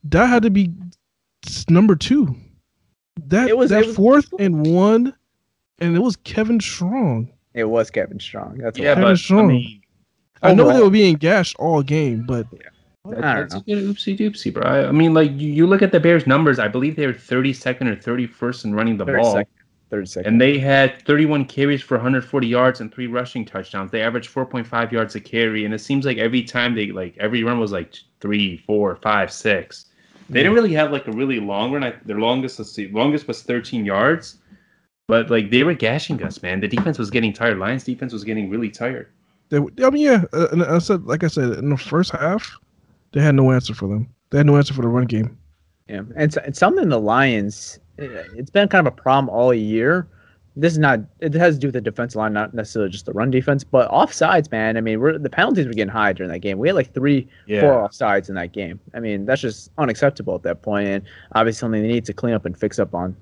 that 0.05 0.27
had 0.27 0.43
to 0.43 0.51
be 0.51 0.71
number 1.69 1.95
two. 1.97 2.35
That 3.29 3.49
It 3.49 3.57
was- 3.57 3.71
that 3.71 3.85
it 3.85 3.87
was- 3.87 3.97
fourth 3.97 4.29
and 4.39 4.67
one, 4.67 5.15
and 5.79 5.97
it 5.97 6.01
was 6.01 6.17
Kevin 6.17 6.61
Strong. 6.61 7.31
It 7.55 7.65
was 7.65 7.91
Kevin 7.91 8.21
Strong. 8.21 8.59
That's 8.59 8.79
Yeah. 8.79 8.91
Kevin 8.95 9.05
but 9.05 9.11
I 9.13 9.15
Strong. 9.15 9.49
mean, 9.49 9.81
I 10.43 10.53
know 10.55 10.71
they 10.73 10.83
were 10.83 10.91
being 10.91 11.15
gashed 11.17 11.57
all 11.59 11.83
game, 11.83 12.25
but 12.27 12.51
that- 12.51 12.61
I 12.61 12.65
don't 12.65 12.76
that's 13.11 13.55
a 13.55 13.61
good 13.61 13.79
oopsie 13.79 14.19
doopsie, 14.19 14.53
bro. 14.53 14.63
I, 14.63 14.89
I 14.89 14.93
mean, 14.93 15.15
like, 15.15 15.31
you, 15.33 15.49
you 15.49 15.67
look 15.67 15.83
at 15.83 15.93
the 15.93 16.01
Bears' 16.01 16.27
numbers. 16.27 16.59
I 16.59 16.69
believe 16.69 16.97
they 16.97 17.07
were 17.07 17.13
32nd 17.13 17.83
or 17.89 17.97
31st 17.97 18.65
in 18.65 18.75
running 18.75 18.97
the 18.97 19.05
Third 19.05 19.21
ball. 19.21 19.33
second. 19.33 19.53
Third 19.89 20.09
second. 20.09 20.33
And 20.33 20.41
they 20.41 20.59
had 20.59 21.01
31 21.03 21.45
carries 21.45 21.81
for 21.83 21.97
140 21.97 22.47
yards 22.47 22.81
and 22.81 22.93
three 22.93 23.07
rushing 23.07 23.45
touchdowns. 23.45 23.91
They 23.91 24.03
averaged 24.03 24.33
4.5 24.35 24.91
yards 24.91 25.15
a 25.15 25.21
carry, 25.21 25.65
and 25.65 25.73
it 25.73 25.79
seems 25.79 26.05
like 26.05 26.19
every 26.19 26.43
time 26.43 26.75
they 26.75 26.89
like 26.89 27.17
every 27.19 27.45
run 27.45 27.61
was 27.61 27.71
like 27.73 27.95
three, 28.21 28.57
four, 28.67 28.97
five, 28.97 29.33
six. 29.33 29.87
They 30.29 30.41
didn't 30.41 30.55
really 30.55 30.73
have 30.73 30.91
like 30.91 31.07
a 31.07 31.13
really 31.13 31.39
long 31.39 31.73
run. 31.73 31.85
I, 31.85 31.95
their 32.05 32.19
longest, 32.19 32.59
let's 32.59 32.73
see, 32.73 32.89
longest 32.89 33.29
was 33.29 33.43
13 33.43 33.85
yards, 33.85 34.39
but 35.07 35.31
like 35.31 35.51
they 35.51 35.63
were 35.63 35.75
gashing 35.75 36.21
us, 36.25 36.43
man. 36.43 36.59
The 36.59 36.67
defense 36.67 36.99
was 36.99 37.11
getting 37.11 37.33
tired. 37.33 37.59
Lions 37.59 37.85
defense 37.85 38.13
was 38.13 38.25
getting 38.25 38.51
really 38.51 38.71
tired. 38.71 39.09
they, 39.51 39.59
I 39.59 39.91
mean, 39.91 40.03
yeah. 40.03 40.25
Uh, 40.33 40.49
and 40.51 40.65
I 40.65 40.79
said, 40.81 41.05
like 41.05 41.23
I 41.23 41.29
said, 41.29 41.53
in 41.59 41.71
the 41.71 41.77
first 41.77 42.11
half, 42.11 42.59
they 43.13 43.21
had 43.21 43.35
no 43.35 43.53
answer 43.53 43.75
for 43.75 43.89
them. 43.89 44.09
They 44.31 44.39
had 44.39 44.47
no 44.47 44.57
answer 44.57 44.75
for 44.75 44.83
the 44.83 44.89
run 44.89 45.07
game. 45.07 45.37
Yeah, 45.89 46.03
and, 46.17 46.33
so- 46.33 46.43
and 46.45 46.57
something 46.57 46.89
the 46.89 46.99
Lions, 47.01 47.79
eh, 47.99 48.09
it's 48.35 48.51
been 48.51 48.69
kind 48.69 48.87
of 48.87 48.93
a 48.93 48.97
problem 48.97 49.29
all 49.29 49.55
year, 49.55 50.09
this 50.59 50.73
is 50.73 50.79
not. 50.79 51.01
It 51.21 51.35
has 51.35 51.57
to 51.57 51.61
do 51.61 51.67
with 51.67 51.75
the 51.75 51.83
defensive 51.83 52.17
line, 52.17 52.33
not 52.33 52.55
necessarily 52.55 52.91
just 52.91 53.05
the 53.05 53.13
run 53.13 53.31
defense, 53.31 53.63
but 53.63 53.91
offsides, 53.91 54.51
man. 54.51 54.79
I 54.79 54.81
mean, 54.81 55.01
we're 55.01 55.19
the 55.19 55.29
penalties 55.29 55.67
were 55.67 55.75
getting 55.75 55.93
high 55.93 56.15
during 56.15 56.33
that 56.33 56.39
game. 56.39 56.57
We 56.59 56.69
had 56.69 56.75
like 56.75 56.95
three, 56.95 57.29
Yeah. 57.47 57.61
four 57.61 57.87
offsides 57.87 58.31
in 58.31 58.37
that 58.37 58.53
game. 58.53 58.81
I 58.95 59.01
mean, 59.01 59.27
that's 59.27 59.43
just 59.43 59.71
unacceptable 59.77 60.35
at 60.35 60.43
that 60.45 60.63
point. 60.63 60.87
point, 60.87 60.89
and 60.89 61.05
obviously 61.33 61.59
something 61.59 61.83
they 61.83 61.89
need 61.89 62.07
to 62.07 62.15
clean 62.15 62.33
up 62.33 62.47
and 62.47 62.57
fix 62.57 62.79
up 62.79 62.95
on. 62.95 63.15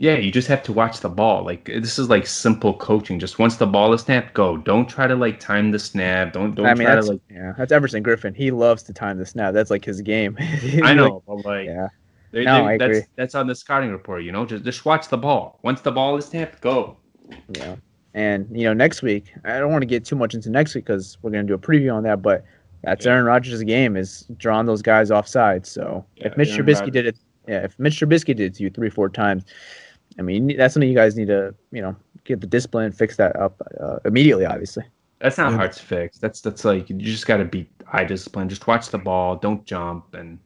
Yeah, 0.00 0.14
you 0.16 0.30
just 0.30 0.46
have 0.46 0.62
to 0.62 0.72
watch 0.72 1.00
the 1.00 1.08
ball. 1.08 1.44
Like 1.44 1.64
this 1.64 1.98
is 1.98 2.08
like 2.08 2.24
simple 2.26 2.74
coaching. 2.74 3.18
Just 3.18 3.40
once 3.40 3.56
the 3.56 3.66
ball 3.66 3.92
is 3.92 4.02
snapped, 4.02 4.32
go. 4.32 4.56
Don't 4.56 4.88
try 4.88 5.08
to 5.08 5.16
like 5.16 5.40
time 5.40 5.72
the 5.72 5.78
snap. 5.80 6.32
Don't 6.32 6.54
don't 6.54 6.66
I 6.66 6.74
mean, 6.74 6.86
try 6.86 6.94
that's 6.94 7.06
to 7.08 7.12
like. 7.14 7.20
yeah, 7.28 7.52
that's 7.58 7.72
Everson 7.72 8.04
Griffen. 8.04 8.36
He 8.36 8.52
loves 8.52 8.84
to 8.84 8.92
time 8.92 9.18
the 9.18 9.26
snap. 9.26 9.54
That's 9.54 9.70
like 9.70 9.84
his 9.84 10.00
game. 10.00 10.36
I 10.40 10.78
like- 10.80 10.96
know, 10.96 11.22
but 11.26 11.44
like, 11.44 11.66
yeah. 11.66 11.88
they- 12.30 12.44
No, 12.44 12.58
they- 12.62 12.68
I 12.68 12.72
agree. 12.74 12.94
that's 13.00 13.08
that's 13.16 13.34
on 13.34 13.48
the 13.48 13.56
scouting 13.56 13.90
report. 13.90 14.22
You 14.22 14.30
know, 14.30 14.46
just 14.46 14.62
just 14.64 14.84
watch 14.84 15.08
the 15.08 15.18
ball. 15.18 15.58
Once 15.62 15.80
the 15.80 15.90
ball 15.90 16.16
is 16.16 16.26
snapped, 16.26 16.60
go. 16.60 16.96
Yeah. 17.54 17.74
And 18.14 18.46
you 18.52 18.64
know, 18.64 18.74
next 18.74 19.02
week, 19.02 19.34
I 19.44 19.58
don't 19.58 19.72
want 19.72 19.82
to 19.82 19.86
get 19.86 20.04
too 20.04 20.16
much 20.16 20.32
into 20.32 20.48
next 20.48 20.76
week 20.76 20.84
because 20.86 21.18
we're 21.22 21.30
gonna 21.32 21.42
do 21.42 21.54
a 21.54 21.58
preview 21.58 21.92
on 21.92 22.04
that. 22.04 22.22
But 22.22 22.44
that's 22.84 23.04
Aaron 23.04 23.24
Rodgers' 23.24 23.64
game 23.64 23.96
is 23.96 24.26
drawing 24.36 24.66
those 24.66 24.80
guys 24.80 25.10
offside. 25.10 25.66
So 25.66 26.04
if 26.18 26.36
Mitch 26.36 26.50
Aaron 26.50 26.64
Trubisky 26.66 26.74
Rodgers. 26.82 26.92
did 26.92 27.06
it, 27.06 27.18
yeah, 27.48 27.64
if 27.64 27.76
Mitch 27.80 27.98
Trubisky 28.00 28.26
did 28.36 28.40
it 28.40 28.54
to 28.54 28.62
you 28.62 28.70
three, 28.70 28.88
four 28.90 29.08
times, 29.08 29.44
I 30.18 30.22
mean, 30.22 30.56
that's 30.56 30.74
something 30.74 30.88
you 30.88 30.94
guys 30.94 31.16
need 31.16 31.28
to, 31.28 31.54
you 31.70 31.80
know, 31.82 31.94
get 32.24 32.40
the 32.40 32.46
discipline 32.46 32.86
and 32.86 32.94
fix 32.96 33.16
that 33.16 33.36
up 33.36 33.60
uh, 33.80 33.98
immediately. 34.04 34.44
Obviously. 34.46 34.84
That's 35.20 35.38
not 35.38 35.50
Yeah. 35.52 35.56
hard 35.58 35.72
to 35.72 35.82
fix. 35.82 36.18
That's 36.18 36.40
that's 36.40 36.64
like 36.64 36.88
you 36.90 36.96
just 36.96 37.26
got 37.26 37.38
to 37.38 37.44
be 37.44 37.68
eye 37.92 38.04
discipline. 38.04 38.48
Just 38.48 38.66
watch 38.66 38.88
the 38.90 38.98
ball. 38.98 39.36
Don't 39.36 39.64
jump. 39.64 40.14
And 40.14 40.38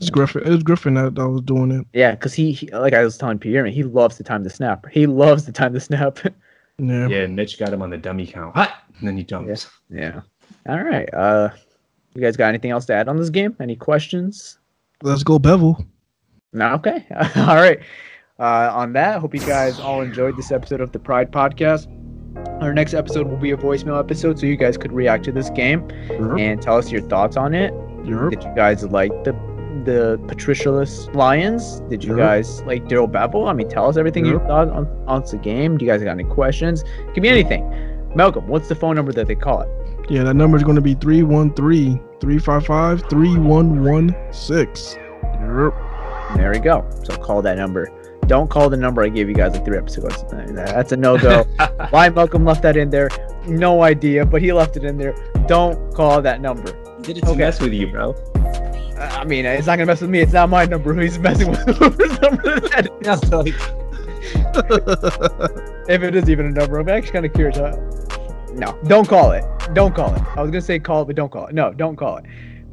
It's 0.00 0.10
Griffen. 0.10 0.44
It 0.46 0.50
was 0.50 0.62
Griffen 0.64 0.94
that, 1.02 1.14
that 1.14 1.28
was 1.28 1.42
doing 1.42 1.70
it. 1.70 1.86
Yeah, 1.92 2.12
because 2.12 2.34
he, 2.34 2.52
he, 2.52 2.68
like 2.72 2.92
I 2.94 3.04
was 3.04 3.16
telling 3.18 3.38
Pierre, 3.38 3.62
man, 3.62 3.72
he 3.72 3.82
loves 3.84 4.16
to 4.16 4.24
time 4.24 4.42
the 4.42 4.50
snap. 4.50 4.86
He 4.90 5.06
loves 5.06 5.44
to 5.44 5.52
time 5.52 5.72
the 5.72 5.80
snap. 5.80 6.18
Yeah. 6.78 7.08
yeah, 7.08 7.26
Mitch 7.26 7.58
got 7.58 7.72
him 7.72 7.80
on 7.80 7.88
the 7.88 7.96
dummy 7.96 8.26
count. 8.26 8.54
What? 8.54 8.70
And 8.98 9.08
then 9.08 9.16
he 9.16 9.24
jumps. 9.24 9.66
yeah. 9.88 10.20
All 10.68 10.82
right. 10.84 11.08
Uh, 11.14 11.48
you 12.14 12.20
guys 12.20 12.36
got 12.36 12.48
anything 12.48 12.70
else 12.70 12.84
to 12.86 12.92
add 12.92 13.08
on 13.08 13.16
this 13.16 13.30
game? 13.30 13.56
Any 13.60 13.76
questions? 13.76 14.58
Let's 15.02 15.22
go, 15.22 15.38
Bevell. 15.38 15.86
No, 16.52 16.74
okay. 16.74 17.06
all 17.36 17.56
right. 17.56 17.78
Uh, 18.38 18.70
on 18.74 18.92
that, 18.92 19.20
hope 19.20 19.34
you 19.34 19.40
guys 19.40 19.80
all 19.80 20.02
enjoyed 20.02 20.36
this 20.36 20.52
episode 20.52 20.80
of 20.80 20.92
the 20.92 20.98
Pride 20.98 21.32
Podcast. 21.32 21.86
Our 22.62 22.74
next 22.74 22.92
episode 22.92 23.26
will 23.28 23.38
be 23.38 23.50
a 23.52 23.56
voicemail 23.56 23.98
episode, 23.98 24.38
so 24.38 24.44
you 24.46 24.56
guys 24.56 24.76
could 24.76 24.92
react 24.92 25.24
to 25.24 25.32
this 25.32 25.48
game 25.50 25.88
and 26.38 26.60
tell 26.60 26.76
us 26.76 26.90
your 26.90 27.00
thoughts 27.02 27.36
on 27.38 27.54
it. 27.54 27.72
Did 28.04 28.42
you 28.44 28.52
guys 28.54 28.84
like 28.84 29.10
the 29.24 29.32
the 29.84 30.18
Patricia-less 30.26 31.06
Lions? 31.14 31.80
Did 31.88 32.02
you 32.02 32.10
Yep. 32.16 32.18
guys 32.18 32.62
like 32.62 32.88
Darrell 32.88 33.06
Bevell? 33.08 33.48
I 33.48 33.52
mean, 33.52 33.68
tell 33.68 33.88
us 33.88 33.96
everything 33.96 34.26
you 34.26 34.38
thought 34.40 34.68
on, 34.68 34.86
on 35.06 35.22
the 35.30 35.36
game. 35.38 35.78
Do 35.78 35.84
you 35.84 35.90
guys 35.90 36.02
got 36.02 36.10
any 36.10 36.24
questions? 36.24 36.82
It 36.82 37.14
Could 37.14 37.22
be 37.22 37.28
anything. 37.28 37.64
Malcolm, 38.14 38.48
what's 38.48 38.68
the 38.68 38.74
phone 38.74 38.96
number 38.96 39.12
that 39.12 39.28
they 39.28 39.36
call 39.36 39.60
it? 39.62 39.68
Yeah, 40.10 40.24
that 40.24 40.34
number 40.34 40.56
is 40.56 40.64
going 40.64 40.74
to 40.76 40.82
be 40.82 40.94
313 40.94 42.00
355 42.20 43.02
3116. 43.08 45.00
There 46.36 46.50
we 46.50 46.58
go. 46.58 46.84
So 47.04 47.16
call 47.16 47.40
that 47.42 47.56
number. 47.56 47.88
Don't 48.26 48.50
call 48.50 48.68
the 48.68 48.76
number 48.76 49.02
I 49.02 49.08
gave 49.08 49.28
you 49.28 49.34
guys 49.34 49.52
like 49.52 49.64
three 49.64 49.78
episodes. 49.78 50.22
ago. 50.22 50.44
That's 50.54 50.92
a 50.92 50.96
no 50.96 51.18
go. 51.18 51.44
Why 51.90 52.08
Malcolm 52.16 52.44
left 52.44 52.62
that 52.62 52.76
in 52.76 52.90
there? 52.90 53.08
No 53.46 53.82
idea, 53.82 54.26
but 54.26 54.42
he 54.42 54.52
left 54.52 54.76
it 54.76 54.84
in 54.84 54.98
there. 54.98 55.14
Don't 55.46 55.94
call 55.94 56.20
that 56.22 56.40
number. 56.40 56.72
Did 57.02 57.18
it 57.18 57.24
to 57.24 57.34
mess 57.34 57.60
with 57.60 57.72
you, 57.72 57.86
bro? 57.88 58.14
I 58.98 59.24
mean, 59.24 59.44
it's 59.44 59.66
not 59.66 59.76
gonna 59.76 59.86
mess 59.86 60.00
with 60.00 60.10
me. 60.10 60.20
It's 60.20 60.32
not 60.32 60.48
my 60.48 60.64
number. 60.64 60.98
He's 61.00 61.18
messing 61.18 61.50
with 61.50 61.60
whoever's 61.76 62.20
number 62.20 62.60
that 62.60 62.86
is. 63.02 63.56
if 65.88 66.02
it 66.02 66.14
is 66.14 66.28
even 66.30 66.46
a 66.46 66.50
number, 66.50 66.78
I'm 66.78 66.88
actually 66.88 67.12
kind 67.12 67.26
of 67.26 67.32
curious. 67.34 67.58
Huh? 67.58 67.76
No, 68.54 68.78
don't 68.86 69.06
call 69.06 69.32
it. 69.32 69.44
Don't 69.74 69.94
call 69.94 70.14
it. 70.14 70.22
I 70.36 70.42
was 70.42 70.50
gonna 70.50 70.62
say 70.62 70.78
call 70.78 71.02
it, 71.02 71.06
but 71.06 71.16
don't 71.16 71.30
call 71.30 71.46
it. 71.46 71.54
No, 71.54 71.72
don't 71.72 71.96
call 71.96 72.16
it. 72.16 72.24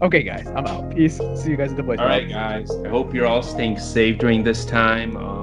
Okay, 0.02 0.24
guys, 0.24 0.48
I'm 0.48 0.66
out. 0.66 0.96
Peace. 0.96 1.18
See 1.36 1.50
you 1.50 1.58
guys 1.58 1.72
at 1.72 1.78
the 1.78 1.84
voice. 1.84 2.00
All 2.00 2.06
right, 2.06 2.28
guys. 2.28 2.72
I 2.72 2.90
hope 2.90 3.14
you're 3.14 3.26
all 3.26 3.44
staying 3.44 3.78
safe 3.78 4.18
during 4.18 4.44
this 4.44 4.66
time. 4.66 5.16
Um, 5.18 5.43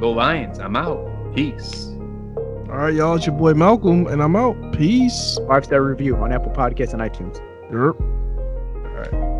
go 0.00 0.10
Lions. 0.12 0.58
I'm 0.58 0.76
out. 0.76 1.06
Peace. 1.34 1.86
All 2.68 2.76
right, 2.76 2.94
y'all. 2.94 3.16
It's 3.16 3.26
your 3.26 3.36
boy 3.36 3.54
Malcolm, 3.54 4.06
and 4.06 4.22
I'm 4.22 4.34
out. 4.34 4.56
Peace. 4.72 5.38
Five 5.46 5.64
star 5.64 5.82
review 5.82 6.16
on 6.16 6.32
Apple 6.32 6.52
Podcasts 6.52 6.92
and 6.92 7.02
iTunes. 7.02 7.36
Yep. 7.70 8.00
All 8.00 9.20
right. 9.20 9.39